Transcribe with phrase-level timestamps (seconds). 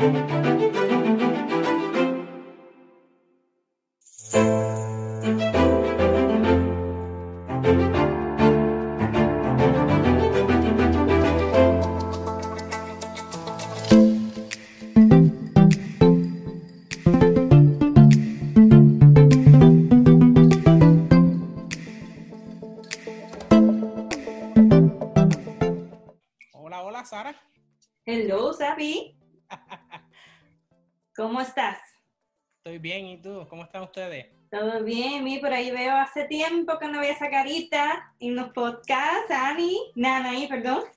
[0.00, 0.47] Hola,
[31.28, 31.78] ¿Cómo estás?
[32.64, 33.46] Estoy bien, ¿y tú?
[33.50, 34.28] ¿Cómo están ustedes?
[34.50, 38.48] Todo bien, mi por ahí veo hace tiempo que no veía esa carita en los
[38.54, 40.84] podcasts, Ani, Nanaí, perdón.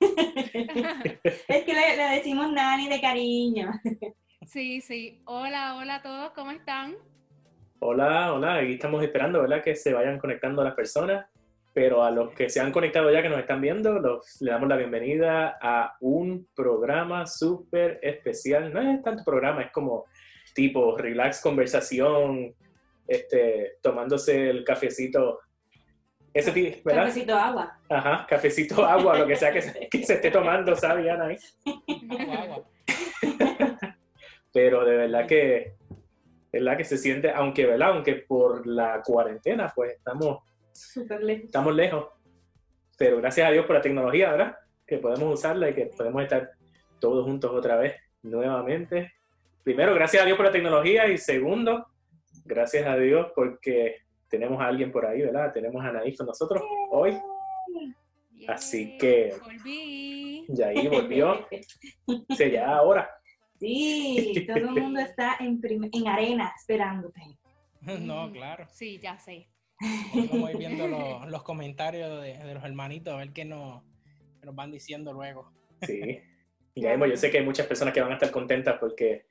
[1.22, 3.72] es que le, le decimos Nani de cariño.
[4.46, 5.20] Sí, sí.
[5.26, 6.94] Hola, hola a todos, ¿cómo están?
[7.80, 9.62] Hola, hola, aquí estamos esperando, ¿verdad?
[9.62, 11.26] Que se vayan conectando las personas,
[11.74, 14.68] pero a los que se han conectado ya, que nos están viendo, los, le damos
[14.70, 18.72] la bienvenida a un programa súper especial.
[18.72, 20.06] No es tanto programa, es como
[20.54, 22.54] tipo relax conversación,
[23.06, 25.40] este, tomándose el cafecito,
[26.34, 27.02] ese tipo, ¿verdad?
[27.04, 27.78] Cafecito agua.
[27.88, 31.26] Ajá, cafecito, agua, lo que sea que, se- que se esté tomando, ¿sabes, Ana?
[31.26, 31.36] ahí?
[32.18, 32.64] Agua, agua.
[34.52, 35.74] Pero de verdad que,
[36.52, 36.76] ¿verdad?
[36.76, 37.90] Que se siente, aunque, ¿verdad?
[37.92, 40.40] Aunque por la cuarentena, pues estamos
[40.72, 41.44] Súper lejos.
[41.46, 42.06] estamos lejos,
[42.98, 44.56] pero gracias a Dios por la tecnología, ¿verdad?
[44.86, 46.50] Que podemos usarla y que podemos estar
[47.00, 49.12] todos juntos otra vez, nuevamente.
[49.64, 51.86] Primero, gracias a Dios por la tecnología y segundo,
[52.44, 55.52] gracias a Dios porque tenemos a alguien por ahí, ¿verdad?
[55.52, 57.16] Tenemos a Anaí con nosotros hoy.
[58.48, 60.46] Así que- Volví.
[60.48, 61.46] Y ahí volvió,
[62.36, 63.08] sí, ya ahora.
[63.60, 65.60] Sí, todo el mundo está en,
[65.92, 67.20] en arena esperándote.
[68.00, 68.64] No, claro.
[68.70, 69.48] Sí, ya sé.
[70.14, 73.82] Vamos a ir viendo los, los comentarios de, de los hermanitos, a ver qué nos,
[74.38, 75.50] qué nos van diciendo luego.
[75.82, 76.00] Sí.
[76.74, 79.26] Y ya mismo yo sé que hay muchas personas que van a estar contentas porque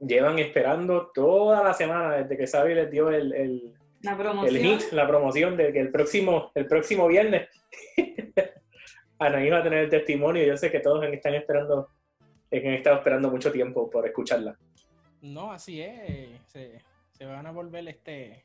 [0.00, 4.92] llevan esperando toda la semana desde que Sabi les dio el, el, La el hit,
[4.92, 7.48] la promoción de que el próximo, el próximo viernes
[9.18, 10.44] Anaí va a tener el testimonio.
[10.44, 11.88] Yo sé que todos están esperando,
[12.50, 14.58] han estado esperando mucho tiempo por escucharla.
[15.20, 16.40] No, así es.
[16.46, 16.82] Se,
[17.12, 18.44] se van a volver este,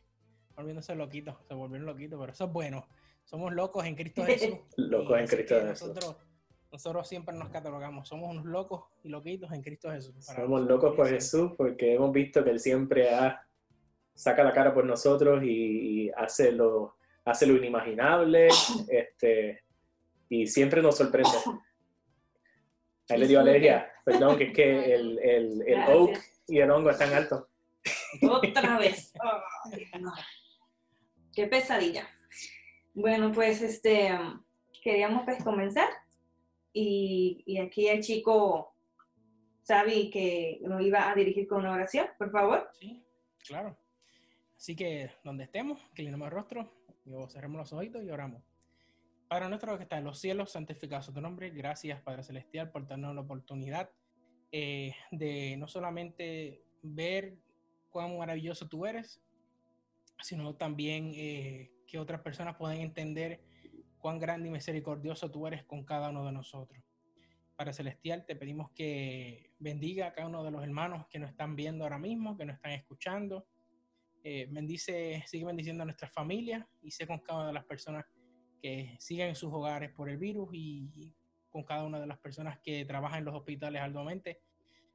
[0.55, 2.87] volviéndose loquitos, se volvieron loquitos, pero eso es bueno.
[3.23, 4.57] Somos locos en Cristo Jesús.
[4.77, 5.87] Locos en Cristo Jesús.
[5.87, 6.16] Nosotros,
[6.77, 10.13] nosotros siempre nos catalogamos, somos unos locos y loquitos en Cristo Jesús.
[10.27, 11.09] Para Somos locos por.
[11.09, 13.43] Jesús porque hemos visto que Él siempre ha,
[14.13, 18.49] saca la cara por nosotros y, y hace, lo, hace lo inimaginable
[18.89, 19.63] este,
[20.29, 21.31] y siempre nos sorprende.
[23.09, 26.91] Ahí le dio alergia, perdón, que es que el, el, el oak y el hongo
[26.91, 27.47] están altos.
[28.21, 29.13] Otra vez.
[29.73, 30.13] Ay, no.
[31.33, 32.07] Qué pesadilla.
[32.93, 34.43] Bueno, pues este um,
[34.83, 35.89] queríamos pues comenzar
[36.77, 38.73] y, y aquí el chico
[39.67, 42.69] Sabi que nos iba a dirigir con una oración, por favor.
[42.79, 43.03] Sí,
[43.45, 43.77] claro.
[44.55, 46.71] Así que donde estemos, inclinemos el rostro,
[47.03, 48.41] y cerremos los ojitos y oramos.
[49.27, 51.49] Padre nuestro que está en los cielos, santificado sea tu nombre.
[51.49, 53.89] Gracias, Padre Celestial, por darnos la oportunidad
[54.53, 57.35] eh, de no solamente ver
[57.89, 59.21] cuán maravilloso tú eres,
[60.21, 63.41] sino también eh, que otras personas puedan entender
[64.00, 66.84] cuán grande y misericordioso tú eres con cada uno de nosotros.
[67.56, 71.56] Padre Celestial, te pedimos que bendiga a cada uno de los hermanos que nos están
[71.56, 73.47] viendo ahora mismo, que nos están escuchando.
[74.24, 78.06] Eh, bendice, sigue bendiciendo a nuestras familias y sé con cada una de las personas
[78.62, 81.14] que siguen en sus hogares por el virus y
[81.50, 84.41] con cada una de las personas que trabajan en los hospitales arduamente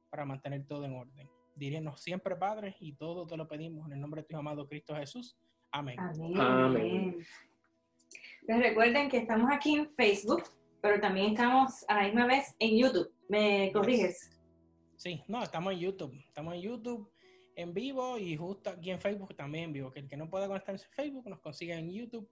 [0.09, 1.29] para mantener todo en orden.
[1.55, 4.95] Diríamos siempre, Padre, y todo te lo pedimos en el nombre de tu amado Cristo
[4.95, 5.37] Jesús.
[5.71, 5.99] Amén.
[5.99, 6.39] Amén.
[6.39, 7.25] Amén.
[8.45, 10.43] Les recuerden que estamos aquí en Facebook,
[10.81, 13.09] pero también estamos a la misma vez en YouTube.
[13.29, 14.31] ¿Me corriges?
[14.97, 16.13] Sí, no, estamos en YouTube.
[16.27, 17.09] Estamos en YouTube
[17.55, 19.91] en vivo y justo aquí en Facebook también en vivo.
[19.91, 22.27] Que el que no pueda conectarse en Facebook nos consiga en YouTube.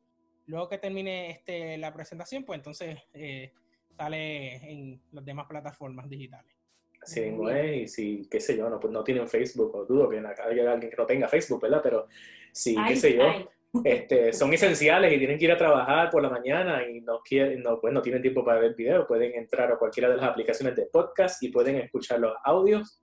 [0.48, 3.54] Luego que termine este, la presentación, pues entonces eh,
[3.96, 6.54] sale en las demás plataformas digitales.
[7.02, 10.10] Así mismo es, y si, qué sé yo, no, pues no tienen Facebook, o dudo
[10.10, 11.80] que haya alguien que no tenga Facebook, ¿verdad?
[11.82, 12.08] Pero
[12.52, 13.48] sí, qué Ay, sé yo, ay.
[13.84, 17.64] Este, son esenciales y tienen que ir a trabajar por la mañana y no, quieren,
[17.64, 20.76] no, pues no tienen tiempo para ver video, pueden entrar a cualquiera de las aplicaciones
[20.76, 23.02] de podcast y pueden escuchar los audios.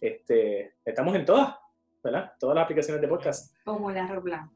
[0.00, 1.54] Este, estamos en todas,
[2.02, 2.32] ¿verdad?
[2.38, 3.56] Todas las aplicaciones de podcast.
[3.64, 4.52] Como el arroz blanco.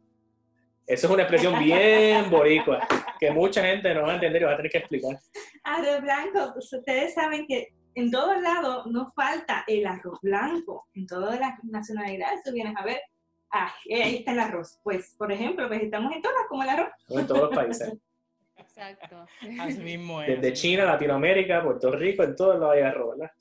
[0.87, 2.87] Eso es una expresión bien boricua,
[3.21, 5.19] que mucha gente no va a entender y va a tener que explicar.
[5.65, 10.87] Arroz blanco, ustedes saben que en todos lados no falta el arroz blanco.
[10.95, 13.01] En todas las nacionalidades tú vienes a ver,
[13.51, 14.79] ah, ahí está el arroz.
[14.83, 16.91] Pues, por ejemplo, pues estamos en todas como el arroz.
[17.09, 17.93] En todos los países.
[18.57, 19.27] Exacto.
[19.61, 20.41] Así mismo es.
[20.41, 23.33] Desde China, Latinoamérica, Puerto Rico, en todos los hay arroz, ¿verdad?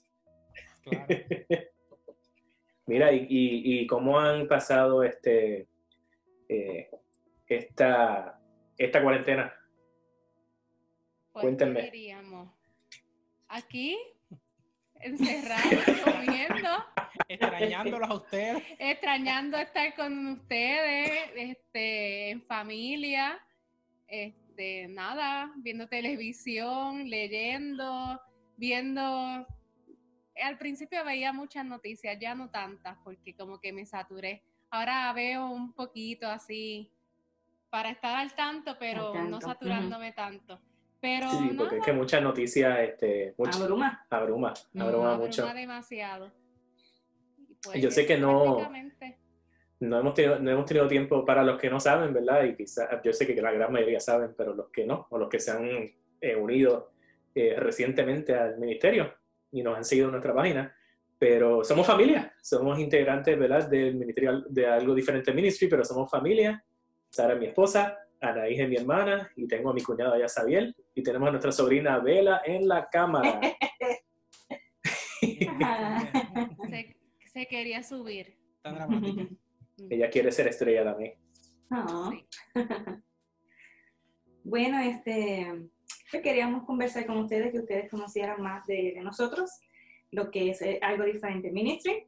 [0.84, 1.06] claro.
[2.86, 5.68] Mira, y, y, y cómo han pasado este
[6.48, 6.90] eh,
[7.48, 8.40] esta,
[8.78, 9.54] esta cuarentena?
[11.32, 11.82] Pues, Cuéntenme.
[11.82, 12.50] ¿qué diríamos?
[13.50, 13.98] Aquí,
[14.96, 16.70] encerrados, comiendo,
[17.28, 18.64] Extrañándolos a ustedes.
[18.80, 23.40] extrañando estar con ustedes, este, en familia,
[24.08, 28.22] este, nada, viendo televisión, leyendo,
[28.58, 29.46] viendo.
[30.42, 34.44] Al principio veía muchas noticias, ya no tantas, porque como que me saturé.
[34.70, 36.92] Ahora veo un poquito así
[37.70, 40.60] para estar al tanto, pero Al no saturándome tanto.
[41.00, 44.06] Pero Sí, porque es que muchas noticias, este, much- Abruma.
[44.10, 45.46] abruma, abruma abruma mucho.
[45.54, 46.32] demasiado.
[47.72, 48.58] Pues, Yo sé que no-
[49.80, 52.44] No hemos, tenido, no hemos tenido tiempo para los que no saben, ¿verdad?
[52.46, 55.30] Y quizás, yo sé que la gran mayoría saben, pero los que no, o los
[55.30, 55.70] que se han
[56.20, 56.92] eh, unido
[57.36, 59.14] eh, recientemente al ministerio
[59.52, 60.76] y nos han seguido en nuestra página,
[61.20, 63.70] pero somos familia, somos integrantes, ¿verdad?
[63.70, 66.64] Del ministerio de algo diferente ministry, pero somos familia.
[67.10, 70.76] Sara es mi esposa, Anaís es mi hermana, y tengo a mi cuñado allá, Sabiel,
[70.96, 73.40] y tenemos a nuestra sobrina Vela en la cámara.
[77.42, 78.38] se, quería subir.
[78.62, 79.28] Tan dramática.
[79.90, 81.14] Ella quiere ser estrella también.
[81.70, 82.26] Sí.
[84.50, 85.46] Bueno, este,
[86.10, 89.50] pues queríamos conversar con ustedes, que ustedes conocieran más de, de nosotros,
[90.12, 92.06] lo que es eh, algo diferente Ministry.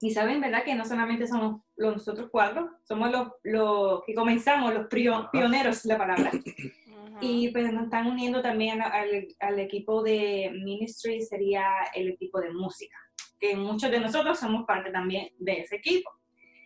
[0.00, 0.62] Y saben, ¿verdad?
[0.64, 5.96] Que no solamente somos los nosotros cuatro, somos los, los que comenzamos, los pioneros, la
[5.96, 6.30] palabra.
[7.06, 7.18] Ajá.
[7.22, 11.64] Y pues nos están uniendo también a- al, al equipo de Ministry, sería
[11.94, 12.98] el equipo de música,
[13.44, 16.10] que muchos de nosotros somos parte también de ese equipo,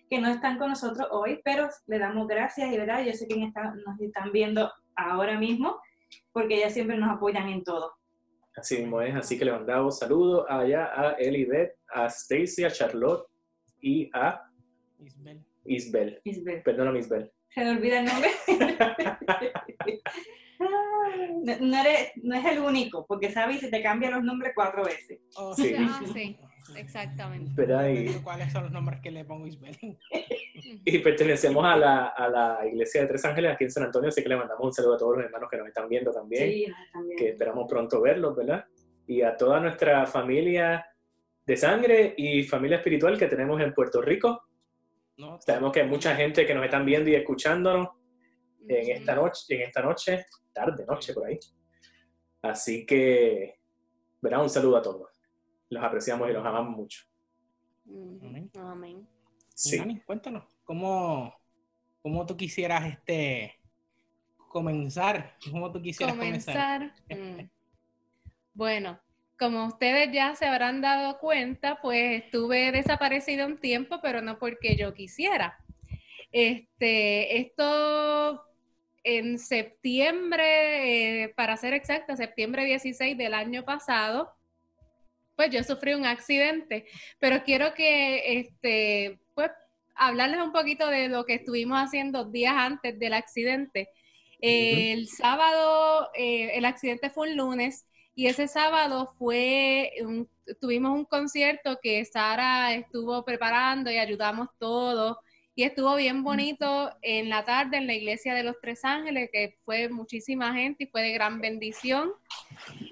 [0.09, 3.43] que no están con nosotros hoy, pero le damos gracias y verdad, yo sé que
[3.43, 5.77] está- nos están viendo ahora mismo,
[6.33, 7.93] porque ellas siempre nos apoyan en todo.
[8.57, 13.27] Así mismo es, así que le mandamos saludos allá a Elibet, a Stacy, a Charlotte
[13.81, 14.45] y a
[15.01, 15.45] Isabel.
[15.65, 16.21] Isbel.
[16.25, 16.63] Isabel.
[16.63, 17.33] Perdóname, Isbel.
[17.51, 18.31] Se me olvida el nombre.
[20.61, 24.85] no, no eres- no es el único, porque sabes, se te cambian los nombres cuatro
[24.85, 25.21] veces.
[25.37, 25.75] Oh, Sí.
[25.79, 26.39] Ah, sí,
[26.77, 27.63] exactamente.
[27.93, 29.77] Y, digo ¿Cuáles son los nombres que le pongo a Isabel?
[30.85, 34.23] y pertenecemos a la, a la iglesia de Tres Ángeles aquí en San Antonio, así
[34.23, 36.55] que le mandamos un saludo a todos los hermanos que nos están viendo también, Sí,
[36.95, 37.17] viendo.
[37.17, 38.65] que esperamos pronto verlos, ¿verdad?
[39.07, 40.85] Y a toda nuestra familia
[41.47, 44.43] de sangre y familia espiritual que tenemos en Puerto Rico.
[45.17, 47.89] No, Sabemos que hay mucha gente que nos están viendo y escuchándonos
[48.69, 51.39] en esta noche, en esta noche, tarde, noche por ahí.
[52.43, 53.59] Así que,
[54.21, 55.09] verá, un saludo a todos.
[55.71, 57.05] Los apreciamos y los amamos mucho.
[57.87, 58.51] Ujú.
[58.61, 59.09] Amén.
[59.55, 59.79] Sí.
[60.07, 61.35] Cuéntanos, ¿cómo,
[62.03, 63.59] cómo tú quisieras este
[64.49, 65.37] comenzar?
[65.51, 66.93] ¿Cómo tú quisieras comenzar?
[67.09, 67.45] Comenzar.
[67.45, 67.51] mm.
[68.55, 69.01] Bueno,
[69.39, 74.77] como ustedes ya se habrán dado cuenta, pues estuve desaparecido un tiempo, pero no porque
[74.77, 75.59] yo quisiera.
[76.33, 78.43] Este, esto
[79.05, 84.35] en septiembre, eh, para ser exacta, septiembre 16 del año pasado,
[85.39, 86.87] pues yo sufrí un accidente,
[87.21, 89.51] pero quiero que, este, pues,
[89.97, 93.89] hablarles un poquito de lo que estuvimos haciendo días antes del accidente.
[94.43, 97.87] Eh, El sábado, eh, el accidente fue un lunes
[98.17, 100.29] y ese sábado fue, un-
[100.61, 105.19] tuvimos un concierto que Sara estuvo preparando y ayudamos todos
[105.59, 109.57] y estuvo bien bonito en la tarde en la iglesia de los Tres Ángeles, que
[109.65, 112.13] fue muchísima gente y fue de gran bendición.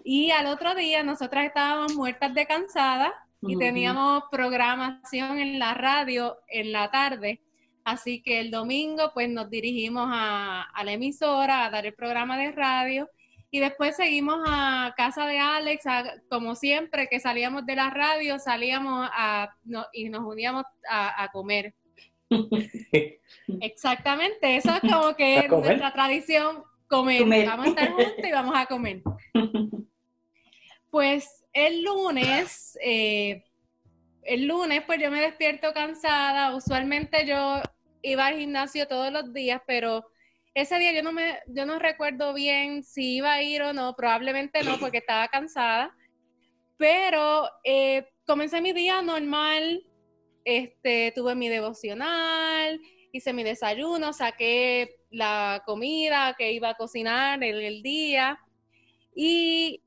[0.03, 6.39] Y al otro día nosotras estábamos muertas de cansada y teníamos programación en la radio
[6.49, 7.41] en la tarde.
[7.85, 12.37] Así que el domingo pues nos dirigimos a, a la emisora a dar el programa
[12.37, 13.09] de radio
[13.49, 18.41] y después seguimos a casa de Alex, a- como siempre que salíamos de la radio,
[18.41, 21.73] salíamos a, no- y nos uníamos a, a comer.
[23.61, 25.67] Exactamente, eso es como que ¿A comer?
[25.67, 27.21] nuestra tradición, comer.
[27.21, 27.47] Comer.
[27.47, 29.03] Vamos a estar juntos y vamos a comer.
[30.89, 33.45] Pues el lunes, eh,
[34.23, 36.55] el lunes, pues yo me despierto cansada.
[36.57, 37.61] Usualmente yo
[38.01, 40.07] iba al gimnasio todos los días, pero
[40.55, 43.95] ese día yo no me, yo no recuerdo bien si iba a ir o no,
[43.95, 45.95] probablemente no, porque estaba cansada.
[46.79, 49.83] Pero eh, comencé mi día normal,
[50.47, 57.83] este, tuve mi devocional, hice mi desayuno, saqué la comida que iba a cocinar el
[57.83, 58.39] día
[59.13, 59.83] y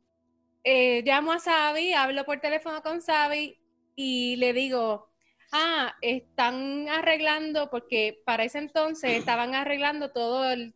[0.65, 3.57] eh, llamo a Sabi, hablo por teléfono con Sabi
[3.95, 5.09] y le digo,
[5.53, 10.73] ah, están arreglando, porque para ese entonces estaban arreglando todo el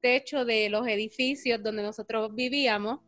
[0.00, 3.00] techo de los edificios donde nosotros vivíamos.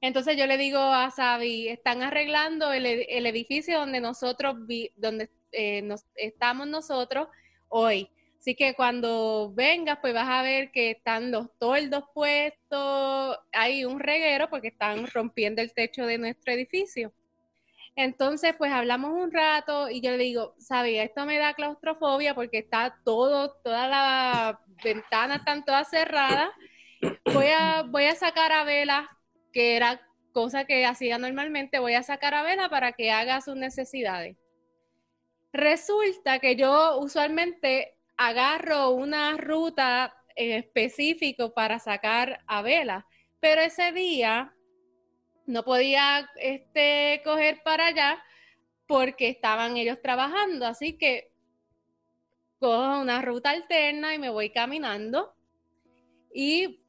[0.00, 5.88] Entonces yo le digo a Sabi, están arreglando el, edificio donde nosotros vi, donde eh,
[6.16, 7.28] estamos nosotros
[7.68, 8.10] hoy.
[8.38, 13.98] Así que cuando vengas, pues vas a ver que están los toldos puestos, hay un
[13.98, 17.12] reguero porque están rompiendo el techo de nuestro edificio.
[17.96, 22.58] Entonces, pues hablamos un rato y yo le digo, sabía, esto me da claustrofobia porque
[22.58, 26.50] está todo, todas las ventanas están todas cerradas.
[27.24, 29.08] Voy a, voy a sacar a Vela,
[29.56, 33.56] que era cosa que hacía normalmente, voy a sacar a Vela para que haga sus
[33.56, 34.36] necesidades.
[35.50, 43.06] Resulta que yo usualmente agarro una ruta en específico para sacar a Vela,
[43.40, 44.54] pero ese día
[45.46, 48.22] no podía este, coger para allá
[48.86, 51.32] porque estaban ellos trabajando, así que
[52.58, 55.34] cojo una ruta alterna y me voy caminando
[56.30, 56.82] y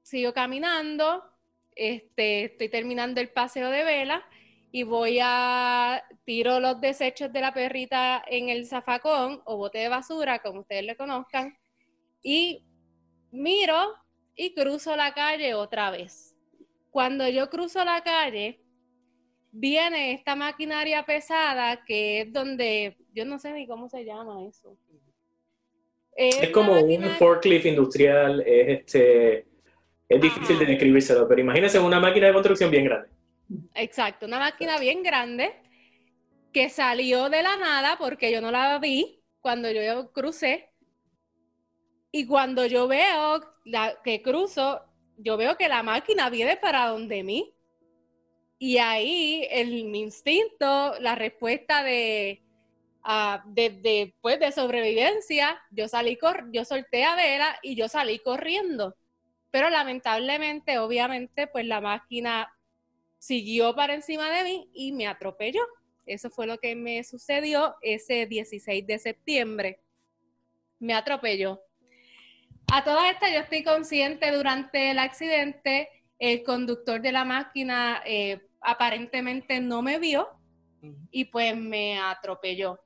[0.00, 1.31] sigo caminando,
[1.76, 4.24] este, estoy terminando el paseo de vela
[4.70, 9.88] y voy a tiro los desechos de la perrita en el zafacón o bote de
[9.88, 11.56] basura, como ustedes le conozcan,
[12.22, 12.64] y
[13.30, 13.94] miro
[14.34, 16.32] y cruzo la calle otra vez
[16.92, 18.60] cuando yo cruzo la calle,
[19.50, 24.76] viene esta maquinaria pesada que es donde, yo no sé ni cómo se llama eso.
[26.14, 29.46] Es, como un forklift industrial, es este,
[30.14, 33.08] es difícil de describírselo, pero imagínense una máquina de construcción bien grande.
[33.74, 35.52] Exacto, una máquina bien grande
[36.52, 40.70] que salió de la nada porque yo no la vi cuando yo crucé.
[42.12, 44.82] Y cuando yo veo la, que cruzo,
[45.16, 47.54] yo veo que la máquina viene para donde mí.
[48.58, 52.42] Y ahí el, mi instinto, la respuesta de,
[53.04, 58.18] uh, de, pues, de, sobrevivencia, yo salí, cor yo solté a Vera y yo salí
[58.18, 58.94] corriendo.
[59.52, 62.52] Pero lamentablemente, obviamente, pues la máquina
[63.18, 65.62] siguió para encima de mí y me atropelló.
[66.06, 69.80] Eso fue lo que me sucedió ese 16 de septiembre.
[70.80, 71.60] Me atropelló.
[72.72, 78.40] A todas estas, yo estoy consciente durante el accidente, el conductor de la máquina eh,
[78.62, 80.28] aparentemente no me vio
[81.10, 82.80] y pues me atropelló.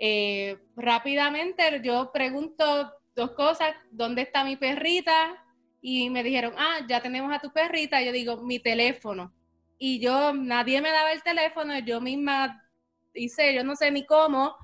[0.00, 5.43] Eh, rápidamente yo pregunto dos cosas, ¿dónde está mi perrita?
[5.86, 8.00] Y me dijeron, ah, ya tenemos a tu perrita.
[8.00, 9.34] yo digo, mi teléfono.
[9.76, 12.66] Y yo, nadie me daba el teléfono, yo misma
[13.12, 14.56] hice, yo no sé ni cómo,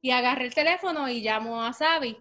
[0.00, 2.16] y agarré el teléfono y llamo a Sabi.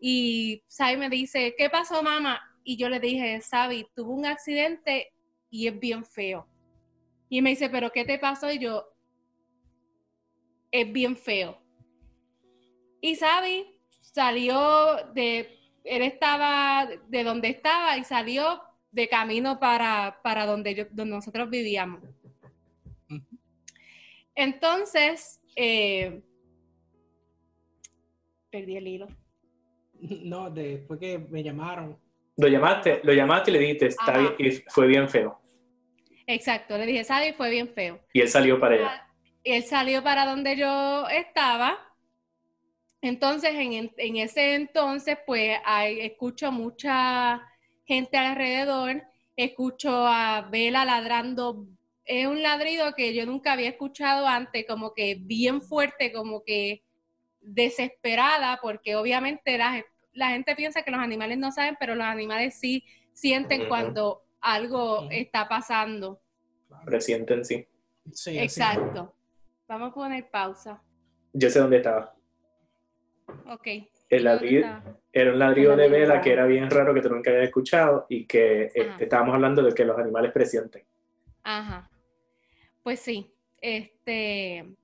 [0.00, 2.40] Y Sabi me dice, ¿qué pasó, mamá?
[2.64, 5.12] Y yo le dije, Sabi, tuvo un accidente
[5.48, 6.48] y es bien feo.
[7.28, 8.50] Y me dice, ¿pero qué te pasó?
[8.50, 8.88] Y yo,
[10.72, 11.62] es bien feo.
[13.00, 15.53] Y Sabi salió de,
[15.84, 21.50] él estaba de donde estaba y salió de camino para, para donde, yo, donde nosotros
[21.50, 22.02] vivíamos.
[24.34, 26.22] Entonces, eh,
[28.50, 29.08] perdí el hilo.
[30.00, 31.98] No, después que me llamaron.
[32.36, 35.40] Lo llamaste, lo llamaste y le dijiste, está bien, y fue bien feo.
[36.26, 38.00] Exacto, le dije, sabe, fue bien feo.
[38.12, 39.08] Y él salió para allá.
[39.44, 41.78] Él salió para donde yo estaba.
[43.04, 47.42] Entonces, en, en ese entonces, pues, hay, escucho mucha
[47.84, 49.02] gente alrededor,
[49.36, 51.66] escucho a Vela ladrando.
[52.06, 56.82] Es un ladrido que yo nunca había escuchado antes, como que bien fuerte, como que
[57.42, 59.84] desesperada, porque obviamente la,
[60.14, 65.10] la gente piensa que los animales no saben, pero los animales sí sienten cuando algo
[65.10, 66.22] está pasando.
[66.86, 67.68] Resienten, sí.
[68.12, 69.14] sí Exacto.
[69.68, 70.82] Vamos a poner pausa.
[71.34, 72.14] Yo sé dónde estaba.
[73.46, 73.68] Ok.
[74.08, 74.68] El ladrido,
[75.12, 78.26] era un ladrido de vela que era bien raro, que tú nunca habías escuchado y
[78.26, 80.84] que este, estábamos hablando de que los animales presienten.
[81.42, 81.90] Ajá.
[82.82, 83.32] Pues sí.
[83.60, 84.76] Este,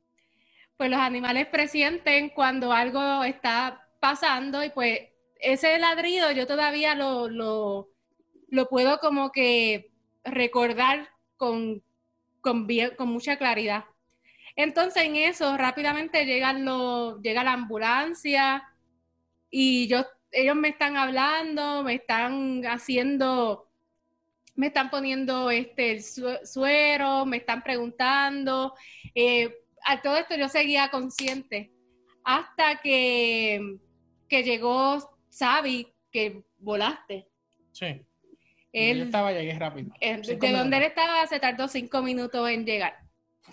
[0.77, 5.01] pues los animales presienten cuando algo está pasando y pues
[5.39, 9.91] ese ladrido yo todavía lo, lo, puedo como que
[10.25, 11.83] recordar con,
[12.41, 12.67] con,
[12.97, 13.85] con, mucha claridad.
[14.63, 18.63] Entonces en eso rápidamente llegan los, llega la ambulancia
[19.49, 23.71] y yo, ellos me están hablando, me están haciendo,
[24.55, 28.75] me están poniendo este el suero, me están preguntando.
[29.15, 29.51] Eh,
[29.83, 31.73] a todo esto yo seguía consciente
[32.23, 33.79] hasta que,
[34.29, 37.29] que llegó Sabi que volaste.
[37.73, 38.05] Sí.
[38.73, 39.93] Él, estaba, llegué rápido.
[40.01, 43.10] de donde él estaba se tardó cinco minutos en llegar.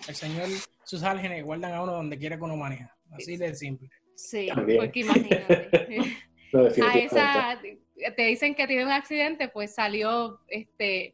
[0.08, 0.48] El Señor,
[0.84, 2.96] sus ángeles guardan a uno donde quiera que uno maneja.
[3.12, 3.90] Así de simple.
[4.16, 4.80] Sí, También.
[4.80, 6.18] porque imagínate.
[6.54, 7.60] No, a esa,
[8.16, 11.14] te dicen que tiene un accidente, pues salió este,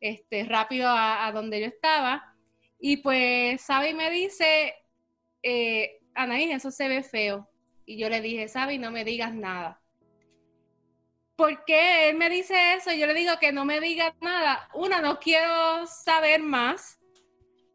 [0.00, 2.34] este, rápido a, a donde yo estaba.
[2.80, 4.74] Y pues Sabi me dice,
[5.44, 7.48] eh, Anaís, eso se ve feo.
[7.86, 9.80] Y yo le dije, Sabi, no me digas nada.
[11.36, 12.92] ¿Por qué él me dice eso?
[12.92, 14.68] Yo le digo que no me diga nada.
[14.74, 16.98] Una, no quiero saber más.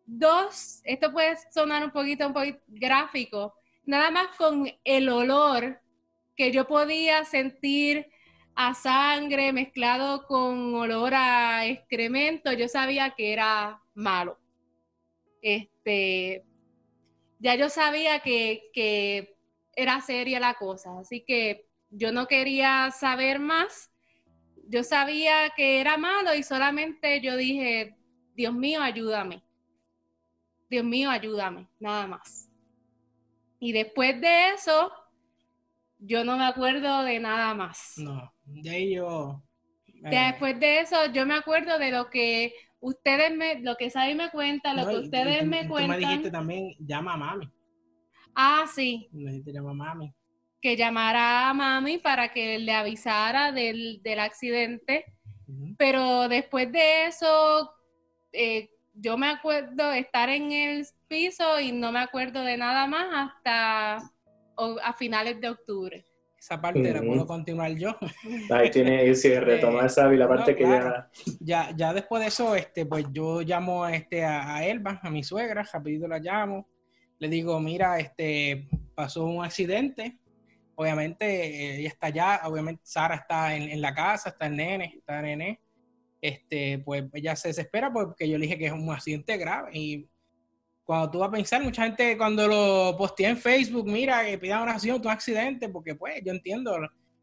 [0.10, 3.54] Dos, esto puede sonar un poquito, un poquito gráfico.
[3.86, 5.82] Nada más con el olor
[6.38, 8.08] que yo podía sentir
[8.56, 14.40] a sangre mezclado con olor a excremento, yo sabía que era malo.
[15.42, 16.44] Este,
[17.40, 19.36] ya yo sabía que,
[19.76, 23.92] era seria la cosa, así que yo no quería saber más.
[24.70, 27.96] Yo sabía que era malo y solamente yo dije,
[28.36, 29.44] Dios mío, ayúdame.
[30.70, 32.50] Dios mío, ayúdame, nada más.
[33.60, 34.92] Y después de eso,
[36.00, 37.94] yo no me acuerdo de nada más.
[37.98, 39.42] No, de ahí yo.
[39.88, 44.14] eh, Después de eso, yo me acuerdo de lo que ustedes me, lo que Sabi
[44.14, 46.00] me cuenta, lo no, que y ustedes tú- me tú cuentan.
[46.00, 47.50] me dijiste también, llama a mami.
[48.36, 50.14] Ah, sí, Me dijiste, llama a mami.
[50.62, 55.06] que llamara a mami para que le avisara del, del accidente.
[55.78, 57.72] Pero después de eso,
[58.34, 58.70] eh,
[59.00, 63.08] yo me acuerdo de estar en el piso y no me acuerdo de nada más
[63.36, 64.00] hasta
[64.56, 66.06] o- a finales de octubre.
[66.40, 67.96] Esa parte la puedo continuar yo.
[68.52, 71.06] Ahí tiene, si retoma esa y la no, parte que claro.
[71.40, 71.70] ya...
[71.70, 75.10] ya, ya después de eso, este, pues yo llamo a, este, a, a Elba, a
[75.10, 76.70] mi suegra, rapidito la llamo,
[77.20, 80.20] le digo, mira, este, pasó un accidente,
[80.76, 84.94] obviamente eh, ella está allá, obviamente Sara está en, en la casa, está el nene,
[85.00, 85.60] está el nene,
[86.28, 90.10] este, pues ella se desespera porque yo le dije que es un accidente grave y
[90.84, 94.62] cuando tú vas a pensar, mucha gente cuando lo postea en Facebook, mira, que pidan
[94.62, 96.78] oración, tu accidente, porque pues yo entiendo,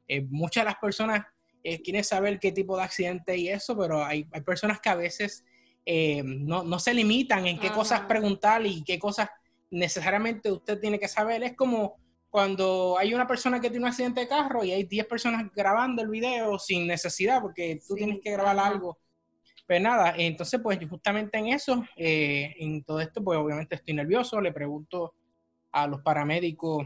[0.07, 1.25] eh, muchas de las personas
[1.63, 4.95] eh, quieren saber qué tipo de accidente y eso, pero hay, hay personas que a
[4.95, 5.47] veces
[5.87, 7.77] eh, no, no se limitan en qué Ajá.
[7.77, 9.31] cosas preguntar y qué cosas
[9.71, 11.43] necesariamente usted tiene que saber.
[11.43, 11.97] Es como
[12.35, 16.03] cuando hay una persona que tiene un accidente de carro y hay 10 personas grabando
[16.03, 18.67] el video sin necesidad porque tú Sí, tienes que grabar ajá.
[18.67, 18.99] algo.
[19.69, 24.41] Pues nada, entonces pues justamente en eso, eh, en todo esto, pues obviamente estoy nervioso,
[24.41, 25.15] le pregunto
[25.71, 26.85] a los paramédicos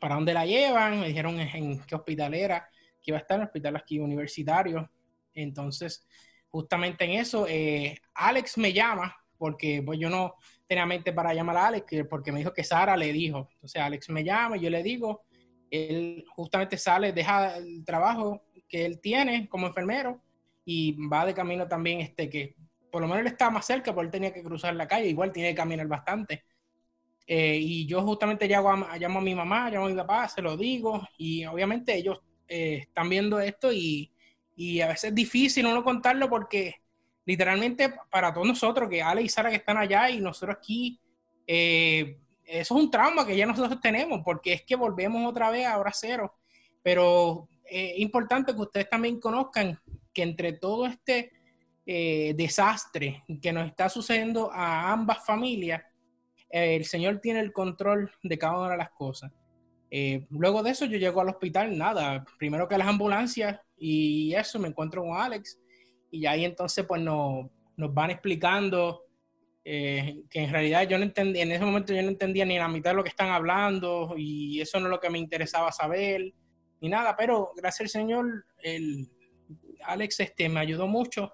[0.00, 2.68] para dónde la llevan, me dijeron en, en qué hospital era,
[3.02, 4.88] que iba a estar en el hospital aquí universitario.
[5.34, 6.06] Entonces,
[6.50, 10.36] justamente en eso, eh, Alex me llama, porque pues yo no
[10.72, 13.48] tenía mente para llamar a Alex, que- porque me dijo que Sara le dijo.
[13.54, 15.22] Entonces Alex me llama, yo le digo,
[15.70, 20.22] él justamente sale, deja el trabajo que él tiene como enfermero
[20.64, 22.56] y va de camino también, este, que
[22.90, 25.30] por lo menos él estaba más cerca, porque él tenía que cruzar la calle, igual
[25.32, 26.44] tiene que caminar bastante.
[27.26, 30.42] Eh, y yo justamente llamo a, llamo a mi mamá, llamo a mi papá, se
[30.42, 34.10] lo digo, y obviamente ellos eh, están viendo esto y,
[34.56, 36.74] y a veces es difícil uno contarlo porque
[37.24, 41.00] literalmente para todos nosotros, que Ale y Sara que están allá y nosotros aquí,
[41.46, 45.66] eh, eso es un trauma que ya nosotros tenemos porque es que volvemos otra vez
[45.66, 46.34] a hora cero.
[46.82, 49.78] Pero eh, es importante que ustedes también conozcan
[50.12, 51.32] que entre todo este
[51.86, 55.82] eh, desastre que nos está sucediendo a ambas familias,
[56.50, 59.32] el Señor tiene el control de cada una de las cosas.
[60.28, 64.68] Luego de eso yo llego al hospital, nada, primero que las ambulancias y eso, me
[64.68, 65.58] encuentro con Alex
[66.12, 67.46] y ahí entonces pues nos,
[67.76, 69.06] nos van explicando
[69.64, 72.68] eh, que en realidad yo no entendía, en ese momento yo no entendía ni la
[72.68, 76.32] mitad de lo que están hablando y eso no es lo que me interesaba saber
[76.80, 79.08] ni nada, pero gracias al Señor, el,
[79.84, 81.32] Alex este, me ayudó mucho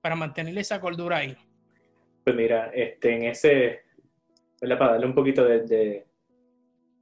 [0.00, 1.36] para mantener esa cordura ahí.
[2.24, 3.82] Pues mira, este, en ese,
[4.60, 4.78] ¿verdad?
[4.78, 6.06] Para darle un poquito de, de,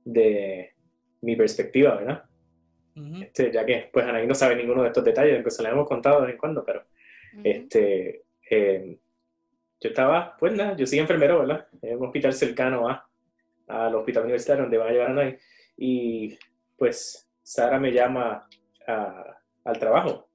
[0.05, 0.73] de
[1.21, 2.25] mi perspectiva, ¿verdad?
[3.23, 5.87] Este, ya que pues Anaí no sabe ninguno de estos detalles, aunque se los hemos
[5.87, 6.85] contado de vez en cuando, pero
[7.39, 7.49] Ujú.
[7.49, 8.99] este, eh,
[9.81, 11.69] yo estaba, pues nada, yo soy enfermero, ¿verdad?
[11.83, 13.09] En un hospital cercano a,
[13.69, 15.39] al hospital universitario donde van a llevar a Anaí.
[15.77, 16.37] Y
[16.77, 18.49] pues Sara me llama
[18.87, 20.29] a- al trabajo.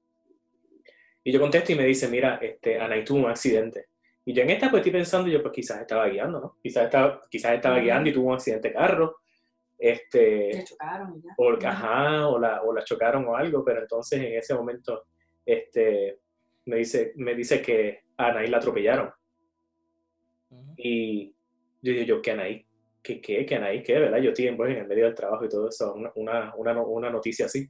[1.22, 3.86] Y yo contesto y me dice, mira, este, Anaí tuvo un accidente.
[4.26, 6.56] Y yo en esta pues estoy pensando, yo pues quizás estaba guiando, ¿no?
[6.62, 9.16] Quizás estaba, quizás estaba guiando y tuvo un accidente de carro.
[9.78, 11.30] Este, Le chocaron ya.
[11.36, 15.04] o, ajá, o la, o la chocaron o algo, pero entonces en ese momento
[15.44, 16.20] este,
[16.66, 19.10] me, dice, me dice que a Anaí la atropellaron.
[20.50, 20.74] Ujú.
[20.76, 21.34] Y
[21.82, 22.66] yo digo, yo, ¿qué Anaí?
[23.02, 23.44] ¿Qué, qué?
[23.44, 23.82] ¿Qué Anaí?
[23.82, 23.98] ¿Qué?
[23.98, 24.18] ¿Verdad?
[24.18, 26.72] Yo estoy en, pues, en el medio del trabajo y todo eso, una, una, una,
[26.74, 27.68] no- una noticia así.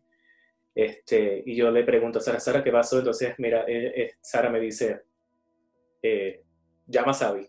[0.74, 2.98] Este, y yo le pregunto a Sara, Sara, ¿qué pasó?
[2.98, 5.02] Entonces, mira, eh, eh, Sara me dice,
[6.02, 6.42] eh,
[6.86, 7.46] llama a Sabi.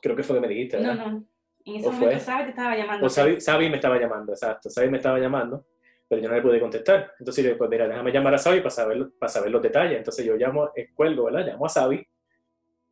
[0.00, 1.06] Creo que fue que me dijiste, No, ¿verdad?
[1.06, 1.28] no.
[1.66, 2.20] En ese ¿O momento fue?
[2.20, 3.06] Sabi te estaba llamando.
[3.06, 4.68] O Sabi, Sabi me estaba llamando, exacto.
[4.70, 5.66] Sabi me estaba llamando,
[6.08, 7.12] pero yo no le pude contestar.
[7.18, 9.98] Entonces yo dije, pues mira, déjame llamar a Sabi para saber, para saber los detalles.
[9.98, 11.46] Entonces yo llamo, eh, cuelgo, ¿verdad?
[11.46, 12.06] Llamo a Sabi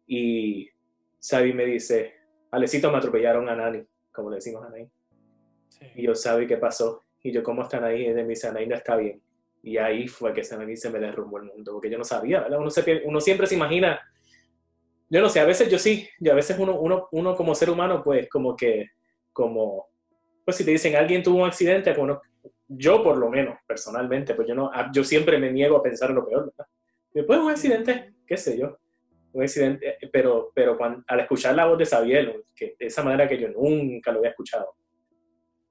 [0.07, 0.68] y
[1.18, 2.14] Sabi me dice,
[2.51, 4.88] Alecito, me atropellaron a Nani, como le decimos a Nani.
[5.68, 5.87] Sí.
[5.96, 7.05] Y yo, Sabi, ¿qué pasó?
[7.22, 8.01] Y yo, ¿cómo está Nani?
[8.01, 9.22] Y ella me dice, Nani no está bien.
[9.62, 12.59] Y ahí fue que me, se me derrumbó el mundo, porque yo no sabía, ¿verdad?
[12.59, 14.01] Uno, se uno siempre se imagina,
[15.09, 17.70] yo no sé, a veces yo sí, y a veces uno, uno, uno como ser
[17.70, 18.90] humano, pues como que,
[19.33, 19.87] como,
[20.44, 22.20] pues si te dicen alguien tuvo un accidente, uno,
[22.76, 26.11] yo por lo menos, personalmente, pues yo no, a- yo siempre me niego a pensar
[26.11, 26.66] en lo peor, ¿verdad?
[27.12, 28.78] Después un accidente, qué sé yo,
[29.32, 33.02] un accidente, eh, pero, pero cuando, al escuchar la voz de Sabiel, que de esa
[33.02, 34.74] manera que yo nunca lo había escuchado,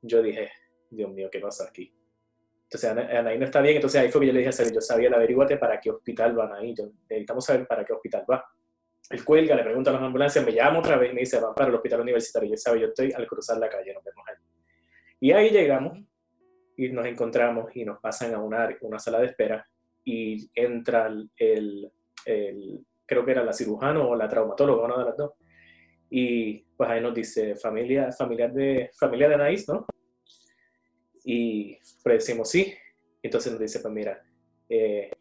[0.01, 0.49] yo dije,
[0.89, 1.93] Dios mío, ¿qué pasa aquí?
[2.63, 4.73] Entonces Ana- Anaí no está bien, entonces ahí fue que yo le dije a Sabiel,
[4.75, 8.43] yo Sabiel, averíguate para qué hospital va Anaí, yo, necesitamos saber para qué hospital va.
[9.09, 11.53] Él cuelga, le pregunta a las ambulancias, me llama otra vez y me dice, van
[11.53, 12.49] para el hospital universitario.
[12.51, 14.35] Yo sabe, yo estoy al cruzar la calle, nos vemos ahí.
[15.19, 15.99] Y ahí llegamos
[16.85, 19.67] y nos encontramos y nos pasan a una, una sala de espera
[20.03, 21.91] y entra el, el-
[22.25, 25.33] el- creo que era la cirujano o la traumatóloga, una de las dos.
[26.09, 29.85] Y pues ahí nos dice, familia, familiar de, familia de Anaís, ¿no?
[31.23, 32.73] Y pues decimos sí.
[33.21, 34.23] Entonces nos dice, pues mira,
[34.69, 35.11] eh,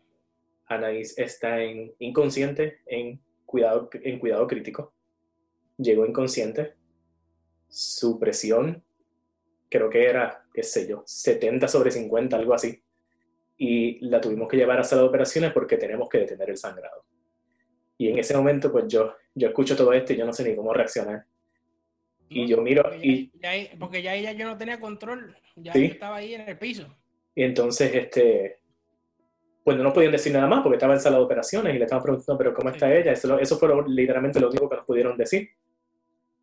[0.66, 4.94] Anaís está en, inconsciente en cuidado, en cuidado crítico.
[5.77, 6.75] Llegó inconsciente.
[7.68, 8.83] Su presión,
[9.70, 12.83] creo que era, qué sé yo, 70 sobre 50, algo así.
[13.56, 17.04] Y la tuvimos que llevar a sala de operaciones porque tenemos que detener el sangrado.
[17.98, 20.56] Y en ese momento, pues yo, yo escucho todo esto y yo no sé ni
[20.56, 21.24] cómo reaccionar.
[22.28, 25.72] Y yo miro Porque y, ya, ya- porque ya ella yo no tenía control, ya
[25.72, 25.80] Sí.
[25.88, 26.87] yo estaba ahí en el piso.
[27.35, 28.61] y entonces, este,
[29.64, 31.85] pues no nos podían decir nada más porque estaba en sala de operaciones y le
[31.85, 33.12] estaban preguntando, pero ¿cómo está ella?
[33.12, 35.48] Eso, eso fue lo- literalmente lo único que nos pudieron decir.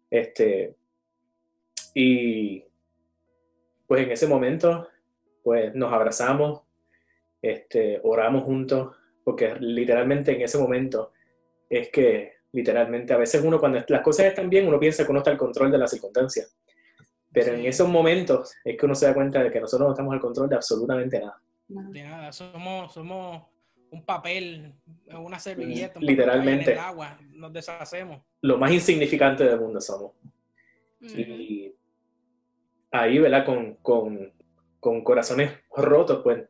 [0.09, 0.75] Este,
[1.93, 2.63] y
[3.87, 4.87] pues en ese momento,
[5.43, 6.61] pues nos abrazamos,
[7.41, 11.11] este, oramos juntos, porque literalmente en ese momento
[11.69, 15.19] es que literalmente a veces uno cuando las cosas están bien, uno piensa que uno
[15.19, 16.55] está al control de las circunstancias.
[17.31, 17.67] Pero en Sí.
[17.67, 20.49] esos momentos es que uno se da cuenta de que nosotros no estamos al control
[20.49, 21.39] de absolutamente nada.
[21.67, 23.43] De nada, somos, somos
[23.91, 24.73] un papel,
[25.13, 26.71] una servilleta, un Literalmente.
[26.71, 28.21] papel en el agua, nos deshacemos.
[28.41, 30.13] Lo más insignificante del mundo somos.
[31.01, 31.66] Y
[32.91, 33.45] ahí, ¿verdad?
[33.45, 34.33] Con, con,
[34.79, 36.45] con corazones rotos, pues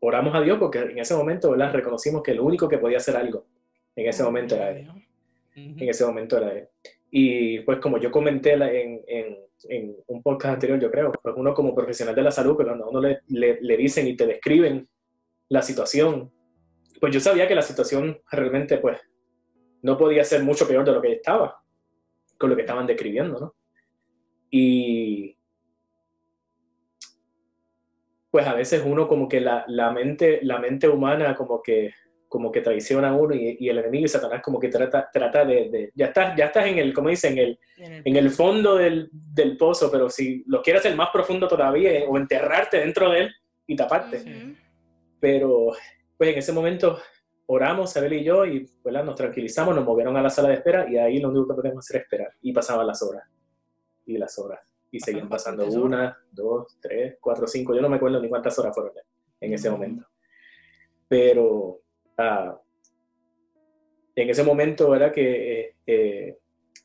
[0.00, 1.72] oramos a Dios porque en ese momento, ¿verdad?
[1.72, 3.46] Reconocimos que lo único que podía hacer algo
[3.94, 4.88] en ese momento era Él.
[5.54, 6.68] En ese momento era Él.
[7.10, 11.54] Y pues como yo comenté en, en, en un podcast anterior, yo creo, pues uno
[11.54, 14.26] como profesional de la salud, pero cuando a uno le, le, le dicen y te
[14.26, 14.88] describen
[15.48, 16.30] la situación,
[17.00, 18.98] pues yo sabía que la situación realmente pues
[19.82, 21.62] no podía ser mucho peor de lo que estaba,
[22.38, 23.54] con lo que estaban describiendo, ¿no?
[24.50, 25.35] Y
[28.36, 31.94] pues a veces uno como que la, la mente, la mente humana como que,
[32.28, 35.42] como que traiciona a uno y, y el enemigo y Satanás como que trata, trata
[35.46, 37.58] de, de- ya estás, ya estás en el, como dicen, en el,
[38.04, 42.04] En el- fondo del, del pozo, pero si lo quieres hacer más profundo todavía eh,
[42.06, 43.34] o enterrarte dentro de él
[43.66, 44.18] y taparte.
[44.18, 44.54] Ujú.
[45.18, 45.68] Pero
[46.18, 46.98] pues en ese momento
[47.46, 49.02] oramos, Abel y yo, y ¿verdad?
[49.04, 51.86] nos tranquilizamos, nos movieron a la sala de espera y ahí lo único que podemos
[51.86, 52.32] hacer es esperar.
[52.42, 53.24] Y pasaban las horas
[54.04, 54.60] y las horas.
[54.90, 57.74] Y seguían pasando una, dos, tres, cuatro, cinco.
[57.74, 58.92] Yo no me acuerdo ni cuántas horas fueron
[59.40, 60.06] en ese momento.
[61.08, 61.80] Pero
[62.16, 62.58] ah,
[64.14, 66.38] en ese momento era que eh, eh,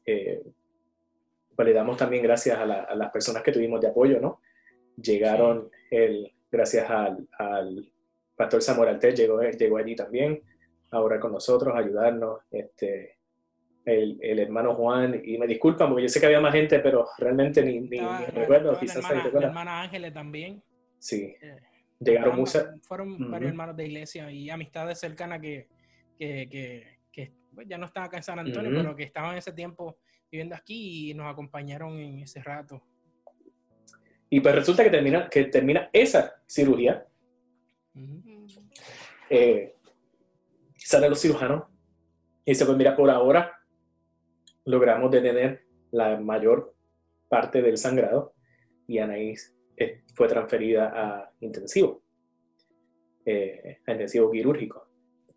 [0.05, 0.43] eh,
[1.55, 4.41] pues le damos también gracias a, la- a las personas que tuvimos de apoyo, ¿no?
[4.97, 7.91] Llegaron, el, gracias al, al
[8.35, 10.41] pastor Samuel Alter, llegó, llegó allí también,
[10.91, 13.17] ahora con nosotros, a ayudarnos, este,
[13.85, 17.07] el, el hermano Juan, y me disculpan porque yo sé que había más gente, pero
[17.17, 20.63] realmente ni, ni, ni recuerdo, la quizás hermana, ahí la hermana Ángeles también.
[20.99, 21.57] Sí, Eh,
[21.99, 23.29] llegaron muchas, Fueron Ujú.
[23.31, 25.67] varios hermanos de iglesia y amistades cercanas que,
[26.17, 28.79] que, que, que, pues, ya no están acá en San Antonio, Ujú.
[28.81, 29.97] pero que estaban en ese tiempo
[30.31, 32.81] viviendo aquí y nos acompañaron en ese rato.
[34.29, 37.05] y pues resulta que termina, que termina esa cirugía,
[37.93, 38.47] Ujú.
[39.29, 39.75] eh,
[40.77, 41.65] salen los cirujanos
[42.45, 43.60] y dice, pues mira, por ahora
[44.65, 46.75] logramos detener la mayor
[47.29, 48.33] parte del sangrado
[48.87, 52.03] y Anaís eh, fue transferida a intensivo,
[53.25, 54.87] eh, a intensivo quirúrgico.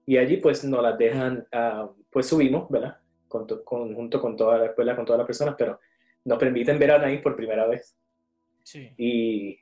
[0.07, 2.99] Y allí pues nos las dejan, ah, pues subimos, ¿verdad?
[3.29, 5.81] Con con- junto con toda la escuela, con todas las personas, pero
[6.25, 7.97] nos permiten ver a Anaís por primera vez.
[8.63, 8.91] Sí.
[8.97, 9.61] Y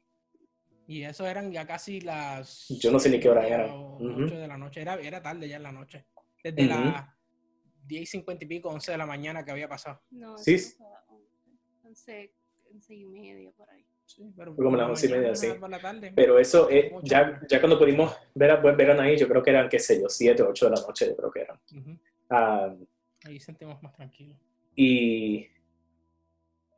[0.87, 2.67] Y eso eran ya casi las...
[2.81, 3.73] Yo no sé ni qué hora era.
[3.73, 4.25] o Ujú.
[4.25, 4.83] ocho de la noche.
[4.83, 6.07] Era, era tarde ya en la noche.
[6.43, 6.71] Desde Ujú.
[6.71, 7.17] la...
[7.87, 10.01] 10 y 50 y pico, 11 de la mañana que había pasado.
[10.11, 10.55] No, Sí.
[10.55, 12.33] eso no fue a 11,
[12.73, 13.85] 11 y media por ahí.
[14.05, 15.49] Sí, pero como las 11 y media, sí.
[16.15, 17.07] Pero eso, eh, Mucho.
[17.07, 20.01] ya, ya cuando pudimos ver a buen verano ahí, yo creo que eran, qué sé
[20.01, 21.61] yo, 7, 8 de la noche, yo creo que eran.
[21.75, 21.99] Ujú.
[22.29, 22.75] Ah,
[23.25, 24.37] Ahí sentimos más tranquilos.
[24.75, 25.47] y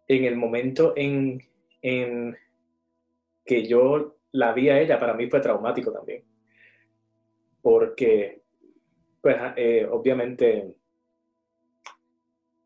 [0.06, 1.42] en el momento en,
[1.80, 2.36] en
[3.46, 6.24] que yo la vi a ella, para mí fue traumático también.
[7.62, 8.42] Porque,
[9.22, 10.74] pues, eh, obviamente,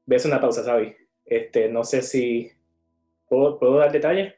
[0.09, 0.97] ves una pausa, ¿sabes?
[1.27, 2.51] Este, no sé si
[3.29, 4.35] puedo, ¿puedo dar detalles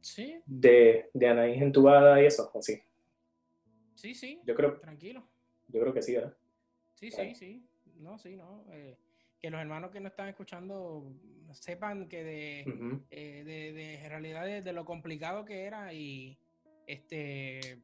[0.00, 2.80] Sí, de, de Anaís entubada y eso, así.
[3.96, 5.26] sí, sí, Yo creo, tranquilo.
[5.66, 6.36] yo creo que sí, ¿verdad?
[6.94, 7.66] Sí, sí, sí.
[7.96, 8.64] No, sí, no.
[8.70, 8.96] eh,
[9.40, 11.12] que los hermanos que no están escuchando
[11.52, 12.60] sepan que de,
[13.10, 16.38] eh, de, de realidad de, de lo complicado que era y
[16.86, 17.78] este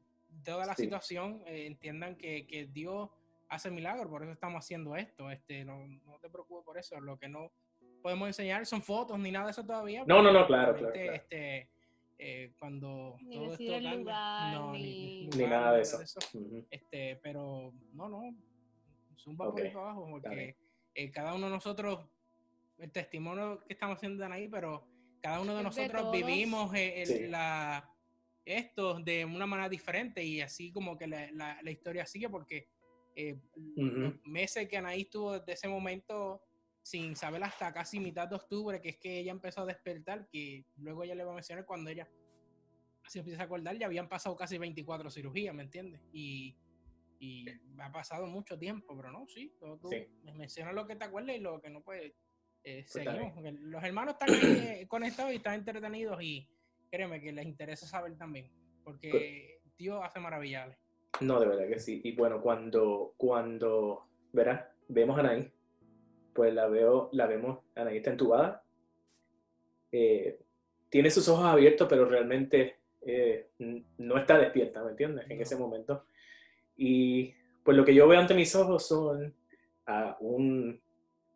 [0.45, 0.85] toda la Sí.
[0.85, 3.11] situación eh, entiendan que, que Dios
[3.53, 5.31] hace milagros, por eso estamos haciendo esto.
[5.31, 6.99] Este, no, no te preocupes por eso.
[7.01, 7.53] Lo que no
[8.03, 10.05] podemos enseñar son fotos ni nada de eso todavía.
[10.07, 11.13] No, no, no, claro, claro, claro.
[11.13, 11.69] Este,
[12.19, 16.01] eh, cuando Ni todo esto el lugar, no, ni- Ni nada de eso.
[16.01, 16.19] eso.
[16.33, 16.67] Ujú.
[16.71, 18.35] Este, pero no, no,
[19.19, 20.57] zumba Ok, por ahí para abajo, porque
[20.95, 22.09] eh, cada uno de nosotros,
[22.79, 24.89] el testimonio que estamos haciendo de ahí, pero
[25.21, 26.17] cada uno de Es de nosotros todos.
[26.17, 27.27] vivimos eh, el- Sí.
[27.29, 27.89] la,
[28.45, 32.69] esto de una manera diferente y así como que la, la- la historia sigue, porque
[33.15, 36.43] eh, los meses que Anaí estuvo desde ese momento
[36.85, 40.67] sin saber hasta casi mitad de octubre, que es que ella empezó a despertar, que
[40.77, 42.09] luego ella le va a mencionar cuando ella
[43.07, 46.01] se empieza a acordar, ya habían pasado casi 24 cirugías, ¿me entiendes?
[46.13, 46.57] Y,
[47.21, 47.47] y
[47.79, 50.09] ha pasado mucho tiempo, pero no, sí, todo tú Sí.
[50.35, 52.15] menciona lo que te acuerdas y lo que no puedes.
[52.65, 53.07] Eh, Pues
[53.61, 56.49] Los hermanos están eh, conectados y están entretenidos y
[56.91, 58.51] créeme que les interesa saber también,
[58.83, 59.11] porque
[59.63, 60.77] Pues Dios hace maravillas.
[61.21, 62.01] No, de verdad que sí.
[62.05, 65.53] Y bueno, cuando, cuando, verás, vemos a Anaí,
[66.33, 68.65] pues la veo, la vemos, Anaí está entubada.
[69.93, 70.39] Eh,
[70.89, 73.51] tiene sus ojos abiertos, pero realmente eh,
[73.99, 75.27] no está despierta, ¿me entiendes?
[75.29, 75.43] En No.
[75.43, 76.05] ese momento.
[76.77, 79.35] Y pues lo que yo veo ante mis ojos son
[79.87, 80.81] a un,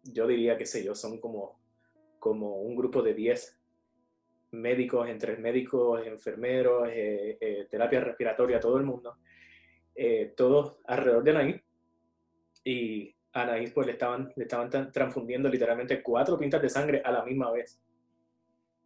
[0.02, 1.60] yo diría, qué sé yo, son como,
[2.18, 3.58] como un grupo de 10
[4.52, 9.18] médicos, entre médicos, enfermeros, eh, terapia respiratoria, todo el mundo,
[9.96, 11.62] eh, todos alrededor de Anaís.
[12.64, 17.10] Y a Anaís pues le estaban, le estaban transfundiendo literalmente cuatro pintas de sangre a
[17.10, 17.80] la misma vez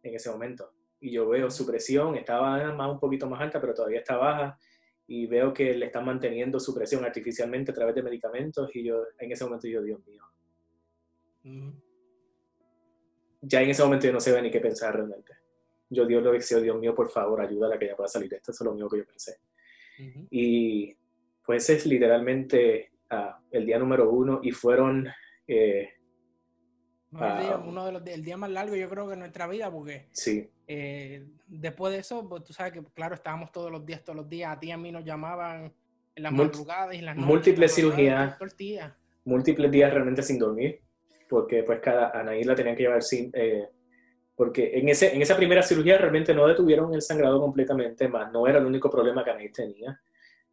[0.03, 0.71] en ese momento.
[0.99, 4.59] Y yo veo su presión, estaba más un poquito más alta, pero todavía está baja.
[5.07, 8.73] Y veo que le están manteniendo su presión artificialmente a través de medicamentos.
[8.75, 10.23] Y yo en ese momento yo, Dios mío,
[13.41, 15.33] ya en ese momento yo no sabía ni qué pensar realmente.
[15.89, 18.37] Yo Dios lo deseo, Dios mío, por favor, ayúdala a que ella pueda salir de
[18.37, 18.51] esto.
[18.51, 19.39] Eso es lo único que yo pensé.
[19.99, 20.27] Ujú.
[20.29, 20.95] Y
[21.45, 25.07] pues es literalmente ah, el día número uno y fueron,
[25.47, 25.89] eh,
[27.11, 27.63] No, el día- Ah.
[27.67, 30.49] uno de los el día más largo yo creo que en nuestra vida, porque sí,
[30.67, 34.29] eh, después de eso, pues tú sabes que, claro, estábamos todos los días, todos los
[34.29, 34.55] días.
[34.55, 35.73] A ti y a mí nos llamaban
[36.15, 37.27] en las Múlt- madrugadas y en las noches.
[37.29, 38.37] múltiples cirugías.
[39.25, 40.79] múltiples días realmente sin dormir,
[41.29, 43.67] porque pues cada Anaí la tenían que llevar sin, eh,
[44.35, 48.47] porque en, ese, en esa primera cirugía realmente no detuvieron el sangrado completamente, más no
[48.47, 49.99] era el único problema que Anaí tenía.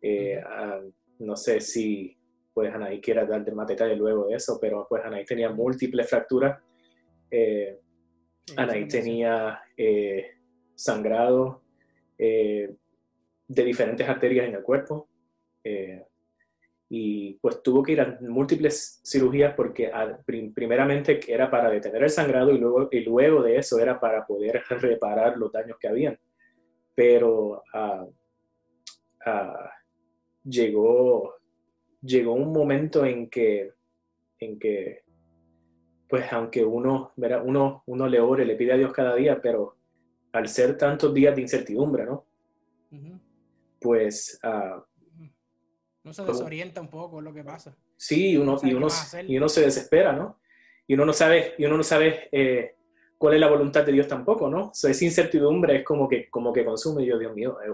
[0.01, 0.81] Eh, ah,
[1.21, 2.17] no sé si
[2.53, 6.61] pues Anaí quiera dar más detalle luego de eso, pero pues Anaí tenía múltiples fracturas.
[7.31, 7.79] Eh,
[8.57, 10.33] Anaí tenía eh,
[10.75, 11.63] sangrado
[12.19, 12.75] eh,
[13.47, 15.09] de diferentes arterias en el cuerpo.
[15.65, 16.05] eh,
[16.91, 22.03] y pues tuvo que ir a múltiples cirugías porque al- prim- primeramente era para detener
[22.03, 25.87] el sangrado y luego, y luego de eso era para poder reparar los daños que
[25.89, 26.19] habían.
[26.95, 28.07] Pero ah,
[29.27, 29.71] ah,
[30.49, 31.35] llegó,
[32.03, 33.73] llegó un momento en que,
[34.39, 35.03] en que
[36.09, 37.43] pues aunque uno, ¿verdad?
[37.45, 39.77] uno, uno le ore, le pide a Dios cada día, pero
[40.33, 42.25] al ser tantos días de incertidumbre, ¿no?
[42.91, 43.21] Ujú.
[43.81, 44.85] Pues ah,
[46.03, 47.77] No se desorienta un poco lo que pasa.
[47.97, 48.89] sí, uno, No y, uno,
[49.27, 50.41] y uno se desespera, ¿no?
[50.87, 52.77] Y uno no sabe, y uno no sabe eh,
[53.19, 54.69] cuál es la voluntad de Dios tampoco, ¿no?
[54.69, 57.73] O sea, esa incertidumbre es como que, como que consume, yo, Dios mío, eh,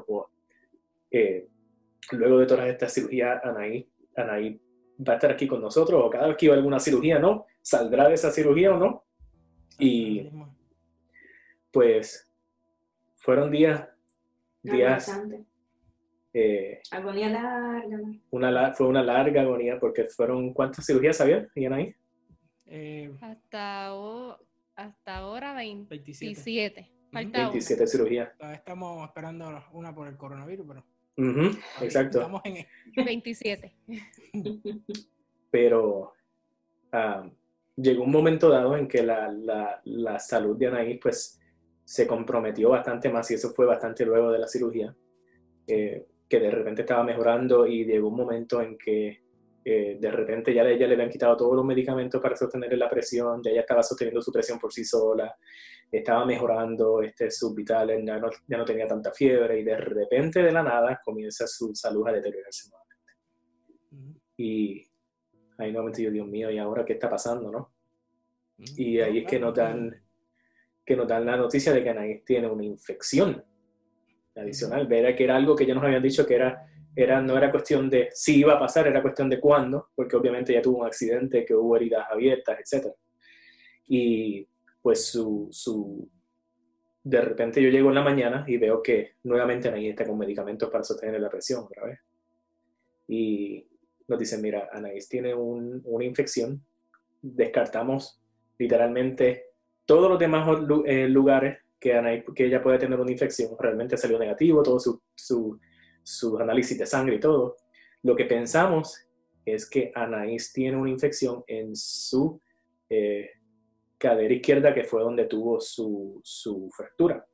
[1.12, 1.48] eh,
[2.12, 4.60] luego de todas estas cirugías, Anaí, Anaí
[5.06, 7.46] va a estar aquí con nosotros, o cada vez que iba a alguna cirugía, ¿no?
[7.62, 9.04] ¿Saldrá de esa cirugía o no?
[9.78, 10.30] Y
[11.70, 12.30] pues
[13.16, 13.88] fueron días,
[14.62, 15.20] días,
[16.32, 17.98] eh, Agonía larga.
[18.30, 21.48] una, la- fue una larga agonía porque fueron, ¿cuántas cirugías sabían?
[21.54, 21.94] ¿Y Anaí?
[22.66, 23.92] Eh, Hasta,
[24.76, 26.24] hasta ahora 27.
[26.26, 26.90] 27.
[27.12, 27.48] Falta una.
[27.50, 28.36] 27 cirugías.
[28.36, 30.84] Todavía estamos esperando una por el coronavirus, pero.
[31.16, 32.18] Ujú, todavía exacto.
[32.18, 32.66] Estamos en.
[33.04, 33.72] 27.
[35.50, 36.12] Pero
[36.92, 37.28] ah,
[37.76, 41.40] llegó un momento dado en que la, la, la, salud de Anaís pues
[41.84, 44.94] se comprometió bastante más y eso fue bastante luego de la cirugía,
[45.66, 49.22] eh, que de repente estaba mejorando y llegó un momento en que
[49.64, 53.42] eh, de repente ya ella le habían quitado todos los medicamentos para sostener la presión,
[53.42, 55.36] ya ella estaba sosteniendo su presión por sí sola,
[55.98, 60.42] estaba mejorando este, sus vitales, ya no, ya no tenía tanta fiebre y de repente
[60.42, 64.24] de la nada comienza su salud a deteriorarse nuevamente.
[64.36, 64.86] Y
[65.58, 67.72] ahí nuevamente yo, Dios mío, ¿y ahora qué está pasando, no?
[68.76, 69.94] Y ahí es que nos dan,
[70.84, 73.44] que nos dan la noticia de que Anaís tiene una infección
[74.34, 74.86] adicional.
[74.86, 77.90] Ver que era algo que ya nos habían dicho que era era, no era cuestión
[77.90, 81.44] de si iba a pasar, era cuestión de cuándo, porque obviamente ya tuvo un accidente,
[81.44, 82.92] que hubo heridas abiertas, etc.
[83.88, 84.46] Y
[84.84, 86.06] pues su, su,
[87.02, 90.68] de repente yo llego en la mañana y veo que nuevamente Anaí está con medicamentos
[90.68, 92.00] para sostener la presión otra vez.
[93.08, 93.66] Y
[94.06, 96.62] nos dicen, mira, Anaís tiene una infección,
[97.22, 98.20] descartamos
[98.58, 99.46] literalmente
[99.86, 100.46] todos los demás
[100.84, 105.58] eh, lugares que, que ella puede tener una infección, realmente salió negativo, todo su, su
[106.02, 107.56] sus análisis de sangre y todo,
[108.02, 109.08] lo que pensamos
[109.46, 112.38] es que Anaís tiene una infección en su
[112.90, 113.30] eh,
[113.98, 117.26] cadera izquierda, que fue donde tuvo su, su fractura.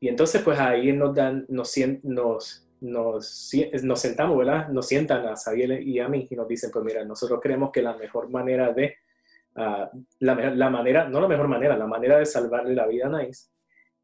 [0.00, 4.68] Y entonces, pues ahí nos dan, nos, nos, nos, nos, sentamos, ¿verdad?
[4.68, 7.82] Nos sientan a Xavier y a mí y nos dicen, pues mira, nosotros creemos que
[7.82, 8.96] la mejor manera de,
[9.56, 9.86] uh,
[10.18, 13.52] la, la, manera, no la mejor manera, la manera de salvarle la vida a Anaís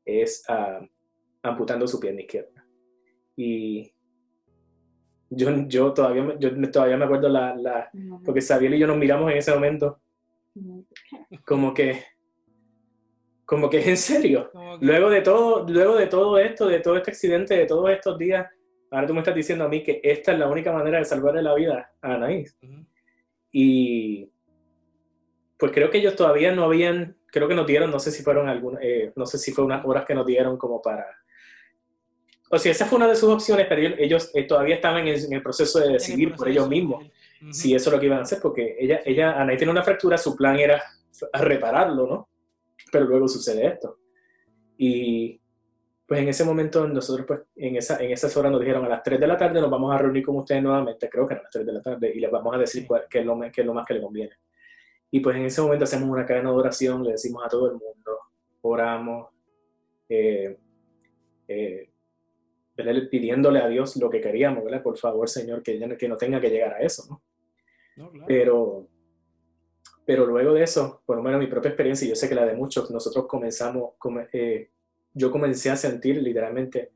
[0.05, 0.87] es uh,
[1.43, 2.65] amputando su pierna izquierda.
[3.35, 3.93] Y
[5.31, 7.91] yo, yo, todavía, yo todavía me acuerdo la, la
[8.25, 10.01] porque Sabiel y yo nos miramos en ese momento
[11.45, 12.05] como que
[13.45, 14.51] como que es en serio.
[14.81, 18.47] Luego de todo, luego de todo esto, de todo este accidente, de todos estos días,
[18.91, 21.43] ahora tú me estás diciendo a mí que esta es la única manera de salvarle
[21.43, 22.59] la vida a Anaís.
[23.51, 24.31] Y
[25.57, 28.51] pues creo que ellos todavía no habían, creo que nos dieron, no sé si fueron
[28.51, 31.07] algunas, eh, no sé si fue unas horas que nos dieron como para
[32.51, 35.43] o sea, esa fue una de sus opciones, pero ellos, eh, todavía estaban en, el
[35.43, 37.05] proceso de decidir por ellos mismos
[37.51, 40.19] si eso es lo que iban a hacer, porque ella, ella, Anaí tiene una fractura,
[40.19, 40.83] su plan era
[41.33, 42.29] repararlo, ¿no?
[42.91, 43.99] Pero luego sucede esto.
[44.77, 45.41] Y
[46.07, 49.03] pues en ese momento nosotros, pues en, esa, en esas horas nos dijeron a las
[49.03, 51.51] 3 de la tarde nos vamos a reunir con ustedes nuevamente, creo que a las
[51.51, 53.75] 3 de la tarde, y les vamos a decir qué, es lo, qué es lo
[53.75, 54.33] más que le conviene.
[55.11, 57.73] Y pues en ese momento hacemos una cadena de oración, le decimos a todo el
[57.73, 58.19] mundo,
[58.63, 59.29] oramos,
[60.09, 60.57] eh,
[61.47, 61.91] eh,
[63.11, 64.83] pidiéndole a Dios lo que queríamos, ¿verdad?
[64.83, 67.23] Por favor, Señor, que, que no tenga que llegar a eso, ¿no?
[68.27, 68.89] Pero,
[70.05, 72.47] pero luego de eso, por lo menos mi propia experiencia, y yo sé que la
[72.47, 73.95] de muchos, nosotros comenzamos,
[74.33, 74.71] eh,
[75.13, 76.93] yo comencé a sentir literalmente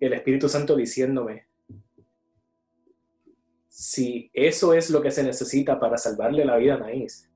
[0.00, 1.46] el Espíritu Santo diciéndome,
[3.68, 7.30] si eso es lo que se necesita para salvarle la vida a Naís,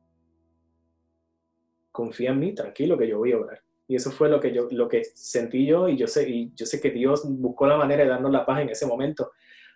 [1.93, 3.63] confía en mí, tranquilo que yo voy a orar.
[3.87, 6.65] Y eso fue lo que yo lo que sentí yo y yo sé y yo
[6.65, 9.33] sé que Dios buscó la manera de darnos la paz en ese momento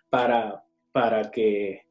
[0.09, 1.84] para para que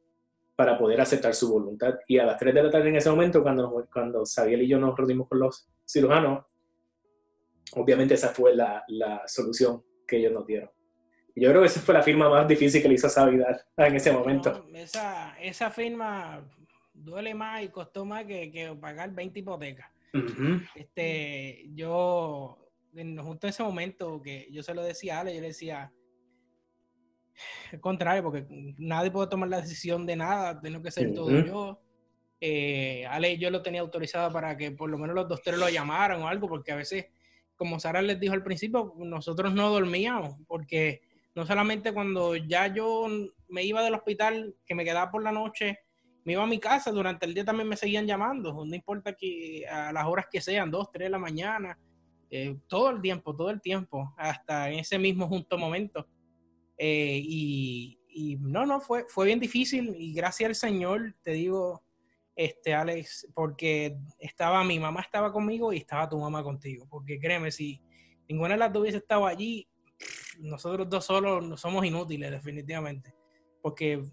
[0.55, 1.95] para poder aceptar su voluntad.
[2.07, 4.79] Y a las 3 de la tarde en ese momento, cuando, cuando Sabiel y yo
[4.79, 6.45] nos reunimos con los cirujanos,
[7.73, 10.69] obviamente esa fue la, la solución que ellos nos dieron.
[11.35, 14.11] Yo creo que esa fue la firma más difícil que le hizo Sabiel en ese
[14.11, 14.65] momento.
[14.73, 16.47] esa, esa firma
[16.93, 19.91] duele más y costó más que, que pagar 20 hipotecas.
[20.75, 22.57] Este, yo,
[22.93, 25.91] justo en ese momento que yo se lo decía a Ale, yo le decía,
[27.71, 28.45] al contrario, porque
[28.77, 31.81] nadie puede tomar la decisión de nada, tengo que ser todo yo.
[32.41, 36.21] Eh, Ale yo lo tenía autorizado para que por lo menos los doctores lo llamaran
[36.21, 37.07] o algo, porque a veces,
[37.55, 41.01] como Sara les dijo al principio, nosotros no dormíamos, porque
[41.33, 43.07] no solamente cuando ya yo
[43.49, 45.79] me iba del hospital, que me quedaba por la noche,
[46.23, 49.65] me iba a mi casa, durante el día también me seguían llamando, no importa que
[49.67, 51.77] a las horas que sean, dos, tres de la mañana,
[52.29, 56.07] eh, todo el tiempo, todo el tiempo, hasta en ese mismo junto momento.
[56.77, 61.83] Eh, y, y, no, no, fue, fue bien difícil y gracias al Señor, te digo,
[62.35, 67.51] este, Alex, porque estaba, mi mamá estaba conmigo y estaba tu mamá contigo, porque créeme,
[67.51, 67.81] si
[68.27, 69.67] ninguna de las dos hubiese estado allí,
[70.39, 73.13] nosotros dos solos somos inútiles, definitivamente,
[73.61, 74.03] porque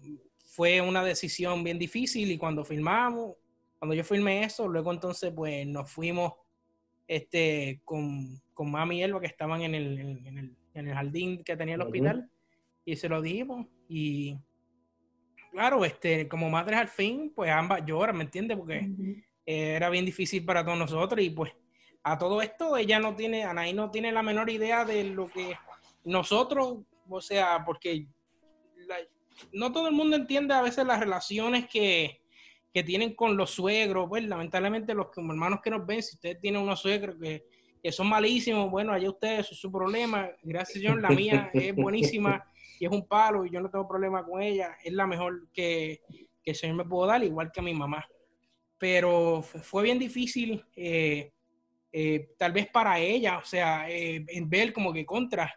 [0.45, 3.35] fue una decisión bien difícil y cuando filmamos,
[3.77, 6.33] cuando yo filmé eso, luego entonces pues nos fuimos
[7.07, 11.43] este, con, con mami y Elba que estaban en el, en el, en el jardín
[11.43, 12.29] que tenía el hospital
[12.85, 14.37] y se lo dijimos y
[15.51, 18.57] claro, este, como madres al fin, pues ambas lloran, ¿me entiendes?
[18.57, 18.89] Porque
[19.45, 21.53] era bien difícil para todos nosotros y pues
[22.03, 25.55] a todo esto ella no tiene, Anaí no tiene la menor idea de lo que
[26.03, 28.07] nosotros, o sea, porque
[29.51, 32.21] no todo el mundo entiende a veces las relaciones que,
[32.73, 36.61] que tienen con los suegros, pues lamentablemente los hermanos que nos ven, si ustedes tienen
[36.61, 37.45] unos suegros que,
[37.81, 41.75] que son malísimos, bueno, allá ustedes, eso es su problema, gracias Dios, la mía es
[41.75, 42.43] buenísima
[42.79, 46.01] y es un palo y yo no tengo problema con ella, es la mejor que,
[46.43, 48.05] que el Señor me pudo dar, igual que a mi mamá.
[48.77, 51.31] Pero fue bien difícil, eh,
[51.91, 55.53] eh, tal vez para ella, o sea, eh, en ver como que contra.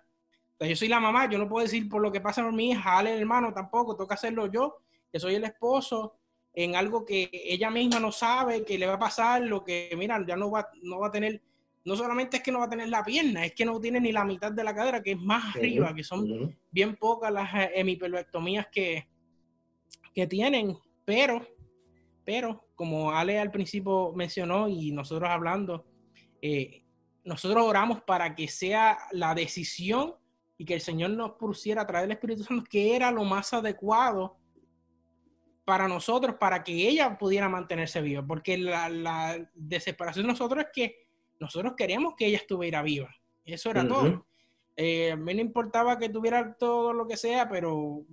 [0.61, 2.93] yo soy la mamá, yo no puedo decir por lo que pasa por mi hija,
[2.93, 4.79] dale hermano tampoco, que hacerlo yo,
[5.11, 6.19] que soy el esposo,
[6.53, 10.25] en algo que ella misma no sabe que le va a pasar, lo que, mira,
[10.27, 11.43] ya no va, no va a tener,
[11.87, 14.11] no solamente es que no va a tener la pierna, es que no tiene ni
[14.11, 18.67] la mitad de la cadera, que es más arriba, que son bien pocas las hemipelvectomías
[18.73, 19.07] que,
[20.13, 21.47] que tienen, pero,
[22.25, 25.87] pero, como Ale al principio mencionó y nosotros hablando,
[26.43, 26.83] eh,
[27.23, 30.15] nosotros oramos para que sea la decisión
[30.59, 33.53] y que el Señor nos pusiera a través del Espíritu Santo que era lo más
[33.53, 34.37] adecuado
[35.65, 41.06] para nosotros, para que ella pudiera mantenerse viva, porque la, desesperación de nosotros es que
[41.39, 43.15] nosotros queríamos que ella estuviera viva,
[43.45, 44.27] eso era todo.
[44.77, 48.05] Eh, a mí no importaba que tuviera todo lo que sea, pero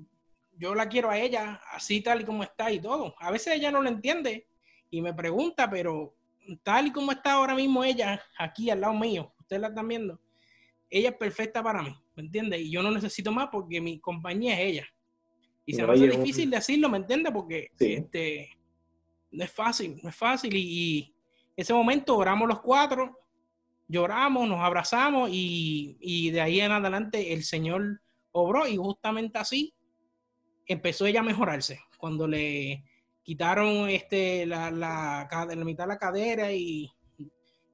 [0.58, 3.16] yo la quiero a ella así tal y como está y todo.
[3.20, 4.48] A veces ella no lo entiende
[4.90, 6.16] y me pregunta, pero
[6.62, 10.20] tal y como está ahora mismo ella aquí al lado mío, ustedes la están viendo,
[10.90, 12.60] ella es perfecta para mí, ¿me entiende?
[12.60, 14.88] Y yo no necesito más porque mi compañía es ella.
[15.66, 17.32] Y se me hace difícil decirlo, ¿me entiende?
[17.32, 18.50] Porque este,
[19.32, 20.54] no es fácil, no es fácil.
[20.56, 21.13] Y,
[21.56, 23.20] ese momento oramos los cuatro,
[23.88, 28.02] lloramos, nos abrazamos y, y de ahí en adelante el Señor
[28.32, 29.74] obró y justamente así
[30.66, 31.80] empezó ella a mejorarse.
[31.98, 32.84] Cuando le
[33.22, 36.92] quitaron este, la, la, la, mitad de la cadera y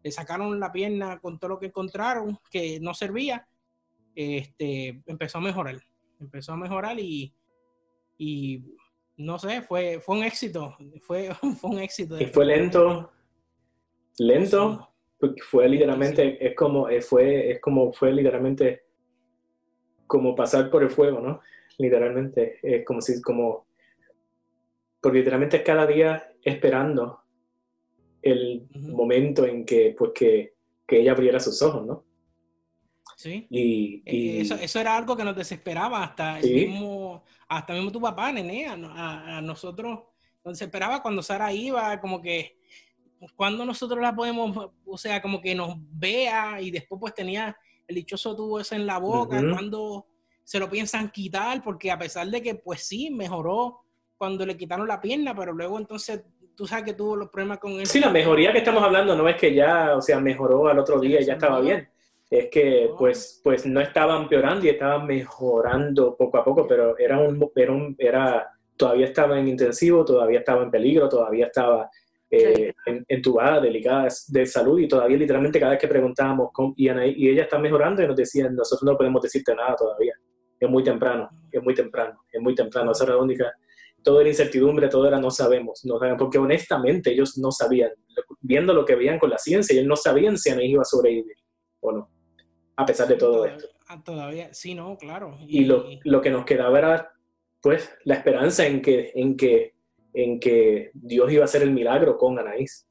[0.04, 3.48] le sacaron la pierna con todo lo que encontraron que no servía,
[4.16, 5.80] este, empezó a mejorar.
[6.20, 7.34] Empezó a mejorar y,
[8.18, 8.64] y
[9.18, 10.78] no sé, fue, fue un éxito.
[11.02, 12.18] Fue, fue un éxito.
[12.34, 13.12] Fue lento,
[14.20, 14.90] lento,
[15.20, 18.84] porque fue literalmente, es como, eh, fue, es como, fue literalmente
[20.08, 21.42] como pasar por el fuego, ¿no?
[21.80, 22.60] literalmente.
[22.62, 23.66] Es como si, como,
[25.02, 27.22] porque literalmente cada día esperando
[28.22, 30.54] el momento en que, pues, que,
[30.86, 32.06] que, ella abriera sus ojos, ¿no?
[33.16, 33.48] Sí.
[33.50, 38.00] Y, eh, Eso, eso, era algo que nos desesperaba hasta el mismo, hasta mismo tu
[38.00, 40.00] papá, Nene, a, a, nosotros
[40.44, 42.60] nos desesperaba cuando Sara iba, como que
[43.36, 47.56] cuando nosotros la podemos, o sea, como que nos vea y después pues tenía
[47.88, 50.06] el dichoso tubo ese en la boca, cuando
[50.44, 53.82] se lo piensan quitar, porque a pesar de que, pues sí, mejoró
[54.18, 56.24] cuando le quitaron la pierna, pero luego entonces
[56.56, 57.86] tú sabes que tuvo los problemas con él.
[57.86, 61.00] Sí, la mejoría que estamos hablando no es que ya, o sea, mejoró al otro
[61.00, 61.90] día y ya estaba bien.
[62.30, 67.18] Es que pues, pues no estaba empeorando y estaba mejorando poco a poco, pero era
[67.18, 71.90] un, era, un, era todavía estaba en intensivo, todavía estaba en peligro, todavía estaba
[72.32, 72.74] eh,
[73.08, 77.58] entubada, delicada de salud y todavía literalmente cada vez que preguntábamos y, y ella está
[77.58, 80.14] mejorando y nos decían, nosotros no podemos decirte nada todavía
[80.60, 82.92] es muy temprano, es muy temprano, es muy temprano.
[82.92, 83.52] Esa era la única,
[84.04, 87.92] todo era incertidumbre, todo era no sabemos, no sabemos, porque honestamente ellos no sabían,
[88.42, 91.38] viendo lo que veían con la ciencia, ellos no sabían si Anaís iba a sobrevivir
[91.82, 92.10] o no,
[92.76, 93.70] a pesar de todo todavía, esto.
[93.88, 95.38] Ah, todavía, sí, no, claro.
[95.48, 97.14] Y, lo, lo, que nos quedaba era,
[97.62, 99.76] pues, la esperanza en que, en que,
[100.14, 102.86] en que Dios iba a hacer el milagro con Anaís.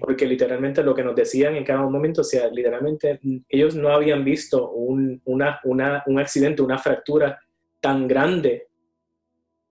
[0.00, 4.24] Porque literalmente lo que nos decían en cada momento, o sea, literalmente ellos no habían
[4.24, 7.38] visto un, una, una, un accidente, una fractura
[7.80, 8.66] tan grande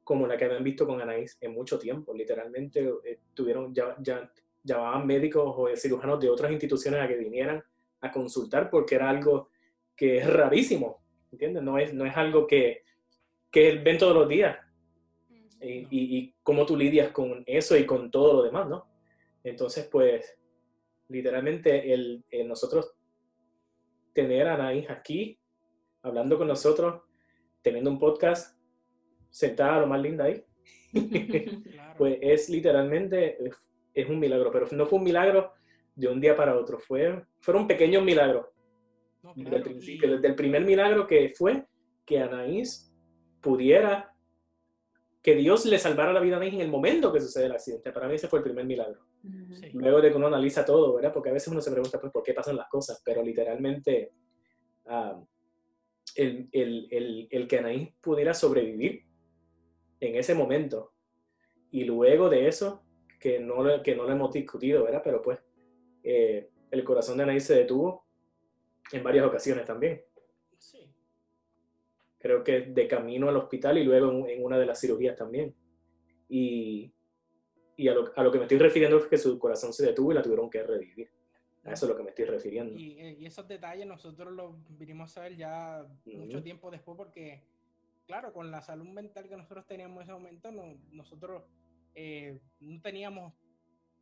[0.05, 2.13] como la que habían visto con Anaís en mucho tiempo.
[2.13, 4.32] Literalmente eh, tuvieron, ya, ya
[4.63, 7.61] llamaban médicos o cirujanos de otras instituciones a que vinieran
[7.99, 9.49] a consultar porque era algo
[9.95, 11.01] que es rarísimo,
[11.32, 11.63] ¿entiendes?
[11.63, 12.84] No es, no es algo que,
[13.51, 14.57] que ven todos los días.
[15.62, 18.88] Y, y, y cómo tú lidias con eso y con todo lo demás, ¿no?
[19.43, 20.38] Entonces, pues,
[21.10, 22.93] literalmente el, nosotros
[24.14, 25.39] tener a Anaís aquí,
[26.01, 27.01] hablando con nosotros,
[27.62, 28.58] teniendo un podcast,
[29.30, 30.43] sentada lo más linda ahí,
[31.97, 33.38] pues es literalmente,
[33.93, 35.53] es un milagro, pero no fue un milagro
[35.95, 38.47] de un día para otro, fue, fueron pequeños milagros.
[39.36, 41.66] desde el principio, desde el primer milagro que fue
[42.05, 42.93] que Anaís
[43.41, 44.14] pudiera,
[45.28, 47.91] que Dios le salvara la vida a Anaís en el momento que sucede el accidente.
[47.91, 49.01] Para mí ese fue el primer milagro.
[49.73, 51.11] Luego de que uno analiza todo, ¿verdad?
[51.11, 54.13] Porque a veces uno se pregunta pues, por qué pasan las cosas, pero literalmente
[54.86, 55.21] ah,
[56.15, 59.03] el, el, el, el, que Anaís pudiera sobrevivir
[59.99, 60.93] en ese momento
[61.71, 62.86] y luego de eso,
[63.19, 65.01] que no, que no lo hemos discutido, ¿verdad?
[65.03, 65.43] Pero pues
[66.03, 68.05] eh, el corazón de Anaís se detuvo
[68.93, 70.01] en varias ocasiones también.
[70.57, 70.89] Sí.
[72.20, 75.55] Creo que de camino al hospital y luego en, en una de las cirugías también.
[76.30, 76.93] Y
[77.80, 80.11] y a lo, a lo que me estoy refiriendo es que su corazón se detuvo
[80.11, 81.11] y la tuvieron que revivir.
[81.63, 82.76] A eso es lo que me estoy refiriendo.
[82.76, 86.43] Y, eh, y esos detalles nosotros los vinimos a ver ya mucho Ujú.
[86.43, 87.43] tiempo después porque,
[88.07, 91.43] claro, con la salud mental que nosotros teníamos en ese momento, no- nosotros
[91.93, 93.34] eh, no teníamos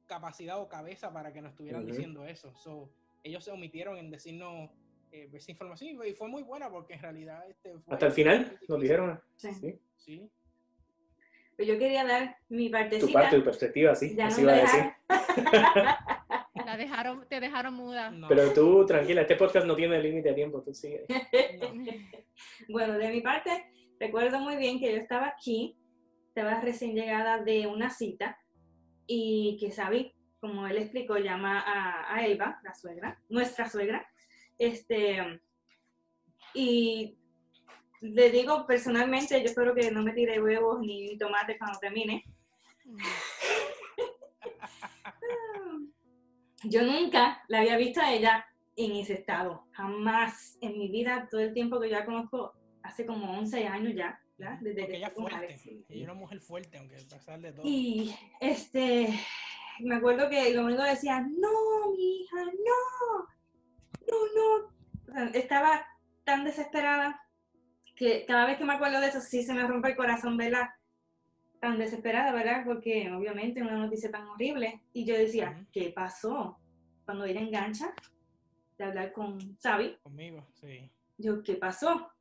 [0.05, 1.91] capacidad o cabeza para que nos estuvieran Ujú.
[1.91, 2.53] diciendo eso.
[2.55, 2.89] So,
[3.23, 4.69] ellos se omitieron en decirnos
[5.11, 7.47] eh, esa información y fue- muy buena porque en realidad...
[7.49, 9.53] Este, fue Hasta el final nos dijeron, Sí.
[9.53, 10.29] sí, Sí.
[11.57, 13.13] Pero yo quería dar mi tu partecita.
[13.13, 14.83] parte, tu perspectiva, sí, ya así no iba a decir.
[16.65, 18.11] La dejaron, te dejaron muda.
[18.11, 21.05] No, Pero tú, tranquila, este podcast no tiene límite de tiempo, tú sigue.
[21.59, 21.69] no.
[22.69, 25.77] Bueno, de mi parte, recuerdo muy bien que yo estaba aquí,
[26.27, 28.37] estaba recién llegada de una cita
[29.07, 34.05] y que Sabi, como él explicó, llama a, a Elba, la suegra, nuestra suegra,
[34.57, 35.41] este,
[36.53, 37.17] y
[38.01, 42.23] le digo personalmente, yo espero que no me tire huevos ni tomates cuando termine.
[46.67, 48.43] Yo nunca la había visto a ella
[48.75, 53.05] en ese estado, jamás en mi vida, todo el tiempo que yo la conozco, hace
[53.05, 54.57] como 11 años ya, ¿verdad?
[54.61, 55.59] Desde Porque que ella es fuerte.
[55.63, 56.97] Ella es una mujer fuerte, aunque
[57.53, 57.61] todo.
[57.63, 59.13] Y este,
[59.79, 63.27] me acuerdo que lo único que decía, no, mi hija, no,
[64.07, 65.29] no, no.
[65.33, 65.85] Estaba
[66.23, 67.21] tan desesperada
[67.95, 70.75] que cada vez que me acuerdo de eso sí se me rompe el corazón verla
[71.59, 72.63] tan desesperada, ¿verdad?
[72.65, 74.81] Porque obviamente una noticia tan horrible.
[74.93, 75.65] Y yo decía.
[75.71, 76.59] ¿qué pasó?
[77.05, 77.93] Cuando ella engancha
[78.77, 80.89] de hablar con Xavi, Conmigo, sí.
[81.17, 82.11] yo, ¿qué pasó?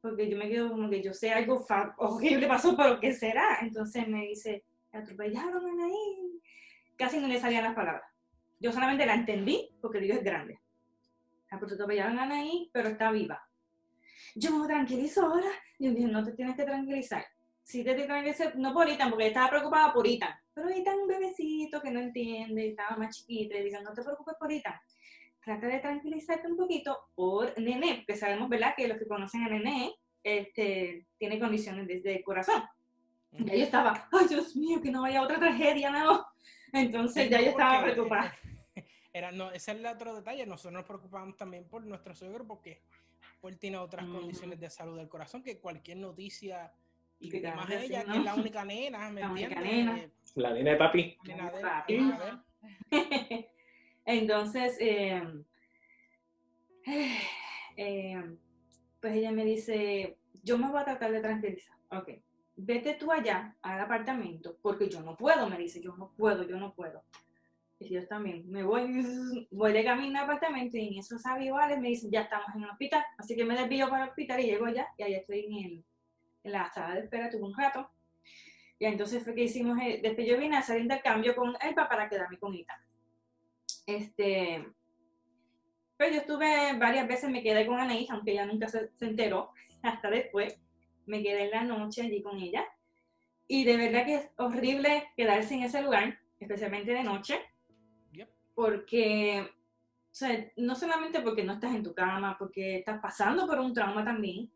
[0.00, 1.66] Porque yo me quedo como que yo sé algo
[1.98, 3.58] horrible pasó, pero ¿qué será?
[3.60, 6.40] Entonces me dice, atropellaron a Anaí.
[6.96, 8.04] Casi no le salían las palabras.
[8.58, 10.60] Yo solamente la entendí porque Dios es grande.
[11.58, 13.42] Pues atropellaron a Anaí, pero está viva.
[14.34, 15.50] Yo me tranquilizo ahora.
[15.78, 17.24] Yo dije, no te tienes que tranquilizar.
[17.62, 20.34] Sí te tranquilizar, no por Itan, porque estaba preocupada por Itan.
[20.54, 23.56] Pero Itan un bebecito que no entiende, estaba más chiquito.
[23.56, 24.74] Y digo, no te preocupes por Itan
[25.44, 29.48] trata de tranquilizarte un poquito por Nene, porque sabemos, ¿verdad?, que los que conocen a
[29.48, 32.62] Nene este, tiene condiciones desde el corazón.
[33.32, 36.26] Ya yo estaba, ay Dios mío, que no vaya otra tragedia, no.
[36.72, 38.34] Entonces ya yo estaba preocupada.
[39.12, 40.46] Era, no, ese es el otro detalle.
[40.46, 42.80] Nosotros nos preocupamos también por nuestro suegro porque
[43.42, 46.72] él tiene otras condiciones de salud del corazón que cualquier noticia
[47.18, 48.14] y Que más ella, que ¿no?
[48.14, 50.10] es la única nena, ¿me La única nena.
[50.36, 51.18] La nena de papi.
[51.24, 51.96] nena de Papi.
[51.98, 52.44] nena
[52.90, 53.48] de.
[54.06, 55.22] Entonces, eh,
[57.76, 58.36] eh,
[59.00, 61.76] pues ella me dice, yo me voy a tratar de tranquilizar.
[61.90, 62.08] Ok,
[62.56, 66.56] vete tú allá al apartamento, porque yo no puedo, me dice, yo no puedo, yo
[66.56, 67.02] no puedo.
[67.82, 68.86] Y yo también, me voy,
[69.50, 72.62] voy de camino al apartamento y en eso sabe iguales me dicen, ya estamos en
[72.62, 75.46] el hospital, así que me desvío para el hospital y llego allá y allá estoy
[76.44, 77.90] en, la sala de espera, tuve un rato.
[78.78, 82.08] Y entonces fue que hicimos, el- después yo vine a hacer intercambio con Elba para
[82.08, 82.82] quedarme con Ita.
[83.86, 84.64] Este,
[85.96, 89.52] pero yo estuve varias veces, me quedé con Anaís, aunque ella nunca se, se enteró,
[89.82, 90.58] hasta después.
[91.06, 92.64] Me quedé en la noche allí con ella.
[93.46, 97.40] Y de verdad que es horrible quedarse en ese lugar, especialmente de noche.
[98.60, 103.58] Porque, o sea, no solamente porque no estás en tu cama, porque estás pasando por
[103.58, 104.52] un trauma también.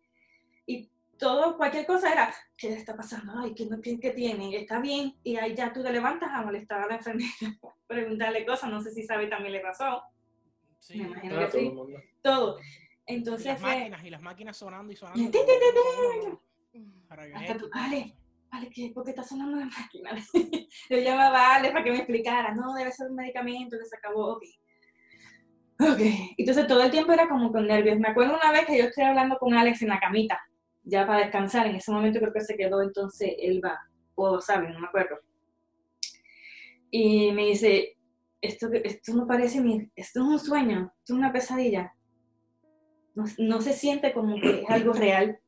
[0.66, 3.32] Y todo, cualquier cosa era, ¿qué le está pasando?
[3.34, 4.54] Ay, ¿qué, qué, qué tiene?
[4.54, 5.16] ¿Está bien?
[5.24, 7.30] Y ahí ya tú te levantas a molestar a la enfermera,
[7.86, 10.02] preguntarle cosas, no sé si sabe también le pasó,
[10.80, 10.98] Sí.
[10.98, 11.38] Me imagino.
[11.38, 11.94] Que todo sí.
[12.20, 12.58] todo.
[12.60, 15.38] Y Entonces las fue, máquinas, y las máquinas sonando y sonando.
[17.08, 18.14] Hasta tú, vale,
[18.54, 18.90] vale, ¿qué?
[18.94, 20.10] ¿por qué está sonando la máquina?
[20.90, 23.96] Yo llamaba a Ale para que me explicara, no, debe ser un medicamento que se
[23.96, 24.42] acabó, ok.
[25.80, 26.00] Ok,
[26.38, 27.98] entonces todo el tiempo era como con nervios.
[27.98, 30.40] Me acuerdo una vez que yo estoy hablando con Alex en la camita,
[30.84, 33.80] ya para descansar, en ese momento creo que se quedó entonces Elba,
[34.14, 35.18] o sabe, no me acuerdo.
[36.92, 37.96] Y me dice,
[38.40, 41.92] esto, esto no parece mi, esto es un sueño, esto es una pesadilla.
[43.16, 45.40] No, no se siente como que es algo real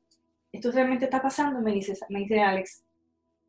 [0.56, 2.85] esto realmente está pasando, me dice, me dice Alex.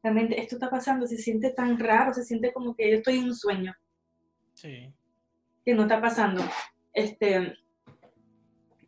[0.04, 3.26] Realmente esto está pasando, se siente tan raro, se siente como que yo estoy en
[3.26, 3.74] un sueño,
[4.54, 4.93] Sí.
[5.66, 6.43] que no está pasando.
[6.93, 7.56] Este,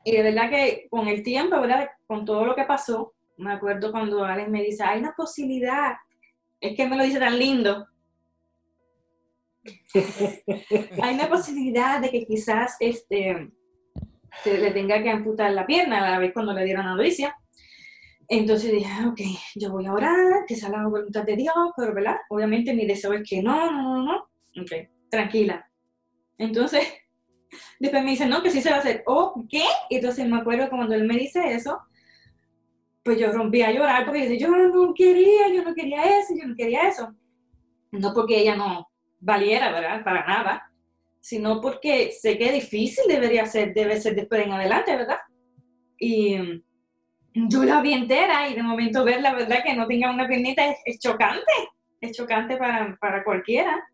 [0.03, 1.89] y de verdad que con el tiempo, ¿verdad?
[2.07, 5.95] Con todo lo que pasó, me acuerdo cuando Alex me dice, hay una posibilidad,
[6.60, 7.88] es que me lo dice tan lindo,
[11.01, 13.51] hay una posibilidad de que quizás este,
[14.43, 17.36] se le tenga que amputar la pierna a la vez cuando le dieron la noticia.
[18.32, 19.21] Entonces dije, ah, ok,
[19.55, 22.17] yo voy a orar, que sea la voluntad de Dios, pero ¿verdad?
[22.30, 24.17] Obviamente mi deseo es que no, no, no, no.
[24.61, 24.71] Ok,
[25.09, 25.67] tranquila.
[26.38, 26.88] Entonces,
[27.80, 29.03] después me dice, no, que sí se va a hacer.
[29.07, 29.63] ¿Oh, qué?
[29.89, 31.80] Entonces me acuerdo cuando él me dice eso,
[33.03, 36.47] pues yo rompí a llorar porque dice, yo no quería, yo no quería eso, yo
[36.47, 37.15] no quería eso.
[37.91, 38.88] no porque ella no
[39.19, 40.03] valiera, ¿verdad?
[40.03, 40.71] Para nada,
[41.19, 45.17] sino porque sé que difícil debería ser, debe ser después en adelante, ¿verdad?
[45.97, 46.63] Y
[47.34, 50.63] yo la vi entera y de momento ver la verdad que no tenga una piernita
[50.86, 51.51] es, chocante,
[52.01, 53.88] es chocante para, para, cualquiera.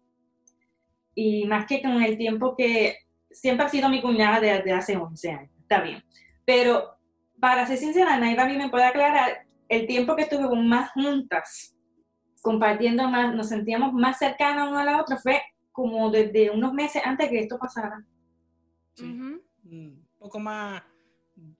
[1.13, 2.97] Y más que con el tiempo que
[3.29, 6.03] siempre ha sido mi cuñada desde hace 11 años, está bien.
[6.45, 6.97] Pero
[7.39, 11.75] para ser sincera, nadie a mí me puede aclarar el tiempo que estuvimos más juntas,
[12.41, 17.01] compartiendo más, nos sentíamos más cercanas una a la otra, fue como desde unos meses
[17.03, 18.05] antes que esto pasara.
[18.99, 20.83] Un poco más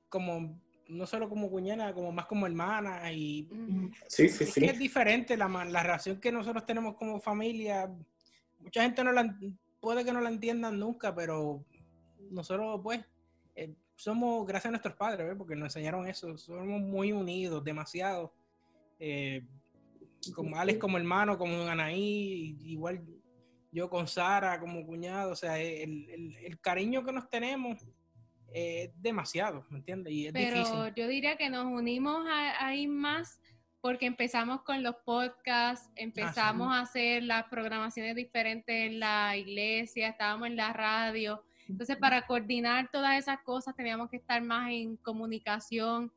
[0.10, 0.58] como
[0.88, 3.50] no solo como cuñada, como más como hermana y
[4.08, 4.66] sí, sí, sí.
[4.66, 7.92] es diferente la, la relación que nosotros tenemos como familia.
[8.60, 9.38] Mucha gente no la
[9.80, 11.64] puede que no la entiendan nunca, pero
[12.32, 13.02] nosotros pues
[13.56, 18.34] eh, somos gracias a nuestros padres, porque nos enseñaron eso, somos muy unidos, demasiado.
[19.00, 19.44] Eh,
[20.34, 23.04] como Alex como hermano, como Anaí, igual
[23.72, 27.86] yo con Sara como cuñado, o sea, el, el, el cariño que nos tenemos
[28.56, 30.14] es demasiado, ¿me entiendes?
[30.14, 33.42] Y es Pero yo diría que nos unimos ahí más
[33.82, 40.48] porque empezamos con los podcasts, empezamos a hacer las programaciones diferentes en la iglesia, estábamos
[40.48, 41.44] en la radio.
[41.68, 46.12] Entonces, para coordinar todas esas cosas teníamos que estar más en comunicación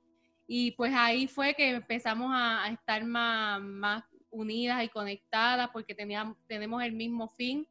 [0.46, 6.36] y pues ahí fue que empezamos a, estar más, más unidas y conectadas porque teníamos,
[6.46, 7.66] tenemos el mismo fin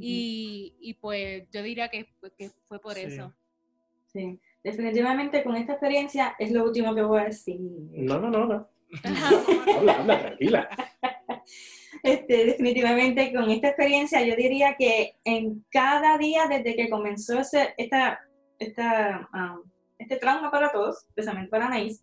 [0.00, 3.32] y, y, pues yo diría que, pues, que fue por eso.
[4.12, 7.60] Sí, definitivamente con esta experiencia es lo último que voy a decir.
[7.60, 8.68] No, no, no, no.
[9.76, 10.68] habla, habla, tranquila.
[12.02, 17.74] Este, definitivamente con esta experiencia yo diría que en cada día desde que comenzó ese,
[17.76, 18.20] esta,
[18.58, 22.02] esta, um, este trauma para todos, especialmente para Anaís,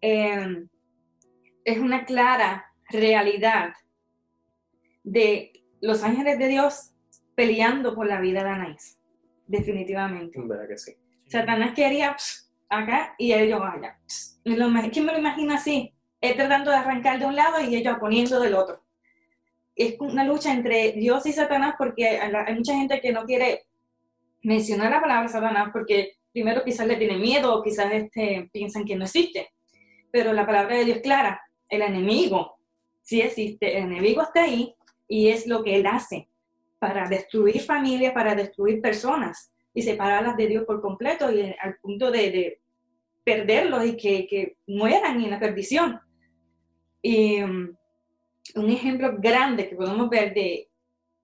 [0.00, 0.68] em,
[1.64, 3.74] es una clara realidad
[5.02, 6.92] de los ángeles de Dios
[7.34, 8.98] peleando por la vida de Anaís
[9.46, 10.40] definitivamente.
[10.42, 10.96] ¿Verdad que sí?
[11.26, 12.16] Satanás quería
[12.68, 13.98] acá y ellos allá.
[14.90, 15.92] ¿Quién me lo imagina así?
[16.20, 18.82] Él tratando de arrancar de un lado y ellos poniendo del otro.
[19.76, 23.66] Es una lucha entre Dios y Satanás porque hay mucha gente que no quiere
[24.42, 28.96] mencionar la palabra Satanás porque primero quizás le tiene miedo o quizás este, piensan que
[28.96, 29.48] no existe.
[30.10, 32.58] Pero la palabra de Dios es clara, el enemigo
[33.02, 34.74] sí existe, el enemigo está ahí
[35.08, 36.28] y es lo que él hace
[36.84, 42.10] para destruir familias, para destruir personas y separarlas de Dios por completo y al punto
[42.10, 42.60] de,
[43.24, 45.98] perderlos y que, mueran en la perdición.
[47.00, 47.74] Y um,
[48.56, 50.68] un ejemplo grande que podemos ver de,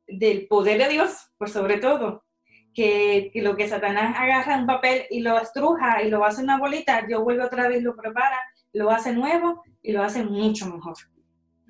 [0.06, 2.24] del poder de Dios, por sobre todo,
[2.72, 7.02] que, lo que Satanás agarra un papel y lo estruja y lo hace una bolita,
[7.02, 8.40] Dios vuelve otra vez, lo prepara,
[8.72, 10.96] lo hace nuevo y lo hace mucho mejor.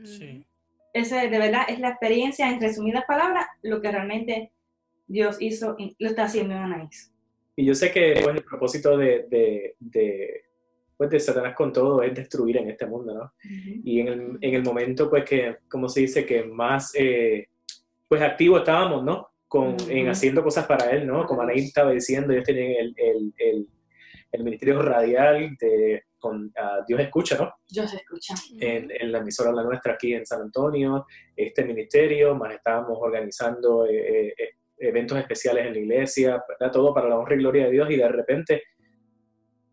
[0.05, 0.47] Sí
[0.93, 4.53] esa de verdad es la experiencia, en resumidas palabras, lo que realmente
[5.07, 7.13] Dios hizo, y lo está haciendo en Anaís.
[7.57, 10.45] Y yo sé que pues, el propósito de, de, de,
[10.97, 13.33] pues, de Satanás con todo es destruir en este mundo, ¿no?
[13.85, 17.49] Y en el, en el, momento, pues, que, como se dice, que más, eh,
[18.09, 19.29] pues, activo estábamos, ¿no?
[19.49, 21.27] Con, En haciendo cosas para él, ¿no?
[21.27, 23.69] Como Anaís estaba diciendo, ellos tenían el, el, el,
[24.33, 26.53] el ministerio radial de con
[26.87, 27.53] Dios Escucha, ¿no?
[27.69, 28.35] Dios Escucha.
[28.61, 33.87] En, en, la emisora La Nuestra aquí en San Antonio, este ministerio, más estábamos organizando
[33.87, 37.73] eh, eh, eh, eventos especiales en la iglesia, todo para la honra y gloria de
[37.73, 38.63] Dios y de repente,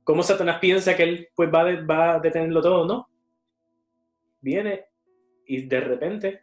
[0.03, 3.10] ¿cómo Satanás piensa que él pues va, va a detenerlo todo, no?
[4.41, 4.86] Viene
[5.45, 6.41] y de repente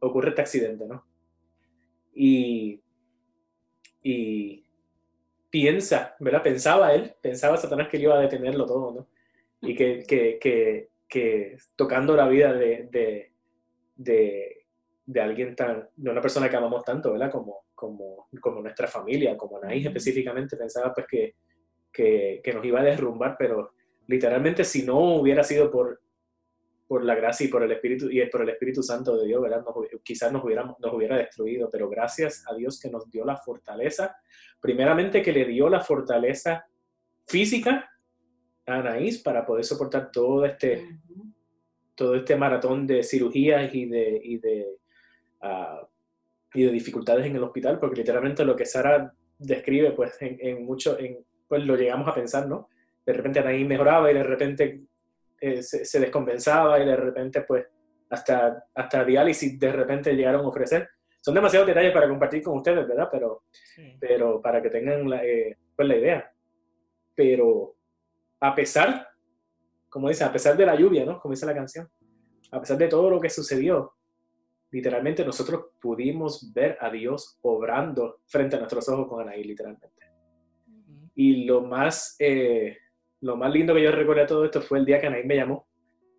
[0.00, 1.04] ocurre este accidente, ¿no?
[2.14, 2.82] Y,
[4.02, 4.61] y
[5.52, 6.42] piensa, ¿verdad?
[6.42, 9.08] Pensaba él, pensaba Satanás que él iba a detenerlo todo, ¿no?
[9.62, 13.32] y que, que, que, que tocando la vida de, de,
[13.94, 14.66] de,
[15.06, 17.30] de, alguien tan, de una persona que amamos tanto, ¿verdad?
[17.30, 21.34] Como, como, como nuestra familia, como Anaís específicamente, pensaba pues que,
[21.92, 23.74] que, que, nos iba a derrumbar, pero
[24.08, 26.00] literalmente si no hubiera sido por,
[26.86, 29.64] por la gracia y por el Espíritu y por el Espíritu Santo de Dios, ¿verdad?
[30.02, 34.16] quizás nos, hubiéramos, nos hubiera destruido, pero gracias a Dios que nos dio la fortaleza,
[34.60, 36.66] primeramente que le dio la fortaleza
[37.26, 37.88] física
[38.66, 40.98] Anaís para poder soportar todo este,
[41.94, 44.66] todo este maratón de cirugías y de, y de,
[45.40, 45.88] ah,
[46.54, 50.98] y de dificultades en el hospital, porque literalmente lo que Sara describe, pues en, mucho,
[50.98, 51.18] en,
[51.48, 52.68] pues lo llegamos a pensar, ¿no?
[53.04, 54.82] De repente Anaís mejoraba y de repente
[55.44, 57.66] eh, se, descompensaba y de repente, pues,
[58.10, 60.88] hasta, hasta diálisis de repente llegaron a ofrecer.
[61.20, 63.08] Son demasiados detalles para compartir con ustedes, ¿verdad?
[63.10, 63.42] Pero,
[63.98, 66.32] pero para que tengan la, eh, pues, la idea.
[67.16, 67.74] Pero
[68.38, 69.08] a pesar,
[69.88, 71.18] como dice, a pesar de la lluvia, ¿no?
[71.18, 71.90] Como dice la canción,
[72.52, 73.94] a pesar de todo lo que sucedió,
[74.70, 79.88] literalmente nosotros pudimos ver a Dios obrando frente a nuestros ojos con Anaí, literalmente.
[81.16, 82.78] Y lo más, eh,
[83.22, 85.36] lo más lindo que yo recuerdo de todo esto fue el día que Anaí me
[85.36, 85.66] llamó.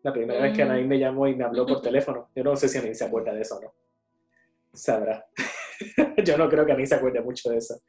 [0.04, 2.30] La primera vez que Anaí me llamó y me habló por teléfono.
[2.36, 3.74] Yo no sé si Anaí se acuerda de eso o no.
[4.74, 5.26] Sabrá.
[6.24, 7.82] yo no creo que Anaí se acuerde mucho de eso.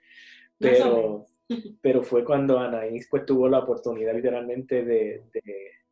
[0.59, 1.27] Pero,
[1.81, 5.23] pero fue cuando Anaís pues tuvo la oportunidad literalmente de,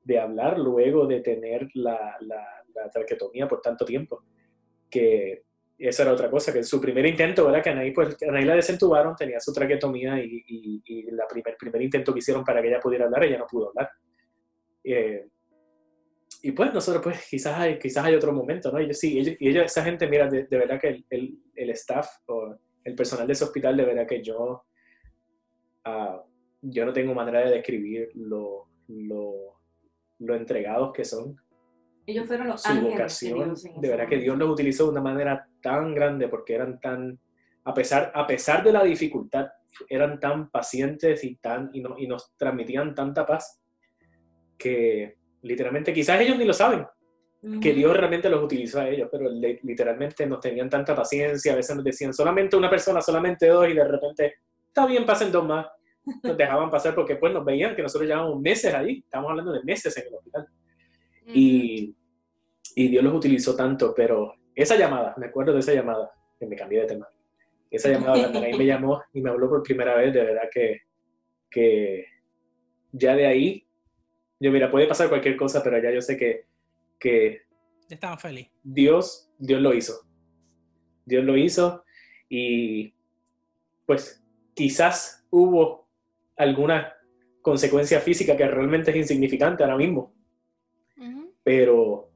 [0.03, 2.45] de, hablar luego de tener la, la,
[2.75, 4.25] la, traquetomía por tanto tiempo,
[4.91, 5.45] que
[5.89, 7.63] esa era otra cosa, que su primer intento, ¿verdad?
[7.63, 11.83] Que Anaí, pues, Anaí la desentubaron, tenía su traquetomía y, y, y la primer, primer
[11.83, 13.91] intento que hicieron para que ella pudiera hablar, ella no pudo hablar.
[14.85, 15.27] Eh,
[16.43, 18.81] y pues nosotros, pues quizás hay, quizás hay otro momento, ¿no?
[18.81, 22.09] Y sí, y ella, esa gente, mira, de, de verdad que el, el, el, staff
[22.27, 24.65] o el personal de ese hospital, de verdad que yo
[25.85, 26.23] Ah,
[26.61, 29.61] yo no tengo manera de describir lo, lo,
[30.19, 31.37] lo entregados que son.
[32.07, 33.55] Ellos fueron los su vocación.
[33.77, 37.19] De verdad que Dios los utilizó de una manera tan grande porque eran tan,
[37.65, 39.47] a pesar, a pesar de la dificultad,
[39.89, 43.61] eran tan pacientes y, tan, y, no, y nos transmitían tanta paz
[44.59, 46.87] que literalmente quizás ellos ni lo saben,
[47.61, 51.75] que Dios realmente los utilizó a ellos, pero literalmente nos tenían tanta paciencia, a veces
[51.75, 54.35] nos decían solamente una persona, solamente dos, y de repente
[54.69, 55.67] está bien, pasen dos más.
[56.23, 59.63] Nos dejaban pasar porque pues nos veían que nosotros llevábamos meses ahí, estamos hablando de
[59.65, 60.49] meses en el hospital.
[61.27, 61.95] Y,
[62.75, 66.57] y, Dios los utilizó tanto, pero esa llamada, me acuerdo de esa llamada, que me
[66.57, 67.09] cambié de tema.
[67.71, 70.83] Esa llamada cuando ahí me llamó y me habló por primera vez, de verdad que,
[71.51, 72.07] que
[72.93, 73.67] ya de ahí,
[74.41, 76.47] yo mira, puede pasar cualquier cosa, pero ya yo sé que,
[76.99, 77.43] que
[77.89, 78.49] estaban feliz.
[78.63, 80.01] Dios, Dios lo hizo.
[81.05, 81.85] Dios lo hizo
[82.29, 82.95] y
[83.87, 85.89] pues quizás hubo
[86.37, 86.95] alguna
[87.43, 90.15] consecuencia física que realmente es insignificante ahora mismo,
[91.43, 92.11] pero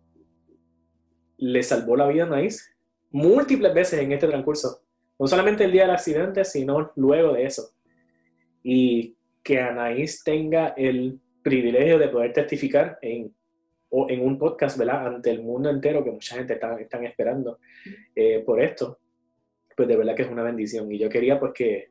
[1.38, 2.76] le salvó la vida a Anaís
[3.10, 4.82] múltiples veces en este transcurso.
[5.18, 7.70] No solamente el día del accidente, sino luego de eso.
[8.62, 13.34] Y que Anaís tenga el privilegio de poder testificar en,
[13.88, 15.06] o en un podcast, ¿verdad?
[15.06, 17.60] Ante el mundo entero, que mucha gente está están esperando
[18.14, 18.98] eh, por esto,
[19.76, 20.90] pues de verdad que es una bendición.
[20.90, 21.90] Y yo quería pues que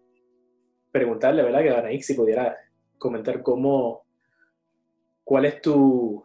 [0.92, 1.64] preguntarle, ¿verdad?
[1.64, 2.56] Que Anaís, si pudiera
[2.98, 4.06] comentar cómo,
[5.24, 6.25] cuál es tu,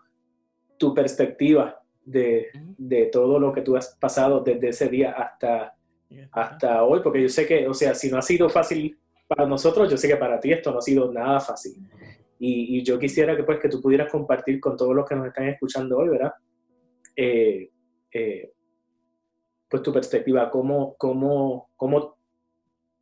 [0.81, 5.77] tu perspectiva de, de, todo lo que tú has pasado desde ese día hasta,
[6.33, 9.91] hasta hoy, porque yo sé que, o sea, si no ha sido fácil para nosotros,
[9.91, 11.75] yo sé que para ti esto no ha sido nada fácil.
[12.39, 15.27] Y, y yo quisiera que, pues, que tú pudieras compartir con todos los que nos
[15.27, 16.33] están escuchando hoy, ¿verdad?
[17.15, 17.71] Eh,
[18.11, 18.53] eh,
[19.69, 22.17] pues tu perspectiva, cómo, cómo, cómo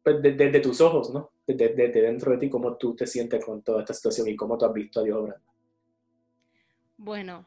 [0.03, 1.31] pues, desde tus ojos, ¿no?
[1.47, 4.67] desde, dentro de ti, cómo tú te sientes con toda esta situación y cómo tú
[4.67, 5.47] has visto a Dios obrando.
[6.99, 7.47] Bueno,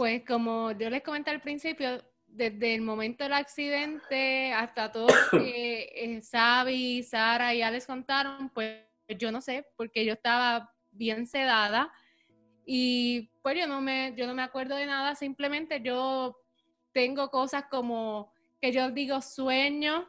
[0.00, 5.38] pues como yo les comenté al principio, desde el momento del accidente hasta todo lo
[5.38, 8.78] que eh, Sabi, y Sara ya les contaron, pues
[9.18, 11.92] yo no sé, porque yo estaba bien sedada
[12.64, 16.34] y pues yo no me, yo no me acuerdo de nada, simplemente yo
[16.92, 20.06] tengo cosas como que yo digo sueños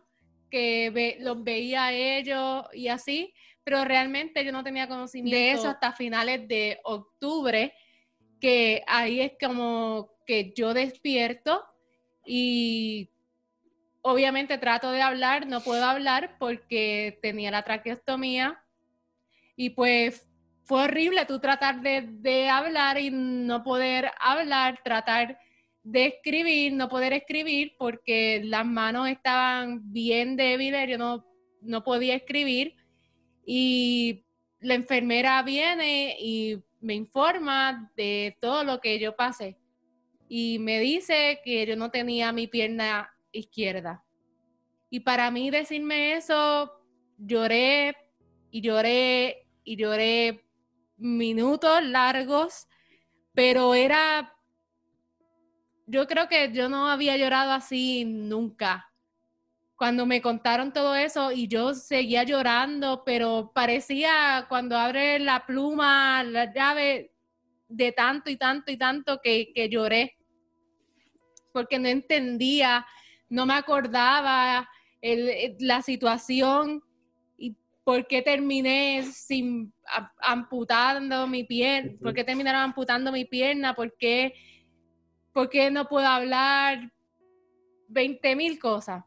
[0.50, 3.34] que los veía a ellos y así,
[3.66, 7.74] pero realmente yo no tenía conocimiento de eso hasta finales de octubre,
[8.42, 11.64] que ahí es como que yo despierto
[12.26, 13.10] y
[14.02, 18.62] obviamente trato de hablar, no puedo hablar porque tenía la traqueostomía
[19.56, 20.28] y pues
[20.64, 25.38] fue horrible tú tratar de, de hablar y no poder hablar, tratar
[25.84, 31.26] de escribir, no poder escribir porque las manos estaban bien débiles, yo no,
[31.62, 32.76] no podía escribir
[33.46, 34.24] y
[34.60, 39.58] la enfermera viene y me informa de todo lo que yo pasé
[40.28, 44.04] y me dice que yo no tenía mi pierna izquierda.
[44.90, 46.72] Y para mí decirme eso,
[47.18, 47.96] lloré
[48.50, 50.44] y lloré y lloré
[50.98, 52.68] minutos largos,
[53.34, 54.34] pero era
[55.86, 58.91] yo creo que yo no había llorado así nunca.
[59.82, 66.24] Cuando me contaron todo eso y yo seguía llorando, pero parecía cuando abre la pluma,
[66.24, 67.16] la llave,
[67.68, 70.18] de tanto y tanto y tanto que, que lloré.
[71.52, 72.86] Porque no entendía,
[73.28, 74.70] no me acordaba
[75.02, 76.84] el, la situación
[77.40, 79.74] y por qué terminé sin
[80.22, 84.36] amputando mi pierna, por qué terminaron amputando mi pierna, por qué
[85.34, 86.92] ¿Por qué no puedo hablar?
[87.88, 89.04] 20 mil cosas.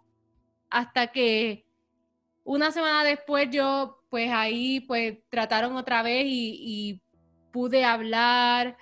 [0.75, 1.65] Hasta que
[2.43, 7.01] una semana después yo, pues ahí, pues trataron otra vez y,
[7.53, 8.77] pude hablar,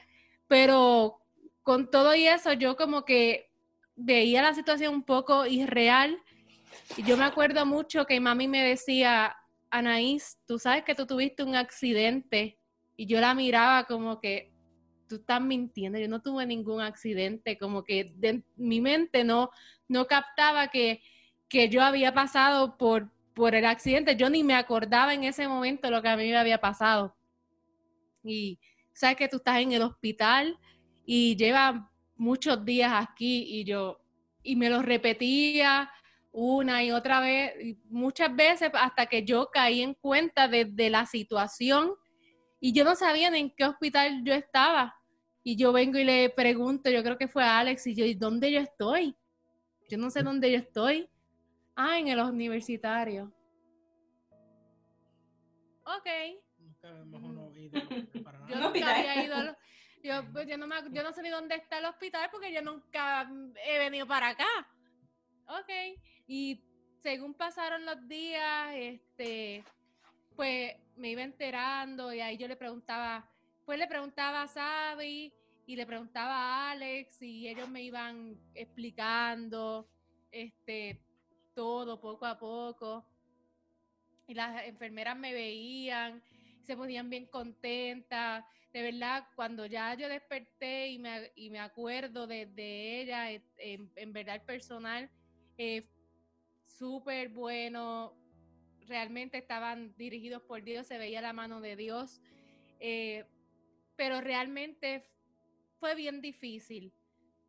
[0.48, 1.20] pero
[1.62, 3.50] con todo y eso yo como que
[3.94, 6.18] veía la situación un poco irreal.
[6.96, 9.36] Y yo me acuerdo mucho que mami me decía,
[9.68, 12.58] Anaís, tú sabes que tú tuviste un accidente.
[12.96, 14.50] Y yo la miraba como que,
[15.06, 19.50] tú estás mintiendo, yo no tuve ningún accidente, como que de, mi mente no,
[19.86, 21.02] no captaba que,
[21.52, 24.16] que yo había pasado por, por el accidente.
[24.16, 27.14] Yo ni me acordaba en ese momento lo que a mí me había pasado.
[28.24, 28.58] Y
[28.94, 30.58] sabes que tú estás en el hospital
[31.04, 34.00] y lleva muchos días aquí y yo,
[34.42, 35.90] y me lo repetía
[36.30, 37.52] una y otra vez,
[37.90, 41.92] muchas veces hasta que yo caí en cuenta de, la situación
[42.60, 44.96] y yo no sabía en qué hospital yo estaba.
[45.44, 48.14] Y yo vengo y le pregunto, yo creo que fue a Alex, y yo, ¿y
[48.14, 49.14] dónde yo estoy?
[49.90, 51.10] Yo no sé dónde yo estoy.
[51.74, 53.32] Ah, en el universitario.
[55.84, 56.08] Ok.
[58.48, 59.56] Yo nunca había ido al,
[60.02, 62.60] yo, pues, yo, no me, yo no sé ni dónde está el hospital porque yo
[62.60, 63.30] nunca
[63.64, 64.48] he venido para acá.
[65.46, 65.70] Ok.
[66.26, 66.60] Y
[67.02, 69.64] según pasaron los días, este,
[70.34, 73.28] pues me iba enterando y ahí yo le preguntaba,
[73.64, 75.32] pues le preguntaba a Sabi
[75.66, 79.88] y le preguntaba a Alex y ellos me iban explicando
[80.32, 81.00] este
[81.54, 83.04] todo poco a poco.
[84.26, 86.22] Y las enfermeras me veían,
[86.62, 88.44] se ponían bien contentas.
[88.72, 94.12] De verdad, cuando ya yo desperté y me, y me acuerdo de, ella, eh, en,
[94.12, 95.10] verdad el personal,
[95.58, 95.86] eh,
[96.66, 98.14] súper bueno,
[98.86, 102.20] realmente estaban dirigidos por Dios, se veía la mano de Dios,
[102.80, 103.24] eh,
[103.96, 105.04] pero realmente
[105.78, 106.92] fue bien difícil,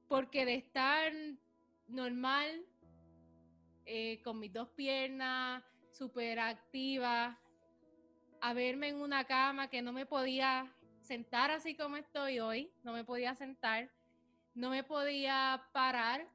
[0.07, 1.13] porque de estar
[1.87, 2.65] normal,
[4.23, 7.39] con mis dos piernas, súper activa,
[8.41, 10.69] a verme en una cama que no me podía
[11.01, 13.89] sentar así como estoy hoy, no me podía sentar,
[14.53, 16.27] no me podía parar,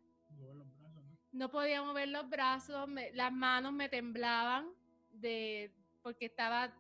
[1.32, 4.68] no podía mover los brazos, las manos me temblaban
[5.12, 5.72] de,
[6.02, 6.72] porque estaba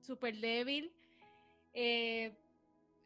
[0.00, 0.92] súper débil,
[1.74, 2.36] eh,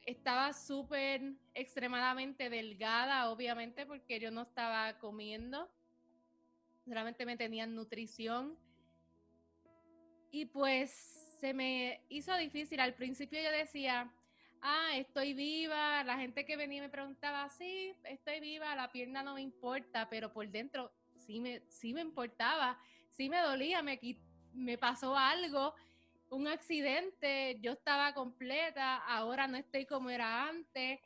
[0.07, 5.69] estaba súper extremadamente delgada, obviamente, porque yo no estaba comiendo,
[6.87, 8.57] solamente me tenían nutrición.
[10.31, 10.91] Y pues
[11.41, 12.81] se me hizo difícil.
[12.81, 14.11] Al principio yo decía,
[14.63, 19.35] ah, estoy viva, la gente que venía me preguntaba, sí, estoy viva, la pierna no
[19.35, 22.79] me importa, pero por dentro sí me, sí me importaba,
[23.11, 23.99] sí me dolía, me,
[24.53, 25.75] me pasó algo,
[26.31, 31.01] un accidente, yo estaba completa, ahora no estoy como era antes,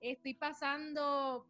[0.00, 1.46] estoy pasando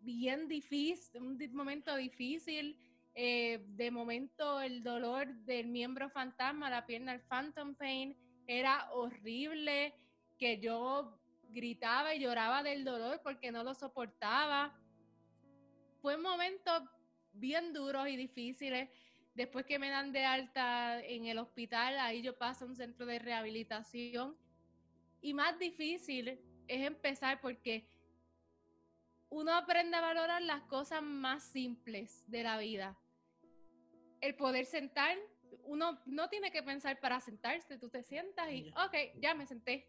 [0.00, 2.78] bien difícil, un momento difícil,
[3.14, 9.94] eh, de momento el dolor del miembro fantasma, la pierna, el phantom pain, era horrible
[10.38, 14.76] que yo gritaba y lloraba del dolor porque no lo soportaba.
[16.02, 16.82] Fue momentos
[17.32, 18.90] bien duros y difíciles.
[19.34, 23.06] Después que me dan de alta en el hospital, ahí yo paso a un centro
[23.06, 24.36] de rehabilitación.
[25.20, 27.88] Y más difícil es empezar porque
[29.28, 32.98] uno aprende a valorar las cosas más simples de la vida.
[34.24, 35.18] El poder sentar,
[35.64, 39.86] uno no tiene que pensar para sentarse, tú te sientas y, ok, ya me senté.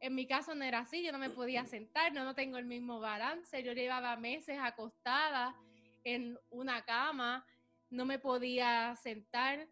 [0.00, 2.66] En mi caso no era así, yo no me podía sentar, no, no tengo el
[2.66, 5.56] mismo balance, yo llevaba meses acostada
[6.04, 7.46] en una cama,
[7.88, 9.66] no me podía sentar,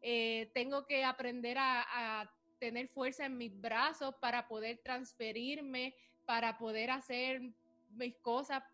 [0.00, 5.94] eh, tengo que aprender a, tener fuerza en mis brazos para poder transferirme,
[6.24, 7.42] para poder hacer
[7.90, 8.64] mis cosas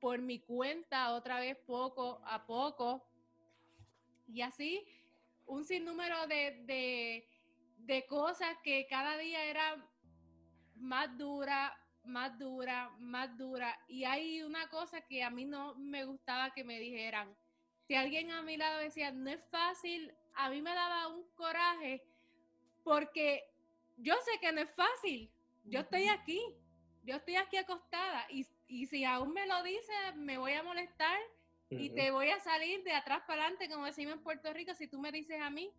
[0.00, 3.04] por mi cuenta otra vez poco a poco.
[4.26, 4.86] Y así
[5.46, 7.28] un sinnúmero de, de,
[7.78, 9.76] de cosas que cada día era
[10.76, 13.78] más dura, más dura, más dura.
[13.88, 17.34] Y hay una cosa que a mí no me gustaba que me dijeran.
[17.86, 22.02] Si alguien a mi lado decía, no es fácil, a mí me daba un coraje
[22.82, 23.44] porque
[23.96, 25.30] yo sé que no es fácil.
[25.64, 26.40] Yo estoy aquí,
[27.04, 28.44] yo estoy aquí acostada y,
[28.86, 31.18] si aún me lo dices, me voy a molestar
[31.78, 34.86] y te voy a salir de atrás para adelante, como decimos en Puerto Rico, si
[34.86, 35.70] tú me dices a mí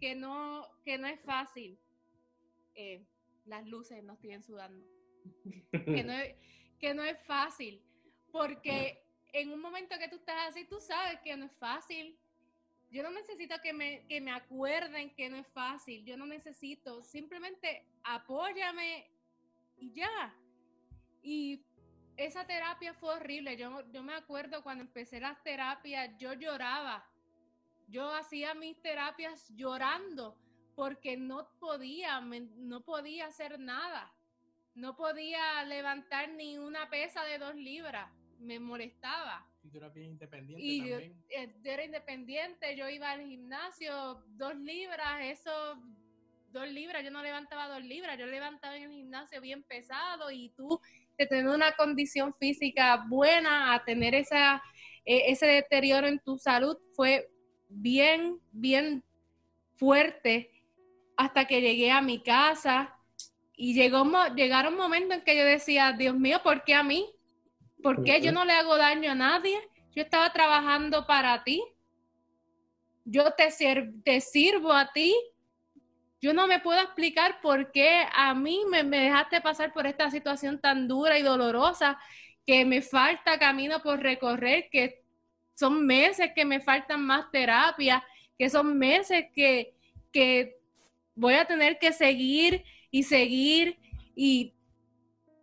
[0.00, 1.78] que no, que no es fácil.
[2.74, 3.04] Eh,
[3.46, 4.84] las luces no siguen sudando.
[5.72, 6.34] que, no es,
[6.78, 7.82] que no es fácil,
[8.30, 12.16] porque en un momento que tú estás así, tú sabes que no es fácil.
[12.90, 17.02] Yo no necesito que me, que me acuerden que no es fácil, yo no necesito,
[17.02, 19.10] simplemente apóyame
[19.76, 20.34] y ya.
[21.22, 21.62] Y
[22.18, 23.56] esa terapia fue horrible.
[23.56, 27.04] Yo, yo me acuerdo cuando empecé las terapias, yo lloraba.
[27.86, 30.36] Yo hacía mis terapias llorando
[30.74, 34.12] porque no podía, no podía hacer nada.
[34.74, 38.10] No podía levantar ni una pesa de dos libras.
[38.40, 39.44] me molestaba.
[39.64, 41.24] Y tú eras bien independiente Y también.
[41.30, 45.50] eh, yo era independiente, yo iba al gimnasio, dos libras, eso,
[46.50, 50.50] dos libras, yo no levantaba dos libras, yo levantaba en el gimnasio bien pesado y
[50.50, 50.80] tú
[51.18, 54.62] de tener una condición física buena a tener esa,
[55.04, 57.28] eh, ese deterioro en tu salud fue
[57.68, 59.04] bien, bien
[59.76, 60.50] fuerte
[61.16, 62.94] hasta que llegué a mi casa
[63.56, 64.04] y llegó,
[64.36, 67.10] llegaron momentos en que yo decía, Dios mío, ¿por qué a mí?
[67.82, 69.56] ¿Por qué yo no le hago daño a nadie?
[69.94, 71.62] Yo estaba trabajando para ti.
[73.04, 75.14] Yo te, sir- te sirvo a ti.
[76.20, 80.10] Yo no me puedo explicar por qué a mí me, me dejaste pasar por esta
[80.10, 81.98] situación tan dura y dolorosa,
[82.46, 85.02] que me falta camino por recorrer, que
[85.54, 88.04] son meses que me faltan más terapia,
[88.38, 89.74] que son meses que,
[90.12, 90.56] que
[91.14, 93.78] voy a tener que seguir y seguir
[94.14, 94.54] y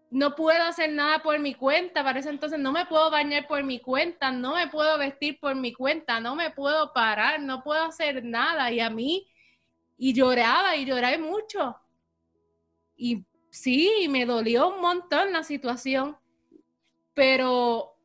[0.09, 3.63] no puedo hacer nada por mi cuenta, para eso entonces no me puedo bañar por
[3.63, 7.83] mi cuenta, no me puedo vestir por mi cuenta, no me puedo parar, no puedo
[7.83, 8.71] hacer nada.
[8.71, 9.27] Y a mí,
[9.97, 11.75] y lloraba y lloré mucho.
[12.95, 16.17] Y sí, me dolió un montón la situación,
[17.13, 17.97] pero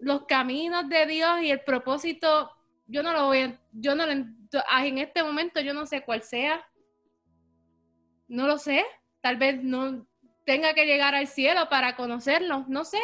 [0.00, 2.50] los caminos de Dios y el propósito,
[2.86, 6.22] yo no lo voy a, yo no lo, en este momento yo no sé cuál
[6.22, 6.64] sea.
[8.28, 8.84] No lo sé.
[9.20, 10.06] Tal vez no
[10.44, 13.00] tenga que llegar al cielo para conocerlo, no sé.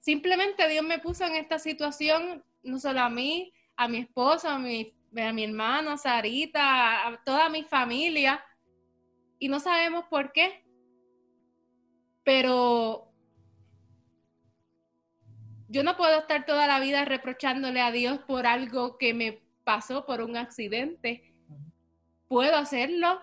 [0.00, 4.58] Simplemente Dios me puso en esta situación, no solo a mí, a mi esposo, a
[4.58, 8.44] mi, a mi hermano, a Sarita, a toda mi familia,
[9.38, 10.64] y no sabemos por qué.
[12.24, 13.12] Pero
[15.68, 20.06] yo no puedo estar toda la vida reprochándole a Dios por algo que me pasó
[20.06, 21.34] por un accidente.
[22.28, 23.20] Puedo hacerlo,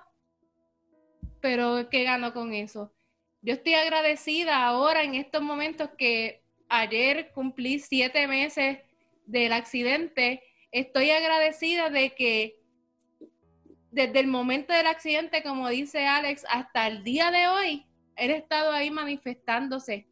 [1.41, 2.93] pero ¿qué gano con eso?
[3.41, 8.79] Yo estoy agradecida ahora en estos momentos que ayer cumplí siete meses
[9.25, 10.41] del accidente.
[10.73, 12.59] Estoy agradecida de que
[13.91, 18.37] desde el momento del accidente, como dice Alex, hasta el día de hoy, él ha
[18.37, 20.07] estado ahí manifestándose.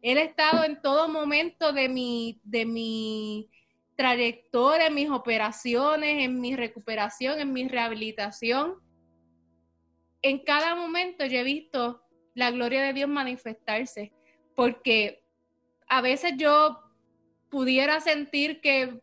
[0.00, 3.50] Él ha estado en todo momento de mi, de mi
[3.94, 8.76] trayectoria, en mis operaciones, en mi recuperación, en mi rehabilitación.
[10.22, 14.10] En cada momento yo he visto la gloria de Dios manifestarse,
[14.56, 15.22] porque
[15.86, 16.80] a veces yo
[17.50, 19.02] pudiera sentir que,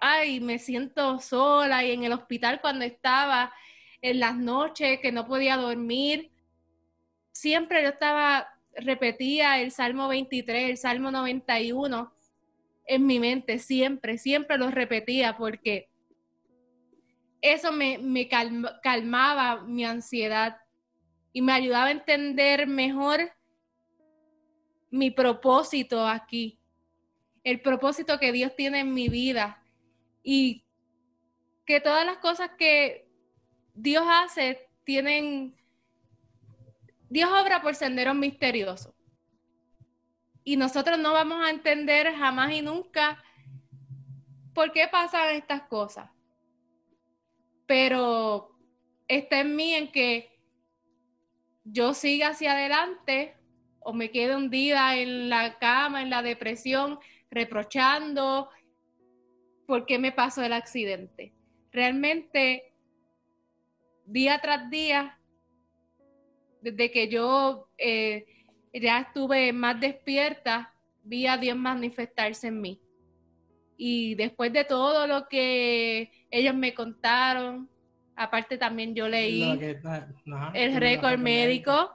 [0.00, 3.52] ay, me siento sola y en el hospital cuando estaba
[4.02, 6.30] en las noches que no podía dormir,
[7.32, 12.12] siempre yo estaba, repetía el Salmo 23, el Salmo 91
[12.86, 15.88] en mi mente, siempre, siempre lo repetía porque
[17.40, 20.56] eso me, me calma, calmaba mi ansiedad
[21.32, 23.32] y me ayudaba a entender mejor
[24.90, 26.58] mi propósito aquí,
[27.44, 29.59] el propósito que Dios tiene en mi vida
[30.22, 30.64] y
[31.64, 33.08] que todas las cosas que
[33.74, 35.56] Dios hace tienen,
[37.08, 38.94] Dios obra por senderos misteriosos.
[40.42, 43.22] Y nosotros no vamos a entender jamás y nunca
[44.54, 46.10] por qué pasan estas cosas.
[47.66, 48.58] Pero
[49.06, 50.40] está en mí en que
[51.64, 53.36] yo siga hacia adelante
[53.80, 56.98] o me quede hundida en la cama, en la depresión,
[57.30, 58.50] reprochando
[59.70, 61.32] por qué me pasó el accidente.
[61.70, 62.74] Realmente,
[64.04, 65.16] día tras día,
[66.60, 68.26] desde que yo eh,
[68.74, 72.82] ya estuve más despierta, vi a Dios manifestarse en mí.
[73.76, 77.70] Y después de todo lo que ellos me contaron,
[78.16, 79.80] aparte también yo leí que,
[80.52, 81.92] el récord médico,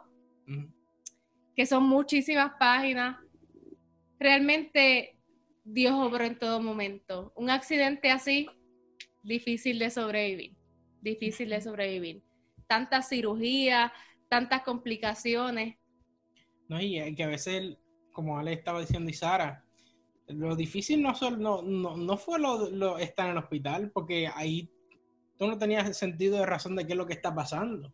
[0.48, 0.72] Ujú.
[1.58, 3.18] que son muchísimas páginas.
[4.18, 5.15] Realmente
[5.66, 7.34] Dios obró en todo momento.
[7.36, 8.48] Un accidente así,
[9.24, 10.56] difícil de sobrevivir,
[11.02, 12.24] difícil de sobrevivir.
[12.68, 13.92] Tantas cirugías,
[14.30, 15.76] tantas complicaciones.
[16.70, 17.78] No, y eh, que a veces,
[18.14, 19.66] como Ale estaba diciendo y Sara,
[20.28, 24.30] lo difícil no, solo, no, no, no fue lo, lo estar en el hospital, porque
[24.34, 24.70] ahí
[25.38, 27.92] tú no tenías sentido de razón de qué es lo que está pasando.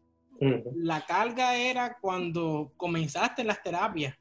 [0.76, 4.18] La carga era cuando comenzaste las terapias,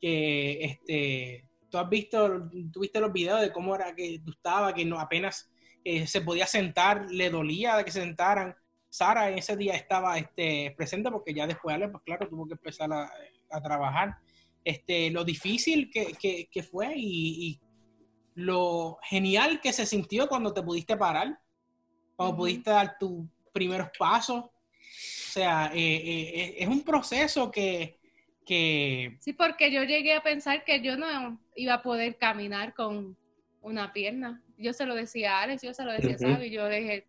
[0.00, 4.84] que este, tú has visto, tuviste los videos de cómo era que tú estabas, que
[4.84, 5.50] no apenas
[5.82, 8.54] eh, se podía sentar, le dolía de que se sentaran.
[8.90, 12.52] Sara en ese día estaba este, presente porque ya después Ale, pues claro, tuvo que
[12.52, 13.10] empezar a,
[13.50, 14.18] a trabajar.
[14.62, 17.60] Este, lo difícil que, que, que fue y, y
[18.34, 21.40] lo genial que se sintió cuando te pudiste parar,
[22.14, 24.44] cuando pudiste dar tus primeros pasos.
[24.44, 24.50] O
[25.32, 27.98] sea, eh, eh, es un proceso que
[28.44, 33.16] que Sí, porque yo llegué a pensar que yo no iba a poder caminar con
[33.60, 34.42] una pierna.
[34.56, 36.26] Yo se lo decía a Alex, yo se lo decía Ujú.
[36.26, 37.06] a Sabi, yo dije,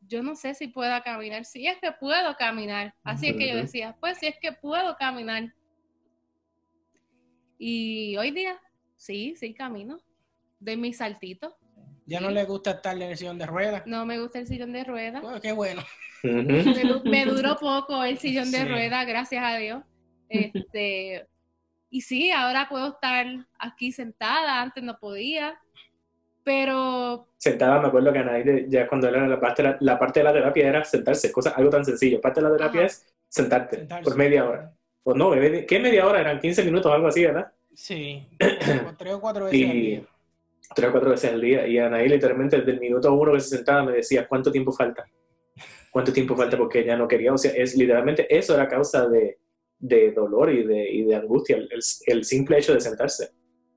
[0.00, 2.94] yo no sé si pueda caminar, si es que puedo caminar.
[3.04, 5.54] Así es que yo decía, pues si es que puedo caminar.
[7.58, 8.60] Y hoy día,
[8.96, 9.98] sí, sí camino.
[10.58, 11.54] De mis saltitos.
[12.06, 13.82] ya no le gusta estar en el sillón de ruedas.
[13.86, 15.22] No me gusta el sillón de ruedas.
[15.22, 15.82] Bueno, qué bueno.
[16.24, 16.62] Me,
[17.04, 18.64] me duró poco el sillón de Sí.
[18.64, 19.82] ruedas, gracias a Dios.
[20.32, 21.26] Este,
[21.90, 23.26] y sí, ahora puedo estar
[23.58, 25.58] aquí sentada, antes no podía,
[26.44, 30.24] pero Sentada, me acuerdo que Anaí, ya cuando era la parte, la, la parte de
[30.24, 32.20] la terapia era sentarse, cosa, algo tan sencillo.
[32.20, 32.86] Parte de la terapia Ajá.
[32.86, 34.04] es sentarte Sentarse.
[34.04, 34.72] por media hora.
[35.04, 36.20] O no, ¿qué media hora?
[36.20, 37.52] Eran 15 minutos o algo así, ¿verdad?
[37.74, 38.26] Sí,
[38.78, 40.02] como tres o cuatro veces al Y día.
[40.74, 41.66] tres o cuatro veces al día.
[41.66, 45.04] Y Anaí literalmente desde el minuto uno que se sentaba me decía, ¿cuánto tiempo falta?
[45.90, 46.56] ¿Cuánto tiempo falta?
[46.56, 47.32] Porque ella no quería.
[47.32, 49.38] O sea, es literalmente eso era causa de,
[49.82, 51.68] de dolor y de, y de angustia, el,
[52.06, 53.30] el simple hecho de sentarse.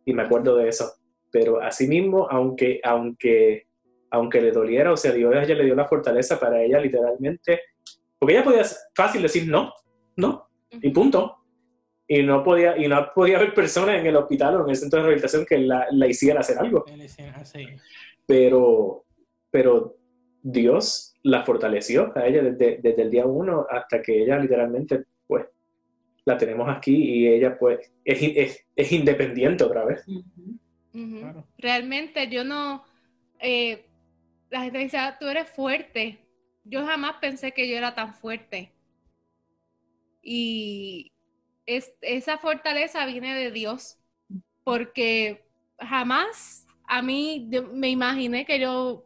[0.06, 0.93] Y me acuerdo de eso.
[1.32, 3.68] Pero asimismo, aunque, aunque,
[4.12, 7.60] aunque le doliera, o sea, Dios a ella le dio la fortaleza para ella literalmente,
[8.20, 8.64] porque ella podía
[8.95, 9.74] fácil decir no,
[10.16, 11.38] no, y punto.
[12.08, 14.99] Y no podía, y no podía haber personas en el hospital o en el centro
[14.99, 16.86] de rehabilitación que la, la hicieran hacer algo.
[18.28, 19.06] Pero,
[19.49, 19.97] pero
[20.43, 25.47] Dios la fortaleció a ella desde, desde el día uno hasta que ella literalmente, pues,
[26.26, 30.03] la tenemos aquí y ella, pues, es, es, es independiente otra vez.
[30.91, 31.45] Claro.
[31.57, 32.86] realmente yo no,
[33.39, 33.86] eh,
[34.49, 36.19] la gente dice, "Ah, tú eres fuerte.
[36.63, 38.71] Yo jamás pensé que yo era tan fuerte.
[40.21, 41.11] Y
[41.65, 43.99] es, esa fortaleza viene de Dios,
[44.63, 45.45] porque
[45.80, 49.05] jamás a mí me imaginé que yo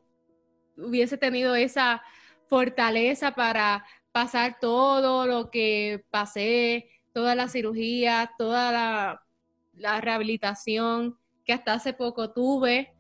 [0.78, 2.02] hubiese tenido esa
[2.48, 9.22] fortaleza para pasar todo lo que pasé, toda la cirugía, toda la,
[9.74, 12.94] la rehabilitación que hasta hace poco tuve,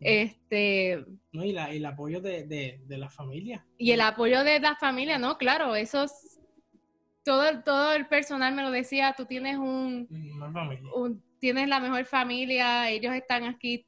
[0.00, 1.44] este, ¿no?
[1.44, 3.66] Y, la, y el apoyo de, de, de la familia.
[3.78, 5.36] y el apoyo de la familia, ¿no?
[5.38, 6.40] Claro, eso es-
[7.24, 10.06] todo, el- todo el personal me lo decía, tú tienes un,
[10.94, 13.86] un- tienes la mejor familia, ellos están aquí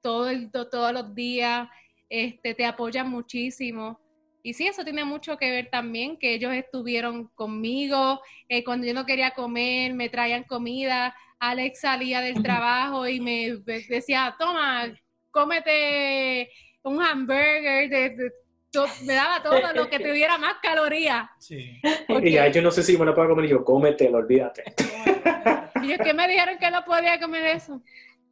[0.00, 1.68] todo el- to- todos los días,
[2.08, 4.00] este, te apoyan muchísimo.
[4.42, 8.94] Y sí, eso tiene mucho que ver también, que ellos estuvieron conmigo, eh, cuando yo
[8.94, 14.86] no quería comer, me traían comida, Alex salía del trabajo y me decía, toma,
[15.30, 16.50] cómete
[16.82, 18.32] un hamburger, de- de-
[18.70, 21.28] to- me daba todo lo que tuviera más calorías.
[21.38, 21.80] Sí.
[22.06, 24.64] porque- Y ya yo no sé si me lo puedo comer y yo, cómetelo, olvídate.
[25.82, 27.80] Y es que me dijeron que no podía comer eso.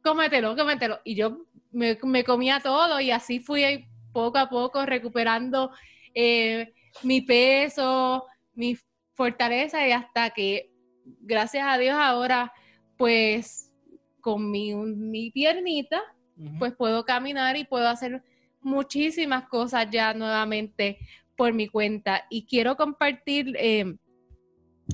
[0.03, 0.99] Cómetelo, cómetelo.
[1.05, 5.71] Y yo me, me comía todo y así fui poco a poco recuperando
[6.19, 8.75] eh, mi peso, mi
[9.13, 10.71] fortaleza y hasta que,
[11.21, 12.51] gracias a Dios, ahora
[12.97, 13.71] pues
[14.19, 16.01] con mi, mi piernita,
[16.57, 18.23] pues puedo caminar y puedo hacer
[18.61, 20.97] muchísimas cosas ya nuevamente
[21.35, 22.25] por mi cuenta.
[22.31, 23.95] Y quiero compartir eh,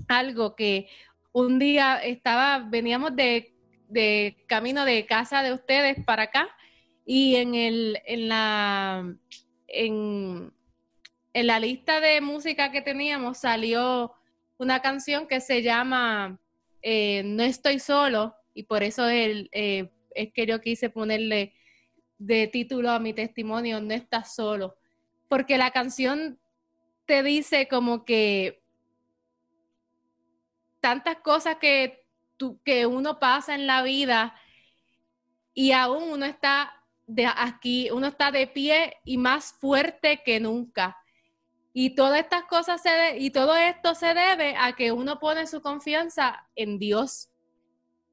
[0.09, 0.89] algo que
[1.31, 3.55] un día estaba, veníamos de,
[3.87, 6.49] de camino de casa de ustedes para acá
[7.05, 9.15] y en el, en la,
[9.67, 10.51] en,
[11.33, 14.13] en la lista de música que teníamos salió
[14.57, 16.39] una canción que se llama
[16.81, 21.53] eh, No estoy solo y por eso el, eh, es que yo quise ponerle
[22.19, 24.77] de título a mi testimonio, No estás solo,
[25.27, 26.39] porque la canción
[27.05, 28.61] te dice como que
[30.79, 32.05] tantas cosas que,
[32.63, 34.35] que uno pasa en la vida
[35.53, 40.97] y aún uno está de aquí, uno está de pie y más fuerte que nunca.
[41.73, 45.61] Y todas estas cosas se y todo esto se debe a que uno pone su
[45.61, 47.29] confianza en Dios.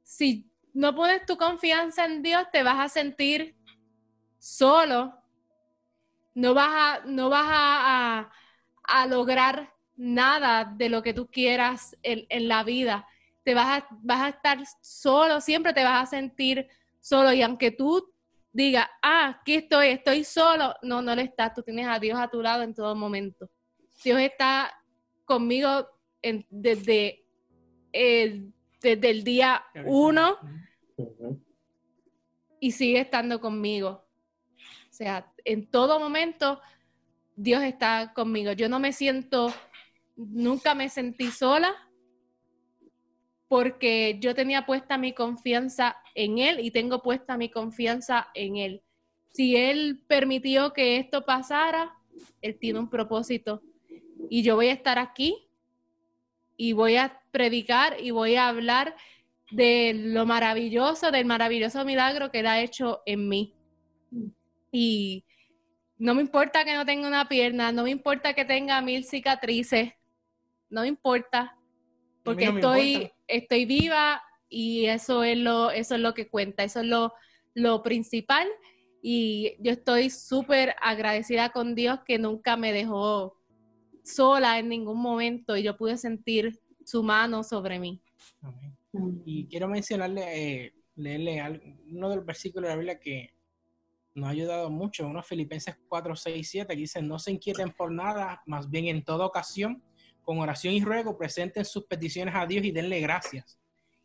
[0.02, 3.56] Si no pones tu confianza en Dios, te vas a sentir
[4.38, 5.14] solo.
[6.34, 8.30] No vas a, no vas a-
[8.84, 13.06] a lograr nada de lo que tú quieras en, en la vida.
[13.44, 16.68] Te vas a, vas a estar solo, siempre te vas a sentir
[17.00, 17.32] solo.
[17.32, 18.09] Y aunque tú
[18.52, 21.54] digas, ah, aquí estoy, estoy solo, no, no lo estás.
[21.54, 23.48] Tú tienes a Dios a tu lado en todo momento.
[24.04, 24.72] Dios está
[25.24, 25.86] conmigo
[26.22, 27.24] en- desde,
[27.92, 28.52] el-
[28.82, 30.36] desde el día uno
[32.60, 34.06] y sigue estando conmigo.
[34.90, 36.60] O sea, en todo momento
[37.36, 38.52] Dios está conmigo.
[38.52, 39.52] Yo no me siento,
[40.16, 41.74] nunca me sentí sola
[43.50, 48.80] porque yo tenía puesta mi confianza en Él y tengo puesta mi confianza en Él.
[49.32, 51.96] Si Él permitió que esto pasara,
[52.42, 53.60] Él tiene un propósito
[54.28, 55.48] y yo voy a estar aquí
[56.56, 58.94] y voy a predicar y voy a hablar
[59.50, 63.56] de lo maravilloso, del maravilloso milagro que Él ha hecho en mí.
[64.70, 65.24] Y
[65.98, 69.92] no me importa que no tenga una pierna, no me importa que tenga mil cicatrices,
[70.68, 71.56] no me importa,
[72.22, 76.86] porque estoy, estoy viva y eso es lo, eso es lo que cuenta, eso es
[76.86, 77.12] lo,
[77.54, 78.48] lo principal.
[79.02, 83.36] Y yo estoy súper agradecida con Dios que nunca me dejó
[84.02, 88.02] sola en ningún momento y yo pude sentir su mano sobre mí.
[89.24, 93.30] Y quiero mencionarle, eh, leerle uno de los versículos de la Biblia que
[94.14, 97.92] nos ha ayudado mucho, uno Filipenses 4, 6, 7, que dice, no se inquieten por
[97.92, 99.82] nada, más bien en toda ocasión,
[100.30, 103.58] con oración y ruego, presenten sus peticiones a Dios y denle gracias.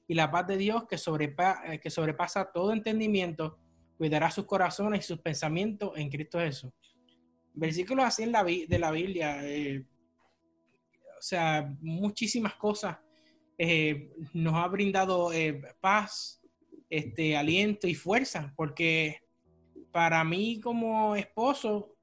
[0.08, 3.60] Y la paz de Dios que, eh, que sobrepasa todo entendimiento,
[3.96, 6.72] cuidará sus corazones y sus pensamientos en Cristo Jesús.
[7.54, 9.86] Versículos así en la, de la Biblia, eh,
[11.16, 12.98] o sea, muchísimas cosas
[13.60, 15.30] eh, nos ha brindado
[15.80, 16.42] paz,
[16.90, 19.20] este, aliento y fuerza, porque
[19.92, 21.96] para mí como esposo,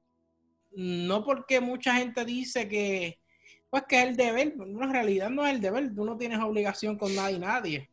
[0.71, 3.19] no porque mucha gente dice que,
[3.73, 6.95] pues que es el deber, en realidad no es el deber, tú no tienes obligación
[6.95, 7.89] con nadie y nadie.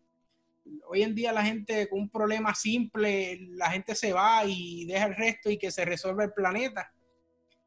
[0.87, 5.07] Hoy en día la gente con un problema simple, la gente se va y deja
[5.07, 6.93] el resto y que se resuelva el planeta.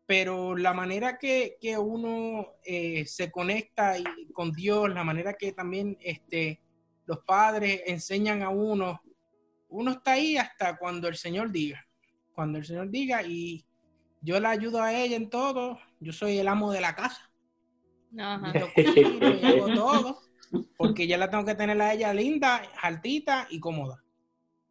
[0.05, 3.95] Pero la manera que, uno eh, se conecta
[4.31, 6.61] con Dios, la manera que también este,
[7.07, 9.01] los padres enseñan a uno,
[9.69, 11.83] uno está ahí hasta cuando el Señor diga
[12.35, 13.65] cuando el Señor diga y
[14.21, 17.32] yo la ayudo a ella en todo, yo soy el amo de la casa.
[18.17, 18.53] Ajá.
[18.53, 18.67] Yo
[19.47, 20.21] hago todo,
[20.77, 24.03] porque ya la tengo que tener a ella linda, altita y cómoda.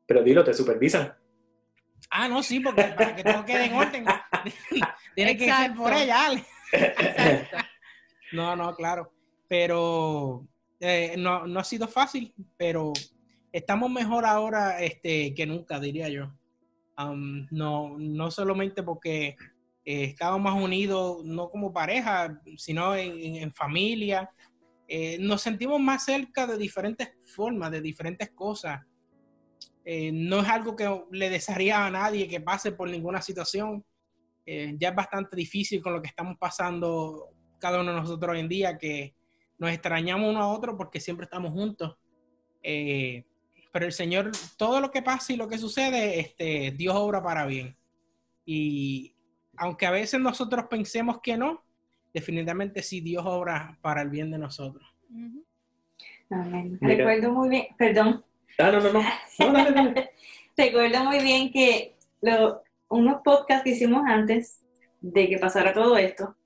[0.07, 1.15] Pero dilo, ¿te supervisan?
[2.11, 4.05] Ah, no, sí, porque para que todo quede en orden,
[5.15, 6.31] tiene que ser por ella.
[8.33, 9.13] No, no, claro.
[9.47, 10.49] Pero
[10.81, 12.95] eh, no, no ha sido fácil, pero
[13.53, 16.33] estamos mejor ahora este, que nunca, diría yo
[17.51, 19.37] no, no solamente porque
[19.85, 24.31] eh, estábamos más unidos, no como pareja, sino en, familia.
[24.87, 28.81] Eh, nos sentimos más cerca de diferentes formas, de diferentes cosas.
[29.85, 33.85] Eh, no es algo que le desearía a nadie que pase por ninguna situación.
[34.45, 37.29] ya es bastante difícil con lo que estamos pasando
[37.59, 39.15] cada uno de nosotros hoy en día, que
[39.59, 41.97] nos extrañamos uno a otro porque siempre estamos juntos
[43.73, 47.47] pero el Señor, todo lo que pasa y lo que sucede, este, Dios obra para
[47.47, 47.77] bien.
[48.45, 49.17] Y
[49.57, 51.63] aunque a veces nosotros pensemos que no,
[52.13, 54.85] definitivamente sí Dios obra para el bien de nosotros.
[56.31, 56.79] Amén.
[56.81, 58.25] Recuerdo muy bien, perdón.
[58.59, 59.03] Ah, no, no, no.
[60.57, 64.63] Recuerdo muy bien que lo, unos podcasts que hicimos antes
[65.01, 66.37] de que pasara todo esto,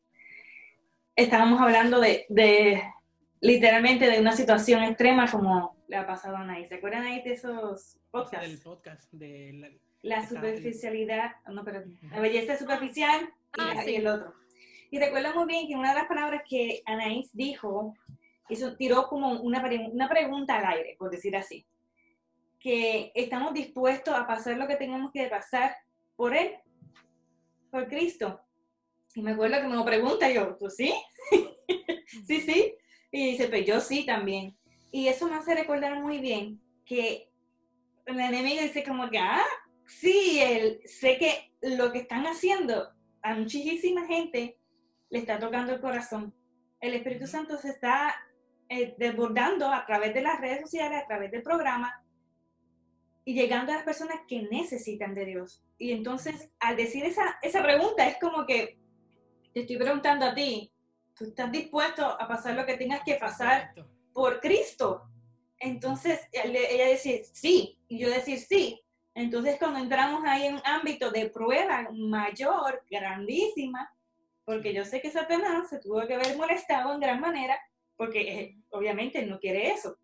[1.14, 2.82] estábamos hablando de, de
[3.40, 6.66] literalmente de una situación extrema como le ha pasado a Anaí.
[6.66, 8.48] ¿Se acuerdan ahí de esos podcasts?
[8.48, 9.68] Del podcast de la,
[10.28, 14.34] superficialidad, no, pero la belleza superficial y, ah, el otro.
[14.90, 17.94] Y recuerdo muy bien que una de las palabras que Anaís dijo,
[18.48, 21.66] eso tiró como una, una pregunta al aire, por decir así,
[22.60, 25.76] que estamos dispuestos a pasar lo que tengamos que pasar
[26.14, 26.52] por Él,
[27.70, 28.40] por Cristo.
[29.14, 30.94] Y me acuerdo que me lo pregunta yo, ¿tú sí?
[32.26, 32.74] sí, sí.
[33.10, 34.56] Y dice, pues yo sí también.
[34.92, 37.28] Y eso me hace recordar muy bien que
[38.06, 39.44] el enemigo dice como que, ah,
[39.86, 42.92] sí, él, sé que lo que están haciendo
[43.22, 44.58] a muchísima gente
[45.10, 46.34] le está tocando el corazón.
[46.80, 48.14] El Espíritu Santo se está
[48.68, 52.02] eh, desbordando a través de las redes sociales, a través del programa
[53.24, 55.64] y llegando a las personas que necesitan de Dios.
[55.78, 58.78] Y entonces, al decir esa, esa pregunta, es como que
[59.52, 60.72] te estoy preguntando a ti,
[61.16, 63.72] ¿tú estás dispuesto a pasar lo que tengas que pasar
[64.16, 65.02] por Cristo.
[65.58, 68.82] Entonces, ella decía, sí, y yo decir, sí.
[69.16, 73.90] Entonces, cuando entramos ahí en un ámbito de prueba mayor, grandísima,
[74.44, 77.58] porque yo sé que Satanás se tuvo que haber molestado en gran manera,
[77.96, 79.96] porque eh, obviamente no quiere eso.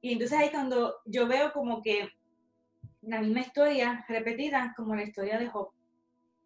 [0.00, 2.08] Y entonces ahí cuando yo veo como que
[3.02, 5.72] la misma historia repetida como la historia de Job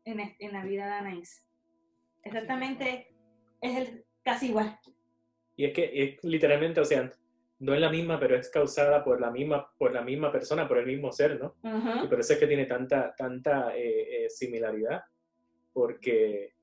[0.07, 1.45] en, en la vida de Anaís.
[2.23, 3.13] Exactamente,
[3.61, 4.81] es el, casi igual.
[5.57, 7.13] Y es que es literalmente, o sea,
[7.61, 10.79] no es la misma, pero es causada por la misma, por la misma persona, por
[10.79, 11.57] el mismo ser, ¿no?
[12.03, 15.03] Y por eso es que tiene tanta, tanta eh, eh, similaridad,
[15.73, 16.55] porque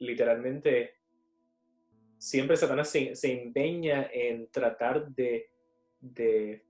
[0.00, 0.96] literalmente
[2.18, 5.48] siempre Satanás se, se empeña en tratar de,
[6.00, 6.64] de,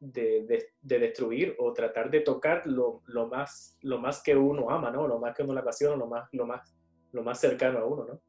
[0.00, 4.90] de, de, destruir o tratar de tocar lo, lo, más, lo más que uno ama,
[4.90, 5.06] ¿no?
[5.06, 6.74] Lo más que uno le apasiona, lo más, lo más,
[7.12, 8.20] lo más cercano a uno, ¿no?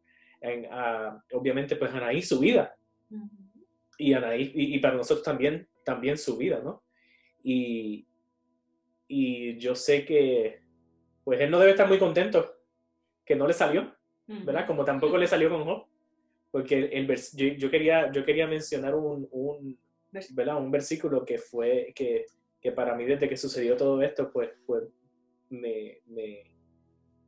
[1.34, 2.78] obviamente, pues Anaí, su vida,
[3.98, 6.84] y Anaís, y, y para nosotros también, también su vida, ¿no?
[7.44, 8.08] Y,
[9.08, 10.62] y yo sé que,
[11.24, 12.52] pues él no debe estar muy contento
[13.26, 13.96] que no le salió,
[14.28, 14.68] ¿verdad?
[14.68, 15.86] Como tampoco le salió con Job,
[16.52, 19.80] porque el, vers- yo, yo quería, yo quería mencionar un, un,
[20.32, 20.58] ¿verdad?
[20.58, 22.26] un versículo que fue, que,
[22.62, 24.84] que para mí desde que sucedió todo esto, pues, pues
[25.50, 26.44] me, me,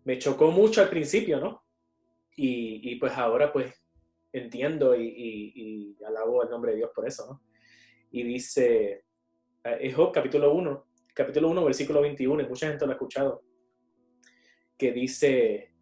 [0.06, 1.64] me chocó mucho al principio, ¿no?
[2.36, 3.74] Y, y pues ahora pues
[4.32, 7.42] entiendo y, y, y alabo el nombre de Dios por eso, ¿no?
[8.12, 9.04] Y dice,
[9.64, 13.44] eh, es Job capítulo 1, capítulo 1, versículo 21, y mucha gente lo ha escuchado,
[14.78, 15.74] que dice,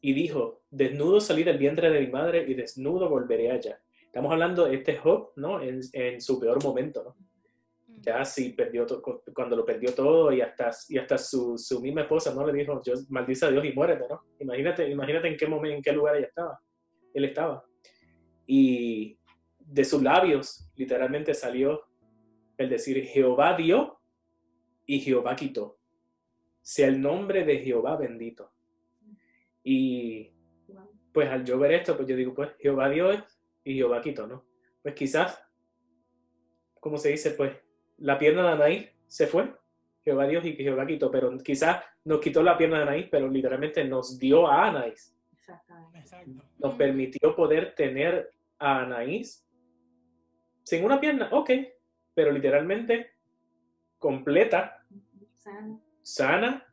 [0.00, 3.80] y dijo, desnudo salí del vientre de mi madre y desnudo volveré allá.
[4.04, 5.62] Estamos hablando de este Job, ¿no?
[5.62, 7.16] En, en su peor momento, ¿no?
[8.00, 8.84] Ya sí perdió
[9.32, 12.44] cuando lo perdió todo y hasta, y hasta su, su misma esposa, ¿no?
[12.44, 14.22] Le dijo, yo maldice a Dios y muérete, ¿no?
[14.40, 16.60] Imagínate, imagínate en qué momento, en qué lugar ella estaba.
[17.14, 17.64] Él estaba.
[18.46, 19.18] Y
[19.58, 21.84] de sus labios, literalmente salió
[22.58, 24.00] el decir, Jehová dio
[24.86, 25.78] y Jehová quitó.
[26.60, 28.52] Sea el nombre de Jehová bendito.
[29.64, 30.30] Y
[31.12, 33.10] pues al yo ver esto, pues yo digo, pues Jehová dio
[33.64, 34.44] y Jehová quitó, ¿no?
[34.82, 35.42] Pues quizás,
[36.80, 37.56] como se dice, pues
[37.98, 39.52] la pierna de Anaí se fue,
[40.04, 43.84] Jehová Dios y Jehová quitó, pero quizás nos quitó la pierna de Anaís, pero literalmente
[43.84, 45.16] nos dio a Anaís.
[45.94, 46.30] Exacto.
[46.58, 49.46] nos permitió poder tener a Anaís
[50.62, 51.50] sin una pierna, ok,
[52.14, 53.10] pero literalmente
[53.98, 54.84] completa,
[56.02, 56.66] sana,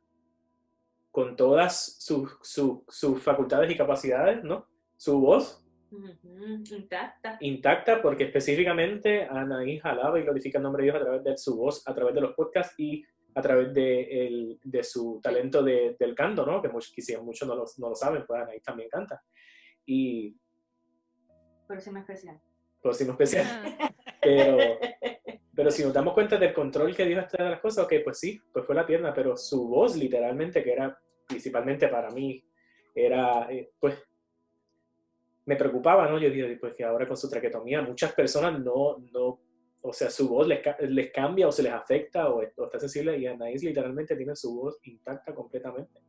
[1.11, 4.68] con todas sus, sus- sus facultades y capacidades, ¿no?
[4.97, 5.65] Su voz
[6.72, 7.38] Intacta.
[7.41, 11.56] intacta porque específicamente Anaís alaba y glorifica el nombre de Dios a través de su
[11.57, 13.03] voz, a través de los podcasts y
[13.39, 16.61] a través de, el- de su talento de- del canto, ¿no?
[16.61, 19.23] Que muchos, quizás muchos no lo, no lo saben, pues Anaís también canta.
[19.85, 20.35] Y
[21.67, 22.39] Próxima especial.
[22.81, 23.45] próximo especial.
[23.79, 24.57] Ah, Pero,
[25.55, 28.19] pero si nos damos cuenta del control que Dios está de las cosas, ok, pues
[28.19, 32.43] sí, pues fue la pierna, pero su voz literalmente, que era principalmente para mí,
[32.93, 33.95] era, eh, pues,
[35.45, 36.19] me preocupaba, ¿no?
[36.19, 39.39] Yo dije, pues que ahora con su traquetomía muchas personas no, no,
[39.81, 43.18] o sea, su voz les, les cambia o se les afecta o, o está sensible
[43.18, 45.99] y Anaís literalmente tiene su voz intacta completamente.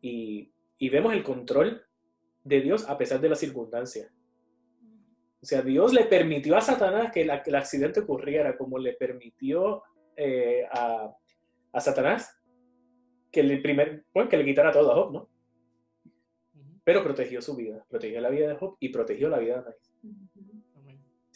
[0.00, 1.82] Y, y vemos el control
[2.44, 4.10] de Dios a pesar de las circunstancias.
[5.42, 8.94] O sea, Dios le permitió a Satanás que, la- que el accidente ocurriera, como le
[8.94, 9.82] permitió
[10.16, 11.14] eh, a,
[11.72, 12.36] a Satanás
[13.30, 15.28] que le, primer, bueno, que le quitara todo a Job, ¿no?
[16.82, 19.92] Pero protegió su vida, protegió la vida de Job y protegió la vida de Anaís.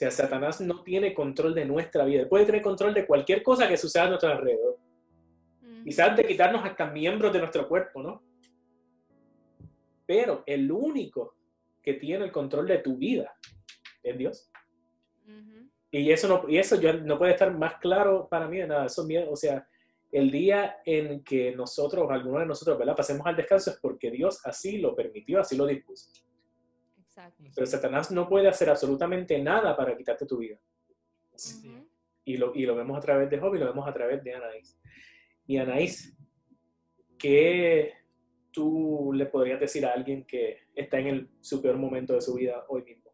[0.00, 2.22] Sea, Satanás no tiene control de nuestra vida.
[2.22, 4.78] Él puede tener control de cualquier cosa que suceda a nuestro alrededor.
[5.84, 8.22] Quizás de quitarnos hasta miembros de nuestro cuerpo, ¿no?
[10.06, 11.34] Pero el único
[11.82, 13.34] que tiene el control de tu vida
[14.02, 14.50] es Dios.
[15.90, 18.86] Y eso no, y eso yo, no puede estar más claro para mí de nada.
[18.86, 19.68] Eso, mie- o sea,
[20.10, 22.96] el día en que nosotros, algunos de nosotros, ¿verdad?
[22.96, 26.10] Pasemos al descanso es porque Dios así lo permitió, así lo dispuso.
[27.10, 27.42] Exacto.
[27.52, 30.60] Pero Satanás no puede hacer absolutamente nada para quitarte tu vida.
[32.24, 34.34] Y lo, y lo vemos a través de Job y lo vemos a través de
[34.34, 34.78] Anaís.
[35.44, 36.16] Y Anaís,
[37.18, 37.94] ¿qué
[38.52, 42.34] tú le podrías decir a alguien que está en el, su peor momento de su
[42.34, 43.12] vida hoy mismo?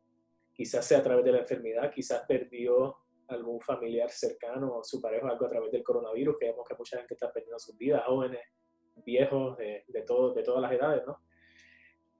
[0.52, 2.98] Quizás sea a través de la enfermedad, quizás perdió
[3.28, 7.14] algún familiar cercano, su pareja, algo a través del coronavirus, que vemos que mucha gente
[7.14, 8.40] está perdiendo sus vidas, jóvenes,
[9.06, 11.18] viejos, de, de, todo, de todas las edades, ¿no?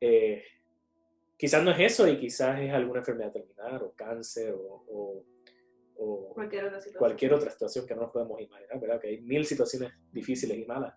[0.00, 0.42] Eh,
[1.36, 5.24] quizás no es eso y quizás es alguna enfermedad terminal o cáncer o, o-
[5.98, 6.98] o Cualquier otra situación.
[6.98, 9.00] cualquier otra situación que no nos podemos imaginar, ¿verdad?
[9.00, 10.94] Que hay mil situaciones difíciles y malas.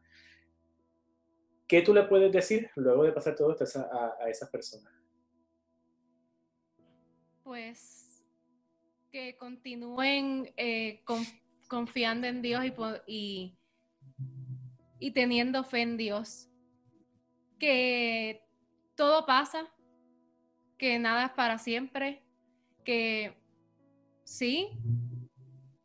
[1.67, 4.91] ¿Qué tú le puedes decir luego de pasar todo esto a, a- a esas personas?
[7.43, 8.23] Pues
[9.11, 11.25] que continúen eh, con-
[11.67, 12.73] confiando en Dios y,
[13.07, 13.57] y,
[14.99, 16.47] y teniendo fe en Dios.
[17.57, 18.43] Que
[18.95, 19.67] todo pasa,
[20.79, 22.23] que nada es para siempre,
[22.85, 23.37] que
[24.23, 24.69] sí,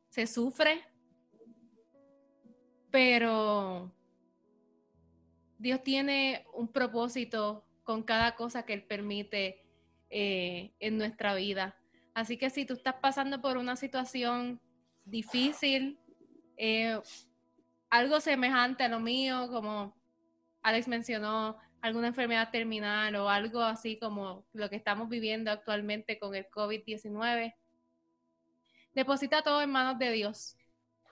[0.08, 0.84] se sufre,
[2.92, 3.92] pero
[5.58, 9.66] Dios tiene un propósito con cada cosa que Él permite
[10.10, 11.76] eh, en nuestra vida.
[12.14, 14.60] Así que si tú estás pasando por una situación
[15.04, 15.98] difícil,
[16.56, 17.00] eh,
[17.90, 19.96] algo semejante a lo mío, como
[20.62, 26.34] Alex mencionó, alguna enfermedad terminal o algo así como lo que estamos viviendo actualmente con
[26.34, 27.54] el COVID-19,
[28.94, 30.56] deposita todo en manos de Dios.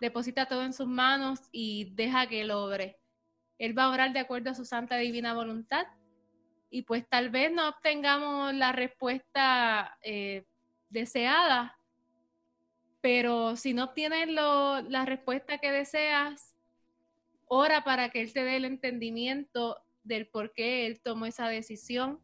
[0.01, 2.99] Deposita todo en sus manos y deja que Él obre.
[3.59, 5.87] Él va a obrar de acuerdo a su santa divina voluntad
[6.71, 10.47] y pues tal vez no obtengamos la respuesta eh,
[10.89, 11.77] deseada,
[13.03, 16.57] pero si no obtienes lo, la respuesta que deseas,
[17.45, 22.21] ora para que Él te dé el entendimiento del por qué Él tomó esa decisión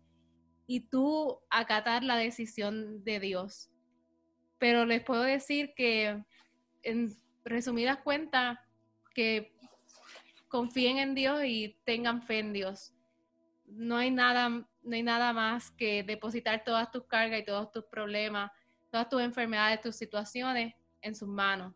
[0.67, 3.71] y tú acatar la decisión de Dios.
[4.59, 6.23] Pero les puedo decir que,
[6.83, 8.59] en resumidas cuentas,
[9.15, 9.55] que
[10.49, 12.95] confíen en Dios y tengan fe en Dios.
[13.67, 17.85] No hay nada, no hay nada más que depositar todas tus cargas y todos tus
[17.85, 18.51] problemas,
[18.91, 21.75] todas tus enfermedades, tus situaciones en sus manos.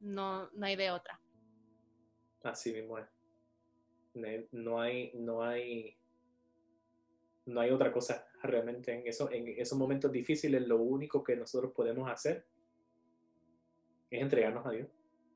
[0.00, 1.20] No, no hay de otra.
[2.42, 2.98] Así mismo.
[4.14, 5.96] No hay, no hay,
[7.46, 10.66] no hay otra cosa realmente en, eso, en esos momentos difíciles.
[10.66, 12.44] Lo único que nosotros podemos hacer
[14.10, 14.88] es entregarnos a Dios.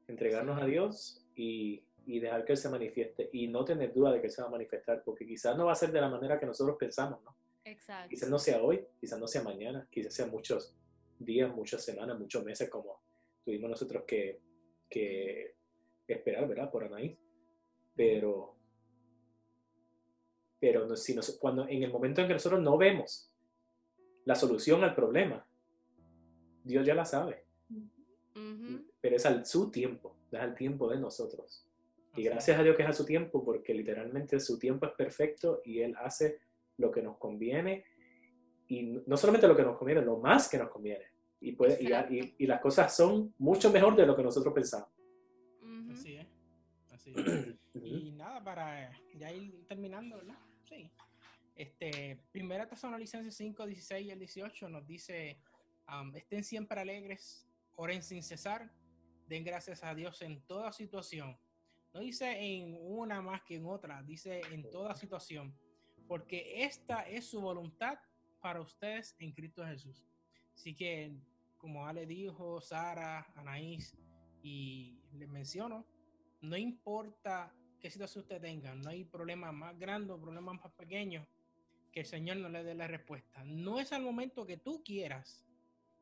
[0.07, 4.21] Entregarnos a Dios y, y dejar que Él se manifieste y no tener duda de
[4.21, 6.39] que Él se va a manifestar, porque quizás no va a ser de la manera
[6.39, 7.37] que nosotros pensamos, ¿no?
[7.65, 8.09] Exacto.
[8.09, 10.75] Quizás no sea hoy, quizás no sea mañana, quizás sea muchos
[11.19, 13.03] días, muchas semanas, muchos meses, como
[13.45, 14.41] tuvimos nosotros que,
[14.89, 15.55] que
[16.07, 16.71] esperar, ¿verdad?
[16.71, 17.19] Por Anaís.
[17.95, 18.57] Pero,
[20.61, 23.31] pero no, si nos, cuando, en el momento en que nosotros no vemos
[24.25, 25.47] la solución al problema,
[26.65, 27.45] Dios ya la sabe.
[28.35, 28.85] Ujú.
[29.01, 31.65] Pero es al su tiempo, es al tiempo de nosotros.
[32.17, 35.63] Y gracias a Dios que es a su tiempo, porque literalmente su tiempo es perfecto
[35.65, 36.41] y Él hace
[36.79, 37.85] lo que nos conviene.
[38.67, 41.05] Y no solamente lo que nos conviene, lo más que nos conviene.
[41.41, 41.87] Y, puede, y,
[42.19, 44.89] y- y las cosas son mucho mejor de lo que nosotros pensamos.
[45.93, 46.27] Así es.
[46.91, 47.55] Así es.
[47.81, 50.35] Y nada, para ya ir terminando, ¿verdad?
[50.69, 50.91] Sí.
[51.55, 55.41] Este, primera Tesalonicenses 5, 16 y el 18 nos dice,
[55.89, 58.71] um, estén siempre alegres, oren sin cesar,
[59.27, 61.37] den gracias a Dios en toda situación.
[61.93, 65.59] No dice en una más que en otra, dice en toda situación,
[66.07, 67.99] porque esta es su voluntad
[68.41, 70.05] para ustedes en Cristo Jesús.
[70.55, 71.17] Así que,
[71.57, 73.97] como Ale dijo, Sara, Anaís,
[74.43, 75.85] y les menciono,
[76.41, 81.27] no importa qué situación usted tenga, no hay problema más grande o problema más pequeño
[81.93, 83.45] que el Señor no le dé la respuesta.
[83.45, 85.45] No es al momento que tú quieras,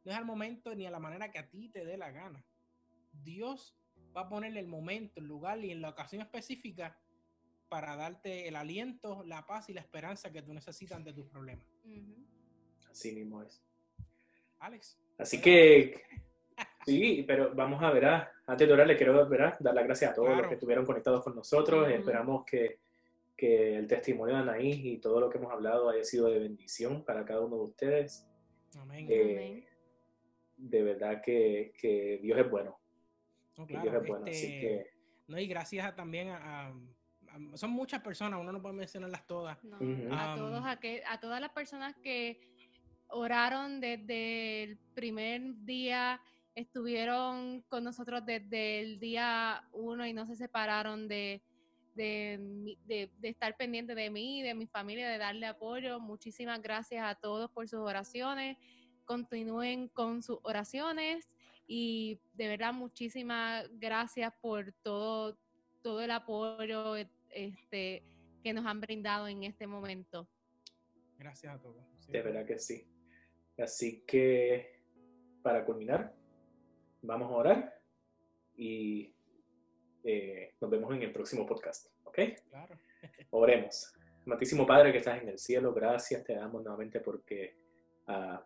[0.04, 2.44] no es al momento ni a la manera que a ti te dé la gana.
[3.12, 3.76] Dios
[4.16, 6.98] va a ponerle el momento, el lugar y en la ocasión específica
[7.68, 11.66] para darte el aliento, la paz y la esperanza que tú necesitas ante tus problemas.
[12.90, 13.62] Así mismo es.
[14.58, 14.98] Alex.
[15.18, 16.02] Así que,
[16.86, 19.56] sí, pero vamos a ver, ah, antes de orar le quiero ¿verdad?
[19.60, 20.48] dar las gracias a todos los Claro.
[20.48, 21.82] que estuvieron conectados con nosotros.
[21.86, 21.94] Ujú.
[21.98, 22.78] Esperamos que,
[23.36, 27.04] que el testimonio de Anaís y todo lo que hemos hablado haya sido de bendición
[27.04, 28.26] para cada uno de ustedes.
[28.78, 29.06] Amén.
[29.10, 29.66] Eh, Amén.
[30.56, 32.78] de verdad que, que Dios es bueno.
[33.58, 34.24] No, que claro, Dios es bueno.
[34.26, 34.90] Así este, que,
[35.28, 36.36] No, y gracias a- también a,
[36.68, 39.62] a- a- Son muchas personas, uno no puede mencionarlas todas.
[39.64, 40.12] No, Ujú.
[40.12, 42.40] a, Am, todos aquel- a todas las personas que
[43.08, 46.20] oraron desde el primer día,
[46.56, 51.42] estuvieron con nosotros desde el día uno y no se separaron de,
[51.94, 56.00] de, de- de estar pendiente de mí, de mi familia, de darle apoyo.
[56.00, 58.56] Muchísimas gracias a todos por sus oraciones.
[59.04, 61.28] Continúen con sus oraciones
[61.68, 65.38] y de verdad muchísimas gracias por todo,
[65.82, 66.96] todo el apoyo
[67.30, 68.02] este,
[68.42, 70.26] que nos han brindado en este momento.
[71.18, 71.84] Gracias a todos.
[71.98, 72.12] sí.
[72.12, 72.88] de verdad que sí.
[73.58, 74.82] Así que,
[75.42, 76.14] para culminar,
[77.06, 77.80] vamos a orar
[78.56, 79.14] y
[80.04, 81.88] eh, nos vemos en el próximo podcast.
[82.04, 82.18] ¿Ok?
[82.50, 82.74] Claro.
[83.30, 83.92] Oremos.
[84.24, 87.56] Amantísimo Padre que estás en el cielo, gracias te damos nuevamente porque
[88.08, 88.44] ah,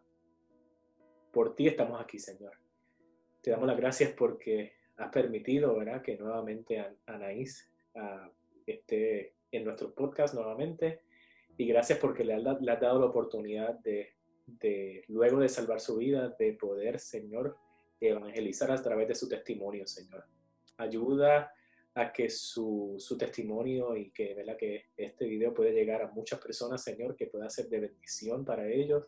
[1.33, 2.53] por ti estamos aquí, Señor.
[3.41, 8.31] Te damos las gracias porque has permitido, ¿verdad?, que nuevamente An- Anaís ah,
[8.67, 11.03] esté en nuestro podcast nuevamente.
[11.57, 14.15] Y gracias porque le has, da- le has dado la oportunidad de,
[14.47, 17.57] de, luego de salvar su vida, de poder, Señor,
[18.01, 20.25] evangelizar a través de su testimonio, Señor.
[20.79, 21.53] Ayuda
[21.95, 24.57] a que su, su testimonio y que, ¿verdad?
[24.57, 28.69] que este video puede llegar a muchas personas, Señor, que pueda ser de bendición para
[28.69, 29.05] ellos,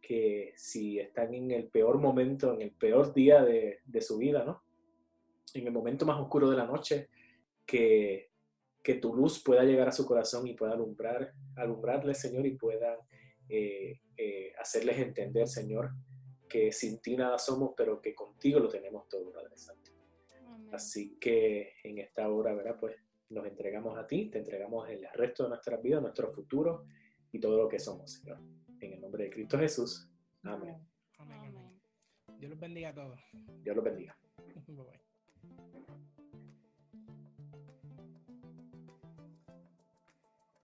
[0.00, 4.44] que si están en el peor momento, en el peor día de, de su vida,
[4.44, 4.62] ¿no?
[5.54, 7.08] En el momento más oscuro de la noche,
[7.64, 8.30] que,
[8.82, 12.98] que tu luz pueda llegar a su corazón y pueda alumbrar, alumbrarles, Señor, y pueda
[13.48, 15.90] eh, eh, hacerles entender, Señor,
[16.54, 19.90] que sin ti nada somos, pero que contigo lo tenemos todo, Padre Santo.
[20.70, 22.76] Así que en esta hora, ¿verdad?
[22.78, 22.94] Pues
[23.30, 26.86] nos entregamos a ti, te entregamos el resto de nuestras vidas, nuestro futuro
[27.32, 28.38] y todo lo que somos, Señor.
[28.78, 30.08] En el nombre de Cristo Jesús.
[30.44, 30.76] Amén.
[31.18, 31.56] Amén, amén.
[31.56, 31.80] Amén.
[32.38, 33.18] Dios los bendiga a todos.
[33.64, 34.16] Dios los bendiga.
[34.68, 36.13] Bye, bye.